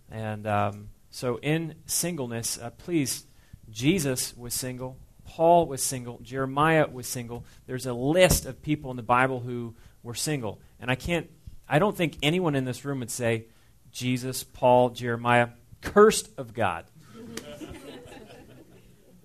And 0.09 0.47
um, 0.47 0.89
so, 1.09 1.37
in 1.37 1.75
singleness, 1.85 2.59
uh, 2.59 2.71
please, 2.71 3.25
Jesus 3.69 4.35
was 4.35 4.53
single, 4.53 4.97
Paul 5.25 5.67
was 5.67 5.83
single, 5.83 6.19
Jeremiah 6.21 6.87
was 6.87 7.07
single. 7.07 7.45
There's 7.65 7.85
a 7.85 7.93
list 7.93 8.45
of 8.45 8.61
people 8.61 8.91
in 8.91 8.97
the 8.97 9.03
Bible 9.03 9.39
who 9.39 9.75
were 10.03 10.13
single. 10.13 10.61
And 10.79 10.91
I 10.91 10.95
can't, 10.95 11.29
I 11.67 11.79
don't 11.79 11.97
think 11.97 12.17
anyone 12.21 12.55
in 12.55 12.65
this 12.65 12.85
room 12.85 12.99
would 12.99 13.11
say, 13.11 13.45
Jesus, 13.91 14.43
Paul, 14.43 14.89
Jeremiah, 14.89 15.49
cursed 15.81 16.29
of 16.37 16.53
God. 16.53 16.85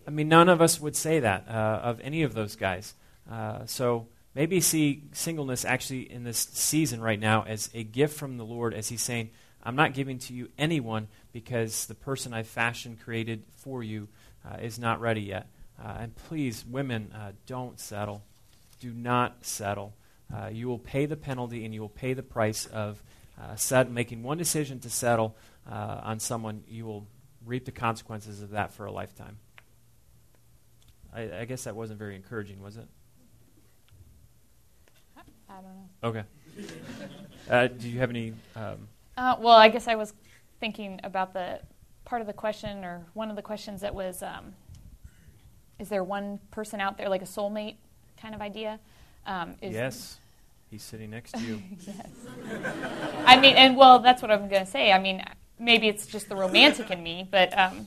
I 0.07 0.11
mean, 0.11 0.29
none 0.29 0.49
of 0.49 0.61
us 0.61 0.81
would 0.81 0.97
say 0.97 1.21
that 1.21 1.49
uh, 1.49 1.81
of 1.83 2.01
any 2.01 2.23
of 2.23 2.35
those 2.35 2.57
guys. 2.57 2.95
Uh, 3.31 3.67
so 3.67 4.09
maybe 4.41 4.59
see 4.59 5.03
singleness 5.13 5.67
actually 5.67 6.11
in 6.11 6.25
this 6.25 6.39
season 6.39 6.99
right 6.99 7.21
now 7.21 7.45
as 7.47 7.69
a 7.75 7.85
gift 7.85 8.17
from 8.17 8.39
the 8.39 8.45
Lord, 8.45 8.73
as 8.73 8.89
He's 8.89 9.03
saying, 9.03 9.29
I'm 9.63 9.77
not 9.77 9.93
giving 9.93 10.19
to 10.21 10.33
you 10.33 10.49
anyone 10.57 11.09
because 11.31 11.85
the 11.85 11.95
person 11.95 12.33
I've 12.33 12.47
fashioned, 12.47 13.03
created 13.03 13.43
for 13.59 13.83
you 13.83 14.09
uh, 14.49 14.57
is 14.63 14.79
not 14.79 14.99
ready 14.99 15.21
yet. 15.21 15.49
Uh, 15.79 15.95
and 16.01 16.17
please, 16.17 16.65
women, 16.65 17.13
uh, 17.15 17.33
don't 17.45 17.79
settle. 17.79 18.23
Do 18.81 18.95
not 18.95 19.45
settle. 19.45 19.93
Uh, 20.35 20.47
you 20.47 20.69
will 20.69 20.79
pay 20.79 21.05
the 21.05 21.17
penalty 21.17 21.67
and 21.67 21.75
you 21.75 21.83
will 21.83 21.91
pay 21.91 22.15
the 22.15 22.23
price 22.23 22.65
of 22.65 23.03
set, 23.57 23.91
making 23.91 24.23
one 24.23 24.39
decision 24.39 24.81
to 24.81 24.89
settle 24.89 25.37
on 25.71 26.19
someone. 26.19 26.65
You 26.67 26.87
will 26.87 27.07
reap 27.45 27.67
the 27.67 27.73
consequences 27.73 28.41
of 28.41 28.53
that 28.53 28.73
for 28.73 28.87
a 28.87 28.91
lifetime. 28.91 29.37
I, 31.13 31.41
I 31.41 31.45
guess 31.45 31.65
that 31.65 31.77
wasn't 31.77 31.99
very 31.99 32.17
encouraging, 32.17 32.63
was 32.63 32.79
it? 32.79 32.89
I 35.61 36.09
don't 36.09 36.15
know. 36.15 36.21
Okay. 36.21 36.25
uh, 37.51 37.67
do 37.69 37.89
you 37.89 37.99
have 37.99 38.11
any? 38.11 38.33
Um, 38.57 38.89
uh, 39.17 39.37
well, 39.39 39.57
I 39.57 39.69
guess 39.69 39.89
I 39.89 39.95
was 39.95 40.15
thinking 40.61 41.01
about 41.05 41.33
the 41.33 41.61
part 42.05 42.21
of 42.21 42.27
the 42.27 42.33
question, 42.33 42.85
or 42.85 43.07
one 43.15 43.31
of 43.31 43.37
the 43.37 43.43
questions 43.43 43.81
that 43.83 43.95
was, 43.95 44.23
um, 44.23 44.55
is 45.79 45.89
there 45.89 46.05
one 46.05 46.39
person 46.51 46.81
out 46.81 46.97
there, 46.99 47.09
like 47.09 47.23
a 47.23 47.27
soulmate 47.27 47.77
kind 48.21 48.35
of 48.35 48.41
idea? 48.41 48.79
Um, 49.27 49.57
yes. 49.63 50.19
He's 50.71 50.83
sitting 50.83 51.11
next 51.11 51.33
to 51.33 51.41
you. 51.41 51.63
yes. 51.87 52.09
I 53.27 53.41
mean, 53.41 53.57
and 53.57 53.77
well, 53.77 53.99
that's 53.99 54.23
what 54.23 54.31
I'm 54.31 54.49
going 54.49 54.65
to 54.65 54.71
say. 54.71 54.93
I 54.93 55.01
mean, 55.01 55.25
maybe 55.59 55.89
it's 55.89 56.07
just 56.07 56.29
the 56.29 56.37
romantic 56.37 56.91
in 56.91 57.03
me, 57.03 57.27
but 57.29 57.57
um, 57.59 57.87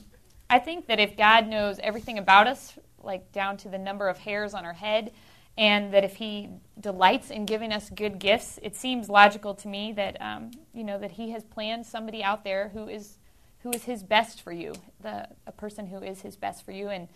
I 0.50 0.58
think 0.58 0.86
that 0.86 1.00
if 1.00 1.16
God 1.16 1.48
knows 1.48 1.78
everything 1.82 2.18
about 2.18 2.46
us 2.46 2.74
like 3.02 3.32
down 3.32 3.56
to 3.58 3.68
the 3.68 3.78
number 3.78 4.08
of 4.08 4.18
hairs 4.18 4.54
on 4.54 4.64
our 4.64 4.72
head, 4.72 5.12
and 5.56 5.92
that 5.92 6.04
if 6.04 6.16
He 6.16 6.50
delights 6.80 7.30
in 7.30 7.46
giving 7.46 7.72
us 7.72 7.90
good 7.90 8.18
gifts, 8.18 8.58
it 8.62 8.74
seems 8.74 9.08
logical 9.08 9.54
to 9.54 9.68
me 9.68 9.92
that 9.92 10.20
um, 10.20 10.50
you 10.72 10.84
know 10.84 10.98
that 10.98 11.12
He 11.12 11.30
has 11.30 11.44
planned 11.44 11.86
somebody 11.86 12.22
out 12.22 12.44
there 12.44 12.70
who 12.70 12.88
is 12.88 13.18
who 13.60 13.70
is 13.70 13.84
His 13.84 14.02
best 14.02 14.42
for 14.42 14.52
you, 14.52 14.74
the 15.00 15.28
a 15.46 15.52
person 15.52 15.86
who 15.86 15.98
is 15.98 16.22
His 16.22 16.36
best 16.36 16.64
for 16.64 16.72
you, 16.72 16.88
and 16.88 17.08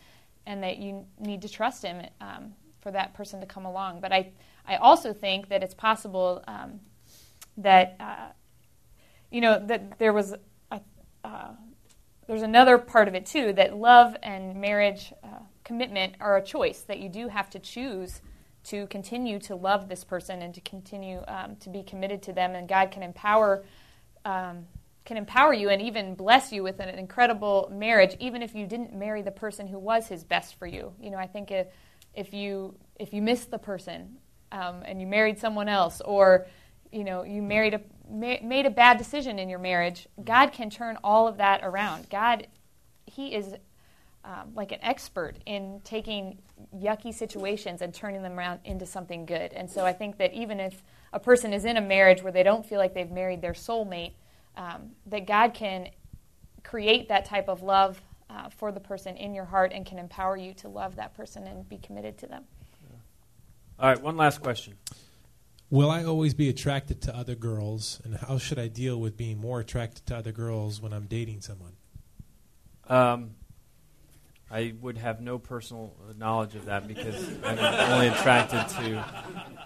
and 0.46 0.62
that 0.62 0.78
you 0.78 1.04
need 1.18 1.42
to 1.42 1.48
trust 1.48 1.82
Him 1.84 2.06
um, 2.20 2.54
for 2.80 2.90
that 2.92 3.14
person 3.14 3.40
to 3.40 3.46
come 3.46 3.64
along. 3.64 4.00
But 4.00 4.12
I 4.12 4.32
I 4.66 4.76
also 4.76 5.12
think 5.12 5.48
that 5.48 5.62
it's 5.62 5.74
possible 5.74 6.44
um, 6.46 6.80
that 7.56 7.96
uh, 7.98 8.28
you 9.30 9.40
know 9.40 9.58
that 9.66 9.98
there 9.98 10.12
was 10.12 10.34
a, 10.70 10.80
uh, 11.24 11.48
there's 12.28 12.42
another 12.42 12.78
part 12.78 13.08
of 13.08 13.14
it 13.14 13.26
too 13.26 13.52
that 13.54 13.76
love 13.76 14.16
and 14.22 14.60
marriage 14.60 15.12
uh, 15.24 15.40
commitment 15.64 16.14
are 16.20 16.36
a 16.36 16.42
choice 16.42 16.82
that 16.82 16.98
you 16.98 17.08
do 17.08 17.28
have 17.28 17.50
to 17.50 17.58
choose 17.58 18.20
to 18.68 18.86
continue 18.88 19.38
to 19.40 19.54
love 19.54 19.88
this 19.88 20.04
person 20.04 20.42
and 20.42 20.54
to 20.54 20.60
continue 20.60 21.22
um, 21.28 21.56
to 21.56 21.70
be 21.70 21.82
committed 21.82 22.22
to 22.22 22.32
them. 22.32 22.54
And 22.54 22.68
God 22.68 22.90
can 22.90 23.02
empower. 23.02 23.64
Um, 24.24 24.66
can 25.08 25.16
empower 25.16 25.54
you 25.54 25.70
and 25.70 25.80
even 25.80 26.14
bless 26.14 26.52
you 26.52 26.62
with 26.62 26.80
an 26.80 26.90
incredible 26.90 27.72
marriage, 27.72 28.14
even 28.20 28.42
if 28.42 28.54
you 28.54 28.66
didn't 28.66 28.92
marry 28.92 29.22
the 29.22 29.30
person 29.30 29.66
who 29.66 29.78
was 29.78 30.06
his 30.06 30.22
best 30.22 30.58
for 30.58 30.66
you. 30.66 30.92
You 31.00 31.08
know, 31.10 31.16
I 31.16 31.26
think 31.26 31.50
if, 31.50 31.68
if 32.12 32.34
you 32.34 32.74
if 33.00 33.14
you 33.14 33.22
missed 33.22 33.50
the 33.50 33.58
person 33.58 34.18
um, 34.52 34.82
and 34.84 35.00
you 35.00 35.06
married 35.06 35.38
someone 35.38 35.66
else, 35.66 36.02
or 36.04 36.46
you 36.92 37.04
know 37.04 37.22
you 37.22 37.40
married 37.40 37.72
a 37.72 37.80
ma- 38.10 38.42
made 38.42 38.66
a 38.66 38.70
bad 38.70 38.98
decision 38.98 39.38
in 39.38 39.48
your 39.48 39.58
marriage, 39.58 40.08
God 40.22 40.52
can 40.52 40.68
turn 40.68 40.98
all 41.02 41.26
of 41.26 41.38
that 41.38 41.60
around. 41.62 42.10
God, 42.10 42.46
He 43.06 43.34
is 43.34 43.54
um, 44.28 44.52
like 44.54 44.72
an 44.72 44.78
expert 44.82 45.36
in 45.46 45.80
taking 45.84 46.38
yucky 46.76 47.14
situations 47.14 47.80
and 47.80 47.94
turning 47.94 48.22
them 48.22 48.38
around 48.38 48.60
into 48.64 48.84
something 48.84 49.24
good. 49.24 49.54
And 49.54 49.70
so 49.70 49.86
I 49.86 49.94
think 49.94 50.18
that 50.18 50.34
even 50.34 50.60
if 50.60 50.82
a 51.14 51.18
person 51.18 51.54
is 51.54 51.64
in 51.64 51.78
a 51.78 51.80
marriage 51.80 52.22
where 52.22 52.32
they 52.32 52.42
don't 52.42 52.64
feel 52.64 52.78
like 52.78 52.92
they've 52.92 53.10
married 53.10 53.40
their 53.40 53.54
soulmate, 53.54 54.12
um, 54.54 54.90
that 55.06 55.26
God 55.26 55.54
can 55.54 55.88
create 56.62 57.08
that 57.08 57.24
type 57.24 57.48
of 57.48 57.62
love 57.62 58.02
uh, 58.28 58.50
for 58.50 58.70
the 58.70 58.80
person 58.80 59.16
in 59.16 59.34
your 59.34 59.46
heart 59.46 59.72
and 59.72 59.86
can 59.86 59.98
empower 59.98 60.36
you 60.36 60.52
to 60.52 60.68
love 60.68 60.96
that 60.96 61.14
person 61.14 61.46
and 61.46 61.66
be 61.66 61.78
committed 61.78 62.18
to 62.18 62.26
them. 62.26 62.44
All 63.78 63.88
right, 63.88 64.02
one 64.02 64.18
last 64.18 64.42
question. 64.42 64.74
Will 65.70 65.90
I 65.90 66.04
always 66.04 66.34
be 66.34 66.50
attracted 66.50 67.00
to 67.02 67.16
other 67.16 67.34
girls, 67.34 68.00
and 68.04 68.16
how 68.16 68.36
should 68.36 68.58
I 68.58 68.68
deal 68.68 69.00
with 69.00 69.16
being 69.16 69.38
more 69.38 69.60
attracted 69.60 70.04
to 70.06 70.16
other 70.16 70.32
girls 70.32 70.82
when 70.82 70.92
I'm 70.92 71.06
dating 71.06 71.40
someone? 71.42 71.72
Um, 72.88 73.30
I 74.50 74.74
would 74.80 74.96
have 74.96 75.20
no 75.20 75.38
personal 75.38 75.94
knowledge 76.16 76.54
of 76.54 76.64
that 76.66 76.88
because 76.88 77.28
I'm 77.44 77.58
only 77.92 78.08
attracted 78.08 78.66
to 78.76 79.04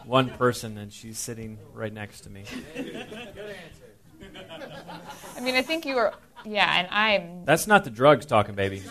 one 0.04 0.30
person, 0.30 0.76
and 0.78 0.92
she's 0.92 1.18
sitting 1.18 1.58
right 1.72 1.92
next 1.92 2.22
to 2.22 2.30
me. 2.30 2.44
Good 2.74 2.86
answer. 2.96 3.92
I 5.36 5.40
mean, 5.40 5.54
I 5.54 5.62
think 5.62 5.86
you 5.86 5.94
were, 5.94 6.12
yeah, 6.44 6.80
and 6.80 6.88
I'm. 6.90 7.44
That's 7.44 7.66
not 7.66 7.84
the 7.84 7.90
drugs 7.90 8.26
talking, 8.26 8.54
baby. 8.54 8.82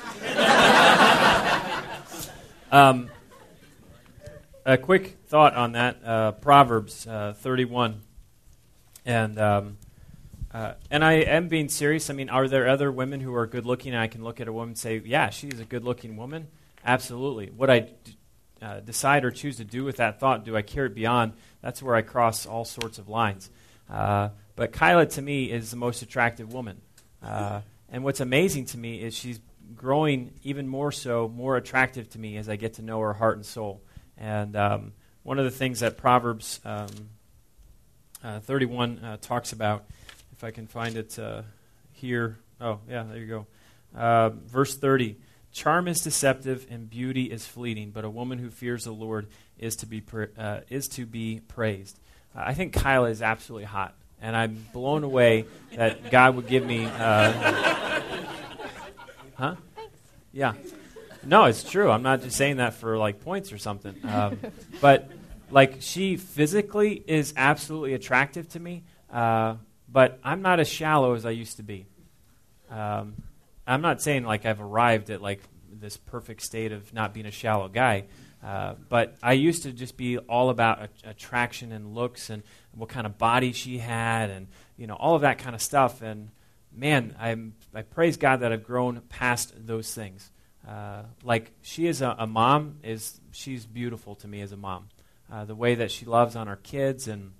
um, 2.71 3.09
a 4.65 4.77
quick 4.77 5.17
thought 5.27 5.55
on 5.55 5.73
that 5.73 5.97
uh, 6.05 6.31
Proverbs 6.33 7.05
uh, 7.07 7.33
31. 7.37 8.01
And 9.05 9.39
um, 9.39 9.77
uh, 10.53 10.73
and 10.89 11.03
I 11.03 11.13
am 11.13 11.47
being 11.47 11.69
serious. 11.69 12.09
I 12.09 12.13
mean, 12.13 12.29
are 12.29 12.47
there 12.47 12.67
other 12.67 12.91
women 12.91 13.21
who 13.21 13.33
are 13.35 13.47
good 13.47 13.65
looking 13.65 13.95
I 13.95 14.07
can 14.07 14.23
look 14.23 14.41
at 14.41 14.47
a 14.47 14.53
woman 14.53 14.69
and 14.69 14.77
say, 14.77 15.01
yeah, 15.05 15.29
she's 15.29 15.59
a 15.59 15.65
good 15.65 15.83
looking 15.83 16.17
woman? 16.17 16.47
Absolutely. 16.83 17.47
What 17.47 17.69
I 17.69 17.79
d- 17.79 18.17
uh, 18.61 18.79
decide 18.81 19.23
or 19.23 19.31
choose 19.31 19.57
to 19.57 19.63
do 19.63 19.83
with 19.83 19.97
that 19.97 20.19
thought, 20.19 20.43
do 20.43 20.57
I 20.57 20.61
carry 20.61 20.87
it 20.87 20.95
beyond? 20.95 21.33
That's 21.61 21.81
where 21.81 21.95
I 21.95 22.01
cross 22.01 22.45
all 22.45 22.65
sorts 22.65 22.97
of 22.97 23.07
lines. 23.07 23.49
Uh, 23.89 24.29
but 24.55 24.73
Kyla, 24.73 25.05
to 25.07 25.21
me, 25.21 25.51
is 25.51 25.71
the 25.71 25.77
most 25.77 26.01
attractive 26.01 26.53
woman. 26.53 26.81
Uh, 27.23 27.61
and 27.89 28.03
what's 28.03 28.19
amazing 28.19 28.65
to 28.65 28.77
me 28.77 29.01
is 29.01 29.15
she's 29.15 29.39
growing 29.75 30.33
even 30.43 30.67
more 30.67 30.91
so, 30.91 31.29
more 31.29 31.55
attractive 31.55 32.09
to 32.09 32.19
me 32.19 32.37
as 32.37 32.49
I 32.49 32.57
get 32.57 32.73
to 32.73 32.81
know 32.81 32.99
her 32.99 33.13
heart 33.13 33.37
and 33.37 33.45
soul. 33.45 33.81
And 34.17 34.55
um, 34.55 34.93
one 35.23 35.39
of 35.39 35.45
the 35.45 35.51
things 35.51 35.79
that 35.79 35.97
Proverbs 35.97 36.59
um, 36.65 36.87
uh, 38.23 38.39
31 38.41 38.99
uh, 38.99 39.17
talks 39.21 39.53
about 39.53 39.85
if 40.41 40.43
I 40.43 40.49
can 40.49 40.65
find 40.65 40.97
it 40.97 41.19
uh, 41.19 41.43
here. 41.93 42.39
Oh, 42.59 42.79
yeah, 42.89 43.03
there 43.03 43.19
you 43.19 43.27
go. 43.27 43.45
Uh, 43.95 44.29
verse 44.29 44.75
30 44.75 45.17
Charm 45.53 45.87
is 45.87 46.01
deceptive 46.01 46.65
and 46.71 46.89
beauty 46.89 47.25
is 47.25 47.45
fleeting, 47.45 47.91
but 47.91 48.05
a 48.05 48.09
woman 48.09 48.39
who 48.39 48.49
fears 48.49 48.85
the 48.85 48.91
Lord 48.91 49.27
is 49.59 49.75
to 49.77 49.85
be, 49.85 50.01
pra- 50.01 50.29
uh, 50.35 50.61
is 50.69 50.87
to 50.89 51.05
be 51.05 51.41
praised. 51.47 51.99
Uh, 52.35 52.43
I 52.45 52.53
think 52.55 52.73
Kyla 52.73 53.09
is 53.09 53.21
absolutely 53.21 53.65
hot, 53.65 53.93
and 54.19 54.35
I'm 54.35 54.65
blown 54.73 55.03
away 55.03 55.45
that 55.75 56.09
God 56.09 56.37
would 56.37 56.47
give 56.47 56.65
me. 56.65 56.85
Uh, 56.85 58.01
huh? 59.35 59.55
Yeah. 60.31 60.53
No, 61.23 61.45
it's 61.45 61.63
true. 61.63 61.91
I'm 61.91 62.01
not 62.01 62.23
just 62.23 62.35
saying 62.35 62.57
that 62.57 62.73
for 62.73 62.97
like 62.97 63.21
points 63.21 63.51
or 63.51 63.59
something. 63.59 63.95
Um, 64.05 64.39
but 64.79 65.11
like 65.51 65.81
she 65.81 66.17
physically 66.17 67.03
is 67.05 67.33
absolutely 67.37 67.93
attractive 67.93 68.49
to 68.49 68.59
me, 68.59 68.83
uh, 69.11 69.55
but 69.91 70.19
I'm 70.23 70.41
not 70.41 70.59
as 70.59 70.69
shallow 70.69 71.13
as 71.13 71.25
I 71.25 71.31
used 71.31 71.57
to 71.57 71.63
be. 71.63 71.85
Um, 72.69 73.15
I'm 73.67 73.81
not 73.81 74.01
saying 74.01 74.23
like 74.23 74.45
I've 74.45 74.61
arrived 74.61 75.09
at 75.09 75.21
like 75.21 75.41
this 75.71 75.97
perfect 75.97 76.41
state 76.41 76.71
of 76.71 76.93
not 76.93 77.13
being 77.13 77.25
a 77.25 77.31
shallow 77.31 77.67
guy, 77.67 78.05
uh, 78.43 78.75
but 78.89 79.15
I 79.21 79.33
used 79.33 79.63
to 79.63 79.71
just 79.71 79.97
be 79.97 80.17
all 80.17 80.49
about 80.49 80.81
a- 80.81 81.09
attraction 81.09 81.71
and 81.71 81.93
looks 81.93 82.29
and 82.29 82.43
what 82.73 82.89
kind 82.89 83.05
of 83.05 83.17
body 83.17 83.51
she 83.51 83.77
had 83.77 84.29
and 84.29 84.47
you 84.77 84.87
know 84.87 84.95
all 84.95 85.15
of 85.15 85.21
that 85.21 85.37
kind 85.37 85.55
of 85.55 85.61
stuff. 85.61 86.01
And 86.01 86.29
man, 86.73 87.15
I'm, 87.19 87.53
I 87.73 87.81
praise 87.83 88.17
God 88.17 88.41
that 88.41 88.51
I've 88.51 88.63
grown 88.63 89.01
past 89.09 89.53
those 89.55 89.93
things. 89.93 90.31
Uh, 90.67 91.03
like 91.23 91.51
she 91.61 91.87
is 91.87 92.01
a, 92.01 92.15
a, 92.19 92.27
mom 92.27 92.77
is 92.83 93.19
she's 93.31 93.65
beautiful 93.65 94.15
to 94.15 94.27
me 94.27 94.41
as 94.41 94.51
a 94.51 94.57
mom. 94.57 94.89
Uh, 95.31 95.43
the 95.45 95.55
way 95.55 95.75
that 95.75 95.91
she 95.91 96.05
loves 96.05 96.35
on 96.35 96.47
our 96.47 96.57
kids 96.57 97.07
and 97.07 97.31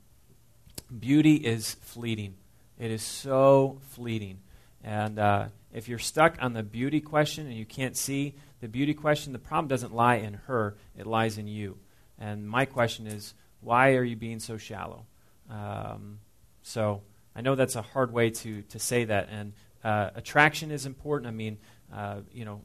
beauty 0.98 1.36
is 1.36 1.76
fleeting. 1.82 2.36
It 2.82 2.90
is 2.90 3.04
so 3.04 3.78
fleeting. 3.92 4.40
And 4.84 5.20
uh, 5.20 5.50
if 5.72 5.88
you're 5.88 6.00
stuck 6.00 6.38
on 6.42 6.54
the 6.54 6.64
beauty 6.64 7.00
question 7.00 7.46
and 7.46 7.56
you 7.56 7.64
can't 7.64 7.96
see 7.96 8.34
the 8.60 8.68
beauty 8.68 8.96
question, 8.96 9.34
the 9.34 9.40
problem 9.40 9.68
doesn't 9.68 9.94
lie 9.94 10.16
in 10.16 10.34
her, 10.48 10.76
it 10.98 11.06
lies 11.06 11.38
in 11.38 11.48
you. 11.48 11.78
And 12.18 12.50
my 12.50 12.66
question 12.66 13.06
is, 13.06 13.36
why 13.60 13.94
are 13.98 14.04
you 14.04 14.16
being 14.16 14.40
so 14.40 14.58
shallow? 14.58 15.06
Um, 15.48 16.22
so 16.64 17.04
I 17.36 17.42
know 17.42 17.54
that's 17.54 17.76
a 17.76 17.84
hard 17.84 18.12
way 18.12 18.32
to, 18.32 18.64
to 18.64 18.80
say 18.80 19.06
that. 19.06 19.30
And 19.30 19.54
uh, 19.84 20.10
attraction 20.16 20.72
is 20.72 20.88
important. 20.88 21.28
I 21.28 21.36
mean, 21.36 21.60
uh, 21.94 22.22
you 22.34 22.46
know, 22.46 22.62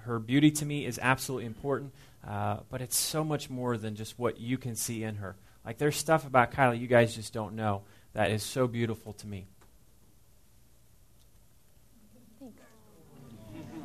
her 0.00 0.18
beauty 0.18 0.50
to 0.50 0.66
me 0.66 0.84
is 0.84 0.98
absolutely 1.00 1.46
important, 1.46 1.92
uh, 2.26 2.56
but 2.70 2.80
it's 2.80 2.96
so 2.96 3.22
much 3.22 3.48
more 3.48 3.76
than 3.76 3.94
just 3.94 4.18
what 4.18 4.40
you 4.40 4.58
can 4.58 4.74
see 4.74 5.04
in 5.04 5.14
her. 5.16 5.36
Like, 5.64 5.78
there's 5.78 5.96
stuff 5.96 6.26
about 6.26 6.50
Kylie 6.50 6.80
you 6.80 6.88
guys 6.88 7.14
just 7.14 7.32
don't 7.32 7.54
know 7.54 7.82
that 8.14 8.32
is 8.32 8.42
so 8.42 8.66
beautiful 8.66 9.12
to 9.12 9.28
me. 9.28 9.46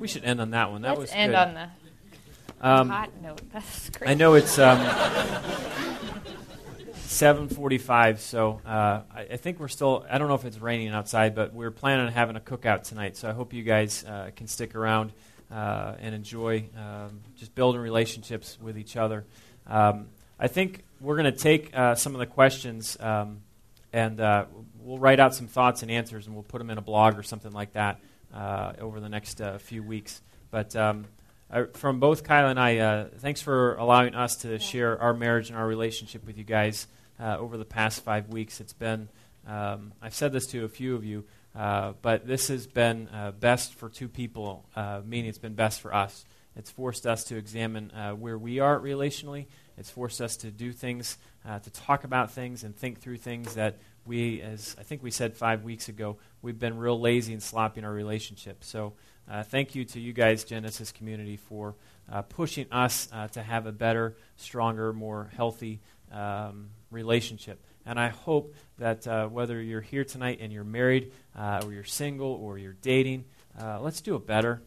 We 0.05 0.09
should 0.09 0.23
end 0.25 0.39
on 0.39 0.51
that 0.51 0.69
one. 0.71 0.83
That 0.83 0.89
Let's 0.99 1.01
was 1.01 1.11
end 1.13 1.31
good. 1.31 1.35
on 1.39 1.53
the 1.55 1.67
Um, 2.61 2.89
hot 2.89 3.09
note. 3.23 3.41
That's 3.51 3.89
great. 3.89 4.11
I 4.11 4.13
know 4.13 4.35
it's 4.35 4.59
um, 4.59 4.77
7:45, 6.93 8.19
so 8.19 8.61
uh, 8.63 9.01
I, 9.11 9.21
I 9.31 9.37
think 9.37 9.59
we're 9.59 9.67
still. 9.67 10.05
I 10.07 10.19
don't 10.19 10.27
know 10.27 10.35
if 10.35 10.45
it's 10.45 10.59
raining 10.59 10.89
outside, 10.89 11.33
but 11.33 11.55
we're 11.55 11.71
planning 11.71 12.05
on 12.05 12.11
having 12.11 12.35
a 12.35 12.39
cookout 12.39 12.83
tonight. 12.83 13.17
So 13.17 13.27
I 13.27 13.31
hope 13.33 13.51
you 13.51 13.63
guys 13.63 14.05
uh, 14.05 14.29
can 14.35 14.45
stick 14.45 14.75
around 14.75 15.11
uh, 15.51 15.95
and 15.99 16.13
enjoy 16.13 16.65
um, 16.77 17.21
just 17.35 17.55
building 17.55 17.81
relationships 17.81 18.59
with 18.61 18.77
each 18.77 18.95
other. 18.97 19.25
Um, 19.65 20.09
I 20.39 20.49
think 20.49 20.83
we're 21.01 21.17
going 21.17 21.33
to 21.33 21.39
take 21.39 21.75
uh, 21.75 21.95
some 21.95 22.13
of 22.13 22.19
the 22.19 22.27
questions 22.27 22.95
um, 22.99 23.39
and 23.91 24.21
uh, 24.21 24.45
we'll 24.81 24.99
write 24.99 25.19
out 25.19 25.33
some 25.33 25.47
thoughts 25.47 25.81
and 25.81 25.89
answers, 25.89 26.27
and 26.27 26.35
we'll 26.35 26.43
put 26.43 26.59
them 26.59 26.69
in 26.69 26.77
a 26.77 26.81
blog 26.81 27.17
or 27.17 27.23
something 27.23 27.53
like 27.53 27.73
that 27.73 27.99
over 28.33 28.99
the 28.99 29.09
next 29.09 29.41
uh, 29.41 29.57
few 29.57 29.83
weeks. 29.83 30.21
But 30.51 30.75
um, 30.75 31.05
I, 31.49 31.63
from 31.73 31.99
both 31.99 32.23
Kyla 32.23 32.49
and 32.49 32.59
I, 32.59 32.77
uh, 32.77 33.07
thanks 33.19 33.41
for 33.41 33.75
allowing 33.75 34.15
us 34.15 34.37
to 34.37 34.57
share 34.57 34.99
our 34.99 35.13
marriage 35.13 35.49
and 35.49 35.57
our 35.57 35.67
relationship 35.67 36.25
with 36.25 36.37
you 36.37 36.43
guys 36.43 36.87
uh, 37.19 37.37
over 37.37 37.57
the 37.57 37.65
past 37.65 38.03
five 38.03 38.29
weeks. 38.29 38.59
It's 38.59 38.73
been, 38.73 39.09
um, 39.47 39.93
I've 40.01 40.15
said 40.15 40.33
this 40.33 40.47
to 40.47 40.65
a 40.65 40.69
few 40.69 40.95
of 40.95 41.05
you, 41.05 41.25
uh, 41.55 41.93
but 42.01 42.27
this 42.27 42.47
has 42.47 42.67
been 42.67 43.07
uh, 43.09 43.31
best 43.31 43.75
for 43.75 43.89
two 43.89 44.07
people, 44.07 44.65
uh, 44.75 45.01
meaning 45.05 45.29
it's 45.29 45.37
been 45.37 45.53
best 45.53 45.81
for 45.81 45.93
us. 45.93 46.25
It's 46.55 46.71
forced 46.71 47.05
us 47.05 47.25
to 47.25 47.37
examine 47.37 47.91
uh, 47.91 48.13
where 48.13 48.37
we 48.37 48.59
are 48.59 48.79
relationally. 48.79 49.45
It's 49.77 49.89
forced 49.89 50.21
us 50.21 50.37
to 50.37 50.51
do 50.51 50.71
things, 50.71 51.17
uh, 51.47 51.59
to 51.59 51.69
talk 51.69 52.05
about 52.05 52.31
things, 52.31 52.63
and 52.63 52.75
think 52.75 53.01
through 53.01 53.17
things 53.17 53.55
that 53.55 53.77
we, 54.05 54.41
as 54.41 54.75
I 54.79 54.83
think 54.83 55.03
we 55.03 55.11
said 55.11 55.35
five 55.35 55.63
weeks 55.63 55.89
ago, 55.89 56.17
we've 56.41 56.59
been 56.59 56.77
real 56.77 56.99
lazy 56.99 57.33
and 57.33 57.41
sloppy 57.41 57.79
in 57.79 57.85
our 57.85 57.91
relationship. 57.91 58.63
So 58.63 58.93
uh, 59.29 59.43
thank 59.43 59.75
you 59.75 59.85
to 59.85 59.99
you 59.99 60.13
guys, 60.13 60.43
Genesis 60.43 60.91
community, 60.91 61.37
for 61.37 61.75
uh, 62.11 62.21
pushing 62.21 62.71
us 62.71 63.09
uh, 63.11 63.27
to 63.29 63.41
have 63.41 63.65
a 63.65 63.71
better, 63.71 64.15
stronger, 64.37 64.93
more 64.93 65.31
healthy 65.35 65.81
um, 66.11 66.69
relationship. 66.91 67.63
And 67.85 67.99
I 67.99 68.09
hope 68.09 68.55
that 68.77 69.07
uh, 69.07 69.27
whether 69.27 69.61
you're 69.61 69.81
here 69.81 70.03
tonight 70.03 70.39
and 70.41 70.53
you're 70.53 70.63
married, 70.63 71.11
uh, 71.35 71.61
or 71.63 71.73
you're 71.73 71.83
single, 71.83 72.31
or 72.31 72.57
you're 72.57 72.77
dating, 72.81 73.25
uh, 73.59 73.79
let's 73.81 74.01
do 74.01 74.15
it 74.15 74.27
better. 74.27 74.61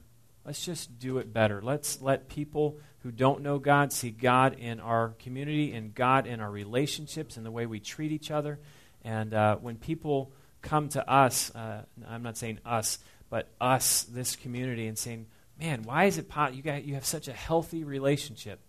Let's 0.44 0.64
just 0.64 0.98
do 0.98 1.18
it 1.18 1.32
better. 1.32 1.60
Let's 1.62 2.00
let 2.00 2.28
people 2.28 2.78
who 3.00 3.12
don't 3.12 3.42
know 3.42 3.58
God 3.58 3.92
see 3.92 4.10
God 4.10 4.56
in 4.58 4.80
our 4.80 5.10
community 5.18 5.72
and 5.72 5.94
God 5.94 6.26
in 6.26 6.40
our 6.40 6.50
relationships 6.50 7.36
and 7.36 7.46
the 7.46 7.50
way 7.50 7.66
we 7.66 7.80
treat 7.80 8.12
each 8.12 8.30
other. 8.30 8.58
And 9.02 9.34
uh, 9.34 9.56
when 9.56 9.76
people 9.76 10.32
come 10.62 10.88
to 10.90 11.10
us, 11.10 11.54
uh, 11.54 11.82
I'm 12.08 12.22
not 12.22 12.36
saying 12.36 12.58
us, 12.64 12.98
but 13.30 13.48
us, 13.60 14.02
this 14.04 14.36
community, 14.36 14.86
and 14.86 14.98
saying, 14.98 15.26
"Man, 15.58 15.82
why 15.82 16.04
is 16.04 16.18
it 16.18 16.28
pot? 16.28 16.54
You 16.54 16.62
got 16.62 16.84
you 16.84 16.94
have 16.94 17.04
such 17.06 17.28
a 17.28 17.32
healthy 17.32 17.84
relationship." 17.84 18.60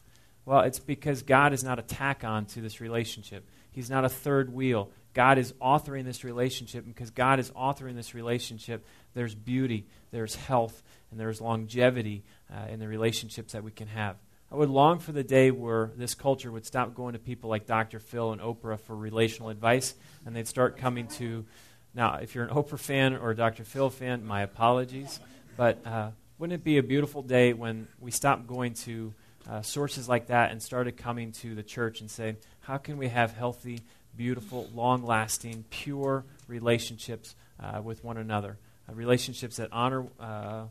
Well, 0.45 0.61
it's 0.61 0.79
because 0.79 1.21
God 1.21 1.53
is 1.53 1.63
not 1.63 1.77
a 1.79 1.83
tack 1.83 2.23
on 2.23 2.45
to 2.47 2.61
this 2.61 2.81
relationship. 2.81 3.47
He's 3.71 3.89
not 3.89 4.05
a 4.05 4.09
third 4.09 4.51
wheel. 4.51 4.89
God 5.13 5.37
is 5.37 5.53
authoring 5.53 6.05
this 6.05 6.23
relationship, 6.23 6.85
because 6.85 7.11
God 7.11 7.39
is 7.39 7.51
authoring 7.51 7.95
this 7.95 8.13
relationship, 8.13 8.85
there's 9.13 9.35
beauty, 9.35 9.87
there's 10.11 10.35
health, 10.35 10.81
and 11.11 11.19
there's 11.19 11.41
longevity 11.41 12.23
uh, 12.51 12.67
in 12.69 12.79
the 12.79 12.87
relationships 12.87 13.53
that 13.53 13.63
we 13.63 13.71
can 13.71 13.87
have. 13.87 14.17
I 14.51 14.55
would 14.55 14.69
long 14.69 14.97
for 14.97 15.11
the 15.11 15.23
day 15.23 15.51
where 15.51 15.91
this 15.95 16.15
culture 16.15 16.51
would 16.51 16.65
stop 16.65 16.95
going 16.95 17.13
to 17.13 17.19
people 17.19 17.51
like 17.51 17.67
Dr. 17.67 17.99
Phil 17.99 18.31
and 18.31 18.41
Oprah 18.41 18.79
for 18.79 18.95
relational 18.95 19.49
advice, 19.49 19.93
and 20.25 20.35
they'd 20.35 20.47
start 20.47 20.77
coming 20.77 21.07
to. 21.07 21.45
Now, 21.93 22.15
if 22.15 22.33
you're 22.33 22.45
an 22.45 22.55
Oprah 22.55 22.79
fan 22.79 23.15
or 23.15 23.31
a 23.31 23.35
Dr. 23.35 23.63
Phil 23.63 23.89
fan, 23.89 24.25
my 24.25 24.41
apologies. 24.41 25.19
But 25.55 25.85
uh, 25.85 26.11
wouldn't 26.39 26.61
it 26.61 26.63
be 26.63 26.77
a 26.77 26.83
beautiful 26.83 27.21
day 27.21 27.53
when 27.53 27.87
we 27.99 28.11
stopped 28.11 28.47
going 28.47 28.73
to 28.85 29.13
uh, 29.47 29.61
sources 29.61 30.09
like 30.09 30.27
that 30.27 30.51
and 30.51 30.61
started 30.61 30.97
coming 30.97 31.31
to 31.33 31.53
the 31.53 31.63
church 31.63 32.01
and 32.01 32.09
saying, 32.09 32.37
how 32.61 32.77
can 32.77 32.97
we 32.97 33.09
have 33.09 33.35
healthy, 33.35 33.81
beautiful, 34.15 34.67
long 34.73 35.03
lasting, 35.03 35.65
pure 35.69 36.23
relationships 36.47 37.35
uh, 37.59 37.81
with 37.83 38.03
one 38.03 38.17
another? 38.17 38.57
Uh, 38.87 38.93
relationships 38.93 39.57
that 39.57 39.69
honor 39.71 40.05
uh, 40.19 40.65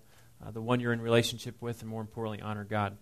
uh, 0.45 0.51
the 0.53 0.61
one 0.61 0.81
you're 0.81 0.93
in 0.93 1.01
relationship 1.01 1.61
with 1.61 1.81
and, 1.81 1.91
more 1.91 2.01
importantly, 2.01 2.41
honor 2.41 2.65
God. 2.65 2.97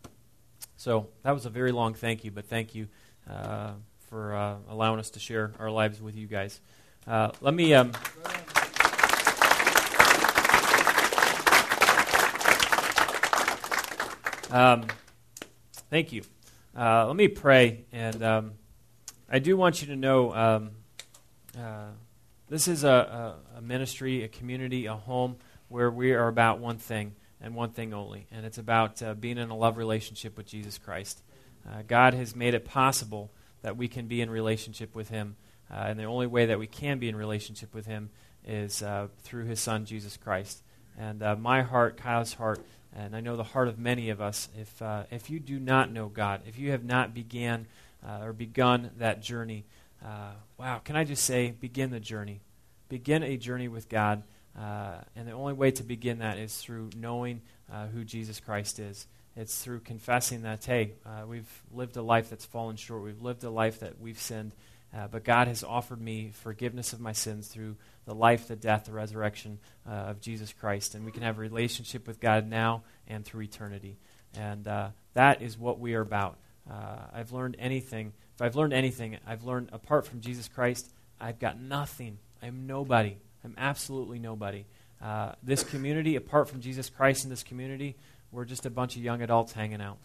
So 0.76 1.08
that 1.22 1.32
was 1.32 1.46
a 1.46 1.50
very 1.50 1.72
long 1.72 1.94
thank 1.94 2.24
you, 2.24 2.30
but 2.30 2.46
thank 2.46 2.74
you 2.74 2.88
uh, 3.28 3.72
for 4.08 4.34
uh, 4.34 4.56
allowing 4.68 5.00
us 5.00 5.10
to 5.10 5.20
share 5.20 5.52
our 5.58 5.70
lives 5.70 6.00
with 6.00 6.16
you 6.16 6.26
guys. 6.26 6.60
Uh, 7.06 7.30
let 7.40 7.54
me. 7.54 7.74
Um, 7.74 7.92
um, 14.50 14.86
thank 15.90 16.12
you. 16.12 16.22
Uh, 16.76 17.06
let 17.06 17.16
me 17.16 17.28
pray, 17.28 17.84
and 17.92 18.22
um, 18.22 18.52
I 19.30 19.38
do 19.38 19.56
want 19.56 19.80
you 19.80 19.88
to 19.88 19.96
know 19.96 20.34
um, 20.34 20.70
uh, 21.58 21.86
this 22.48 22.68
is 22.68 22.84
a, 22.84 23.34
a, 23.54 23.58
a 23.58 23.60
ministry, 23.62 24.22
a 24.22 24.28
community, 24.28 24.86
a 24.86 24.94
home 24.94 25.36
where 25.68 25.90
we 25.90 26.12
are 26.12 26.28
about 26.28 26.60
one 26.60 26.78
thing 26.78 27.14
and 27.40 27.54
one 27.54 27.70
thing 27.70 27.92
only, 27.92 28.26
and 28.30 28.46
it's 28.46 28.58
about 28.58 29.02
uh, 29.02 29.14
being 29.14 29.38
in 29.38 29.50
a 29.50 29.56
love 29.56 29.76
relationship 29.76 30.36
with 30.36 30.46
Jesus 30.46 30.78
Christ. 30.78 31.22
Uh, 31.68 31.82
God 31.86 32.14
has 32.14 32.34
made 32.34 32.54
it 32.54 32.64
possible 32.64 33.30
that 33.62 33.76
we 33.76 33.88
can 33.88 34.06
be 34.06 34.20
in 34.20 34.30
relationship 34.30 34.94
with 34.94 35.08
Him, 35.08 35.36
uh, 35.70 35.84
and 35.86 35.98
the 35.98 36.04
only 36.04 36.26
way 36.26 36.46
that 36.46 36.58
we 36.58 36.66
can 36.66 36.98
be 36.98 37.08
in 37.08 37.16
relationship 37.16 37.74
with 37.74 37.86
Him 37.86 38.10
is 38.46 38.82
uh, 38.82 39.08
through 39.22 39.44
His 39.44 39.60
Son, 39.60 39.84
Jesus 39.84 40.16
Christ. 40.16 40.62
And 40.98 41.22
uh, 41.22 41.36
my 41.36 41.62
heart, 41.62 41.96
Kyla's 41.96 42.34
heart, 42.34 42.60
and 42.94 43.14
I 43.14 43.20
know 43.20 43.36
the 43.36 43.42
heart 43.42 43.68
of 43.68 43.78
many 43.78 44.08
of 44.08 44.20
us, 44.20 44.48
if, 44.58 44.80
uh, 44.80 45.02
if 45.10 45.28
you 45.28 45.38
do 45.38 45.58
not 45.58 45.92
know 45.92 46.06
God, 46.06 46.42
if 46.46 46.58
you 46.58 46.70
have 46.70 46.84
not 46.84 47.12
began 47.12 47.66
or 48.22 48.32
begun 48.32 48.92
that 48.98 49.20
journey, 49.20 49.64
wow, 50.58 50.80
can 50.84 50.94
I 50.96 51.04
just 51.04 51.24
say, 51.24 51.50
begin 51.50 51.90
the 51.90 52.00
journey. 52.00 52.40
Begin 52.88 53.24
a 53.24 53.36
journey 53.36 53.66
with 53.66 53.88
God. 53.88 54.22
Uh, 54.58 55.00
and 55.14 55.28
the 55.28 55.32
only 55.32 55.52
way 55.52 55.70
to 55.70 55.82
begin 55.82 56.20
that 56.20 56.38
is 56.38 56.56
through 56.56 56.90
knowing 56.96 57.42
uh, 57.70 57.86
who 57.88 58.04
Jesus 58.04 58.40
Christ 58.40 58.78
is. 58.78 59.06
It's 59.36 59.62
through 59.62 59.80
confessing 59.80 60.42
that, 60.42 60.64
hey, 60.64 60.94
uh, 61.04 61.26
we've 61.26 61.62
lived 61.70 61.96
a 61.96 62.02
life 62.02 62.30
that's 62.30 62.46
fallen 62.46 62.76
short. 62.76 63.02
We've 63.02 63.20
lived 63.20 63.44
a 63.44 63.50
life 63.50 63.80
that 63.80 64.00
we've 64.00 64.18
sinned. 64.18 64.52
Uh, 64.96 65.08
but 65.08 65.24
God 65.24 65.46
has 65.48 65.62
offered 65.62 66.00
me 66.00 66.30
forgiveness 66.32 66.94
of 66.94 67.00
my 67.00 67.12
sins 67.12 67.48
through 67.48 67.76
the 68.06 68.14
life, 68.14 68.48
the 68.48 68.56
death, 68.56 68.84
the 68.84 68.92
resurrection 68.92 69.58
uh, 69.86 69.92
of 69.92 70.20
Jesus 70.22 70.54
Christ. 70.54 70.94
And 70.94 71.04
we 71.04 71.12
can 71.12 71.22
have 71.22 71.36
a 71.36 71.42
relationship 71.42 72.06
with 72.06 72.18
God 72.18 72.48
now 72.48 72.82
and 73.06 73.24
through 73.24 73.42
eternity. 73.42 73.98
And 74.34 74.66
uh, 74.66 74.90
that 75.12 75.42
is 75.42 75.58
what 75.58 75.78
we 75.78 75.94
are 75.94 76.00
about. 76.00 76.38
I've 77.12 77.32
learned 77.32 77.56
anything. 77.58 78.12
If 78.34 78.42
I've 78.42 78.56
learned 78.56 78.72
anything, 78.72 79.18
I've 79.26 79.44
learned 79.44 79.70
apart 79.72 80.06
from 80.06 80.20
Jesus 80.20 80.48
Christ, 80.48 80.90
I've 81.20 81.38
got 81.38 81.60
nothing. 81.60 82.18
I'm 82.42 82.66
nobody. 82.66 83.16
I'm 83.46 83.54
absolutely 83.58 84.18
nobody. 84.18 84.64
Uh, 85.00 85.32
this 85.40 85.62
community, 85.62 86.16
apart 86.16 86.48
from 86.48 86.60
Jesus 86.60 86.90
Christ 86.90 87.22
in 87.22 87.30
this 87.30 87.44
community, 87.44 87.94
we're 88.32 88.44
just 88.44 88.66
a 88.66 88.70
bunch 88.70 88.96
of 88.96 89.04
young 89.04 89.22
adults 89.22 89.52
hanging 89.52 89.80
out. 89.80 89.98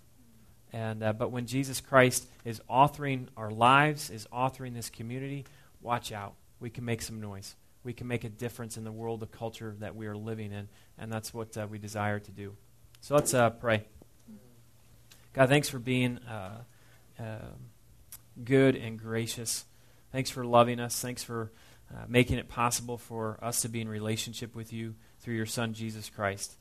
And, 0.71 1.01
uh, 1.01 1.13
but 1.13 1.31
when 1.31 1.47
Jesus 1.47 1.81
Christ 1.81 2.27
is 2.45 2.61
authoring 2.69 3.29
our 3.35 3.49
lives, 3.49 4.11
is 4.11 4.27
authoring 4.31 4.75
this 4.75 4.91
community, 4.91 5.45
watch 5.81 6.11
out. 6.11 6.35
We 6.59 6.69
can 6.69 6.85
make 6.85 7.01
some 7.01 7.19
noise. 7.19 7.55
We 7.83 7.93
can 7.93 8.07
make 8.07 8.23
a 8.23 8.29
difference 8.29 8.77
in 8.77 8.83
the 8.83 8.91
world, 8.91 9.21
the 9.21 9.25
culture 9.25 9.75
that 9.79 9.95
we 9.95 10.05
are 10.05 10.15
living 10.15 10.51
in. 10.51 10.69
And 10.99 11.11
that's 11.11 11.33
what 11.33 11.57
uh, 11.57 11.65
we 11.67 11.79
desire 11.79 12.19
to 12.19 12.31
do. 12.31 12.55
So 13.01 13.15
let's 13.15 13.33
uh, 13.33 13.49
pray. 13.49 13.85
God, 15.33 15.49
thanks 15.49 15.67
for 15.67 15.79
being 15.79 16.19
uh, 16.19 16.61
uh, 17.19 17.23
good 18.43 18.75
and 18.75 18.99
gracious. 18.99 19.65
Thanks 20.11 20.29
for 20.29 20.45
loving 20.45 20.79
us. 20.79 21.01
Thanks 21.01 21.23
for 21.23 21.51
uh, 21.93 22.05
making 22.07 22.37
it 22.37 22.47
possible 22.47 22.97
for 22.97 23.37
us 23.41 23.61
to 23.61 23.69
be 23.69 23.81
in 23.81 23.89
relationship 23.89 24.55
with 24.55 24.71
you 24.71 24.95
through 25.19 25.35
your 25.35 25.45
Son, 25.45 25.73
Jesus 25.73 26.09
Christ. 26.09 26.57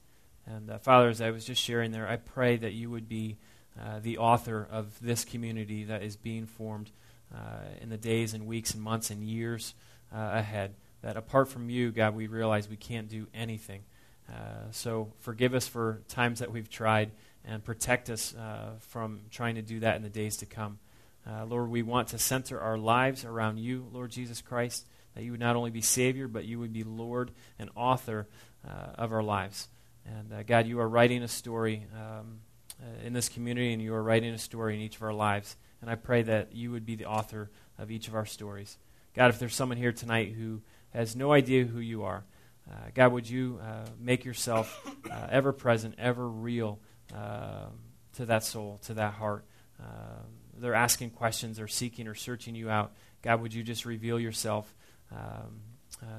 And 0.47 0.70
Father, 0.81 1.09
as 1.09 1.20
I 1.20 1.31
was 1.31 1.45
just 1.45 1.62
sharing 1.62 1.93
there, 1.93 2.09
I 2.09 2.16
pray 2.16 2.57
that 2.57 2.72
you 2.72 2.91
would 2.91 3.09
be 3.09 3.37
uh, 3.81 4.01
the 4.01 4.18
author 4.18 4.66
of 4.70 4.99
this 5.01 5.24
community 5.24 5.85
that 5.85 6.03
is 6.03 6.16
being 6.16 6.47
formed 6.47 6.91
uh, 7.33 7.39
in 7.81 7.89
the 7.89 7.97
days 7.97 8.35
and 8.35 8.47
weeks 8.47 8.74
and 8.74 8.83
months 8.83 9.11
and 9.11 9.22
years 9.22 9.74
uh, 10.12 10.31
ahead. 10.33 10.74
That 11.03 11.16
apart 11.16 11.49
from 11.49 11.70
you, 11.70 11.93
God, 11.93 12.14
we 12.14 12.26
realize 12.26 12.68
we 12.68 12.76
can't 12.76 13.09
do 13.09 13.28
anything. 13.33 13.83
Uh, 14.28 14.70
so 14.72 15.12
forgive 15.20 15.55
us 15.55 15.68
for 15.68 16.03
times 16.09 16.41
that 16.41 16.51
we've 16.51 16.68
tried 16.68 17.12
and 17.45 17.64
protect 17.64 18.11
us 18.11 18.35
from 18.81 19.20
trying 19.31 19.55
to 19.55 19.62
do 19.62 19.81
that 19.81 19.97
in 19.97 20.03
the 20.03 20.11
days 20.11 20.39
to 20.39 20.47
come. 20.47 20.78
Lord, 21.27 21.71
we 21.71 21.83
want 21.83 22.09
to 22.09 22.18
center 22.18 22.61
our 22.61 22.79
lives 22.79 23.25
around 23.25 23.59
you, 23.59 23.87
Lord 23.93 24.11
Jesus 24.11 24.41
Christ, 24.41 24.87
that 25.14 25.23
you 25.23 25.31
would 25.33 25.41
not 25.41 25.57
only 25.57 25.71
be 25.71 25.81
Savior, 25.81 26.29
but 26.29 26.45
you 26.45 26.59
would 26.59 26.73
be 26.73 26.83
Lord 26.85 27.31
and 27.59 27.71
author 27.77 28.27
of 28.64 29.12
our 29.12 29.23
lives. 29.23 29.68
And 30.05 30.47
God, 30.47 30.66
you 30.66 30.81
are 30.81 30.89
writing 30.89 31.23
a 31.23 31.29
story. 31.29 31.87
Um, 31.95 32.41
uh, 32.83 33.07
in 33.07 33.12
this 33.12 33.29
community, 33.29 33.75
and 33.75 33.83
you 33.83 33.93
are 33.93 34.03
writing 34.03 34.33
a 34.33 34.39
story 34.39 34.75
in 34.75 34.81
each 34.81 34.97
of 34.97 35.03
our 35.03 35.12
lives. 35.12 35.55
And 35.83 35.91
I 35.91 35.97
pray 35.97 36.23
that 36.23 36.55
you 36.55 36.71
would 36.71 36.87
be 36.87 36.95
the 36.95 37.05
author 37.05 37.51
of 37.79 37.91
each 37.91 38.09
of 38.09 38.14
our 38.14 38.25
stories. 38.25 38.79
God, 39.14 39.29
if 39.29 39.39
there's 39.39 39.55
someone 39.55 39.77
here 39.77 39.93
tonight 39.93 40.33
who 40.33 40.62
has 40.95 41.14
no 41.14 41.31
idea 41.31 41.64
who 41.64 41.81
you 41.81 42.05
are, 42.05 42.25
uh, 42.71 42.75
God, 42.95 43.12
would 43.12 43.29
you 43.29 43.61
uh, 43.62 43.87
make 43.99 44.25
yourself 44.25 44.81
uh, 45.11 45.27
ever 45.31 45.53
present, 45.53 45.95
ever 45.99 46.27
real 46.27 46.79
uh, 47.14 47.66
to 48.14 48.25
that 48.27 48.45
soul, 48.45 48.79
to 48.85 48.95
that 48.95 49.12
heart? 49.12 49.45
Uh, 49.79 50.23
they're 50.61 50.75
asking 50.75 51.11
questions, 51.11 51.57
they're 51.57 51.69
seeking 51.69 52.07
or 52.07 52.15
searching 52.15 52.55
you 52.55 52.71
out. 52.71 52.93
God, 53.23 53.43
would 53.43 53.55
you 53.55 53.63
just 53.63 53.85
reveal 53.85 54.19
yourself 54.19 54.73
um, 55.13 55.61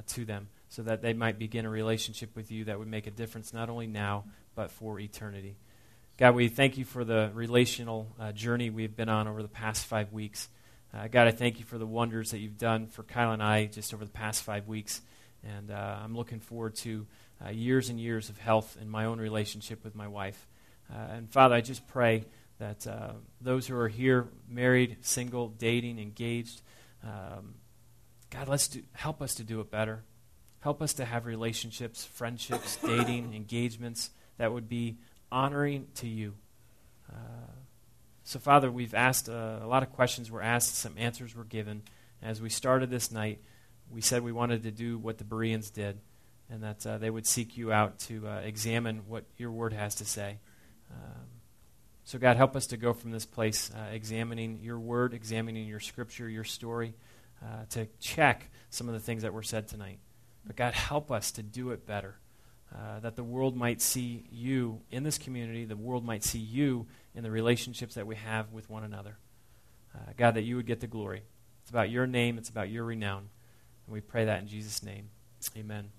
to 0.07 0.25
them 0.25 0.47
so 0.69 0.83
that 0.83 1.01
they 1.01 1.13
might 1.13 1.39
begin 1.39 1.65
a 1.65 1.69
relationship 1.69 2.35
with 2.35 2.51
you 2.51 2.65
that 2.65 2.77
would 2.77 2.87
make 2.87 3.07
a 3.07 3.11
difference 3.11 3.53
not 3.53 3.69
only 3.69 3.87
now, 3.87 4.25
but 4.55 4.71
for 4.71 4.99
eternity? 4.99 5.57
God, 6.17 6.35
we 6.35 6.49
thank 6.49 6.77
you 6.77 6.85
for 6.85 7.03
the 7.03 7.31
relational 7.33 8.07
uh, 8.19 8.31
journey 8.31 8.69
we've 8.69 8.95
been 8.95 9.09
on 9.09 9.27
over 9.27 9.41
the 9.41 9.47
past 9.47 9.85
five 9.85 10.13
weeks. 10.13 10.49
Uh, 10.93 11.07
God, 11.07 11.27
I 11.27 11.31
thank 11.31 11.57
you 11.57 11.65
for 11.65 11.77
the 11.77 11.85
wonders 11.87 12.31
that 12.31 12.39
you've 12.39 12.57
done 12.57 12.87
for 12.87 13.01
Kyla 13.01 13.33
and 13.33 13.43
I 13.43 13.65
just 13.65 13.93
over 13.93 14.05
the 14.05 14.11
past 14.11 14.43
five 14.43 14.67
weeks. 14.67 15.01
And 15.43 15.71
uh, 15.71 15.97
I'm 16.03 16.15
looking 16.15 16.39
forward 16.39 16.75
to 16.75 17.07
uh, 17.43 17.49
years 17.49 17.89
and 17.89 17.99
years 17.99 18.29
of 18.29 18.37
health 18.37 18.77
in 18.79 18.89
my 18.89 19.05
own 19.05 19.19
relationship 19.19 19.83
with 19.83 19.95
my 19.95 20.07
wife. 20.07 20.47
Uh, 20.93 21.13
and 21.13 21.29
Father, 21.29 21.55
I 21.55 21.61
just 21.61 21.87
pray 21.87 22.25
that 22.61 22.85
uh, 22.85 23.13
those 23.41 23.65
who 23.65 23.75
are 23.75 23.87
here, 23.87 24.27
married, 24.47 24.97
single, 25.01 25.49
dating, 25.49 25.97
engaged, 25.97 26.61
um, 27.03 27.55
God, 28.29 28.47
let's 28.47 28.67
do, 28.67 28.83
help 28.93 29.19
us 29.19 29.33
to 29.35 29.43
do 29.43 29.59
it 29.61 29.71
better. 29.71 30.03
Help 30.59 30.79
us 30.79 30.93
to 30.93 31.05
have 31.05 31.25
relationships, 31.25 32.05
friendships, 32.05 32.75
dating, 32.85 33.33
engagements 33.33 34.11
that 34.37 34.53
would 34.53 34.69
be 34.69 34.99
honoring 35.31 35.87
to 35.95 36.07
you. 36.07 36.35
Uh, 37.11 37.15
so, 38.23 38.37
Father, 38.37 38.71
we've 38.71 38.93
asked 38.93 39.27
uh, 39.27 39.59
a 39.59 39.67
lot 39.67 39.81
of 39.81 39.91
questions 39.91 40.29
were 40.29 40.43
asked, 40.43 40.75
some 40.75 40.93
answers 40.97 41.35
were 41.35 41.43
given. 41.43 41.81
As 42.21 42.41
we 42.41 42.49
started 42.49 42.91
this 42.91 43.11
night, 43.11 43.39
we 43.89 44.01
said 44.01 44.21
we 44.21 44.31
wanted 44.31 44.61
to 44.63 44.71
do 44.71 44.99
what 44.99 45.17
the 45.17 45.23
Bereans 45.23 45.71
did, 45.71 45.99
and 46.47 46.61
that 46.61 46.85
uh, 46.85 46.99
they 46.99 47.09
would 47.09 47.25
seek 47.25 47.57
you 47.57 47.73
out 47.73 47.97
to 48.01 48.27
uh, 48.27 48.41
examine 48.41 49.01
what 49.07 49.25
your 49.37 49.51
word 49.51 49.73
has 49.73 49.95
to 49.95 50.05
say. 50.05 50.37
Um, 50.91 51.20
so, 52.03 52.17
God, 52.17 52.37
help 52.37 52.55
us 52.55 52.67
to 52.67 52.77
go 52.77 52.93
from 52.93 53.11
this 53.11 53.25
place 53.25 53.71
uh, 53.75 53.91
examining 53.91 54.59
your 54.61 54.79
word, 54.79 55.13
examining 55.13 55.67
your 55.67 55.79
scripture, 55.79 56.27
your 56.27 56.43
story, 56.43 56.93
uh, 57.43 57.65
to 57.71 57.87
check 57.99 58.49
some 58.69 58.87
of 58.87 58.93
the 58.93 58.99
things 58.99 59.23
that 59.23 59.33
were 59.33 59.43
said 59.43 59.67
tonight. 59.67 59.99
But, 60.45 60.55
God, 60.55 60.73
help 60.73 61.11
us 61.11 61.31
to 61.33 61.43
do 61.43 61.71
it 61.71 61.85
better. 61.85 62.15
Uh, 62.73 63.01
that 63.01 63.17
the 63.17 63.23
world 63.23 63.55
might 63.55 63.81
see 63.81 64.23
you 64.31 64.79
in 64.91 65.03
this 65.03 65.17
community, 65.17 65.65
the 65.65 65.75
world 65.75 66.05
might 66.05 66.23
see 66.23 66.39
you 66.39 66.87
in 67.13 67.21
the 67.21 67.29
relationships 67.29 67.95
that 67.95 68.07
we 68.07 68.15
have 68.15 68.51
with 68.53 68.69
one 68.69 68.83
another. 68.83 69.17
Uh, 69.93 70.11
God, 70.15 70.35
that 70.35 70.43
you 70.43 70.55
would 70.55 70.65
get 70.65 70.79
the 70.79 70.87
glory. 70.87 71.23
It's 71.61 71.69
about 71.69 71.89
your 71.89 72.07
name, 72.07 72.37
it's 72.37 72.49
about 72.49 72.69
your 72.69 72.85
renown. 72.85 73.29
And 73.85 73.93
we 73.93 73.99
pray 73.99 74.25
that 74.25 74.39
in 74.39 74.47
Jesus' 74.47 74.83
name. 74.83 75.09
Amen. 75.57 75.89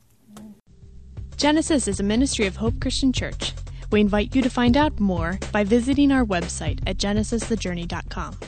Genesis 1.36 1.88
is 1.88 2.00
a 2.00 2.02
ministry 2.02 2.46
of 2.46 2.56
Hope 2.56 2.80
Christian 2.80 3.12
Church. 3.12 3.52
We 3.92 4.00
invite 4.00 4.34
you 4.34 4.42
to 4.42 4.50
find 4.50 4.76
out 4.76 4.98
more 4.98 5.38
by 5.52 5.62
visiting 5.64 6.10
our 6.10 6.24
website 6.24 6.80
at 6.86 6.96
genesisthejourney.com. 6.96 8.38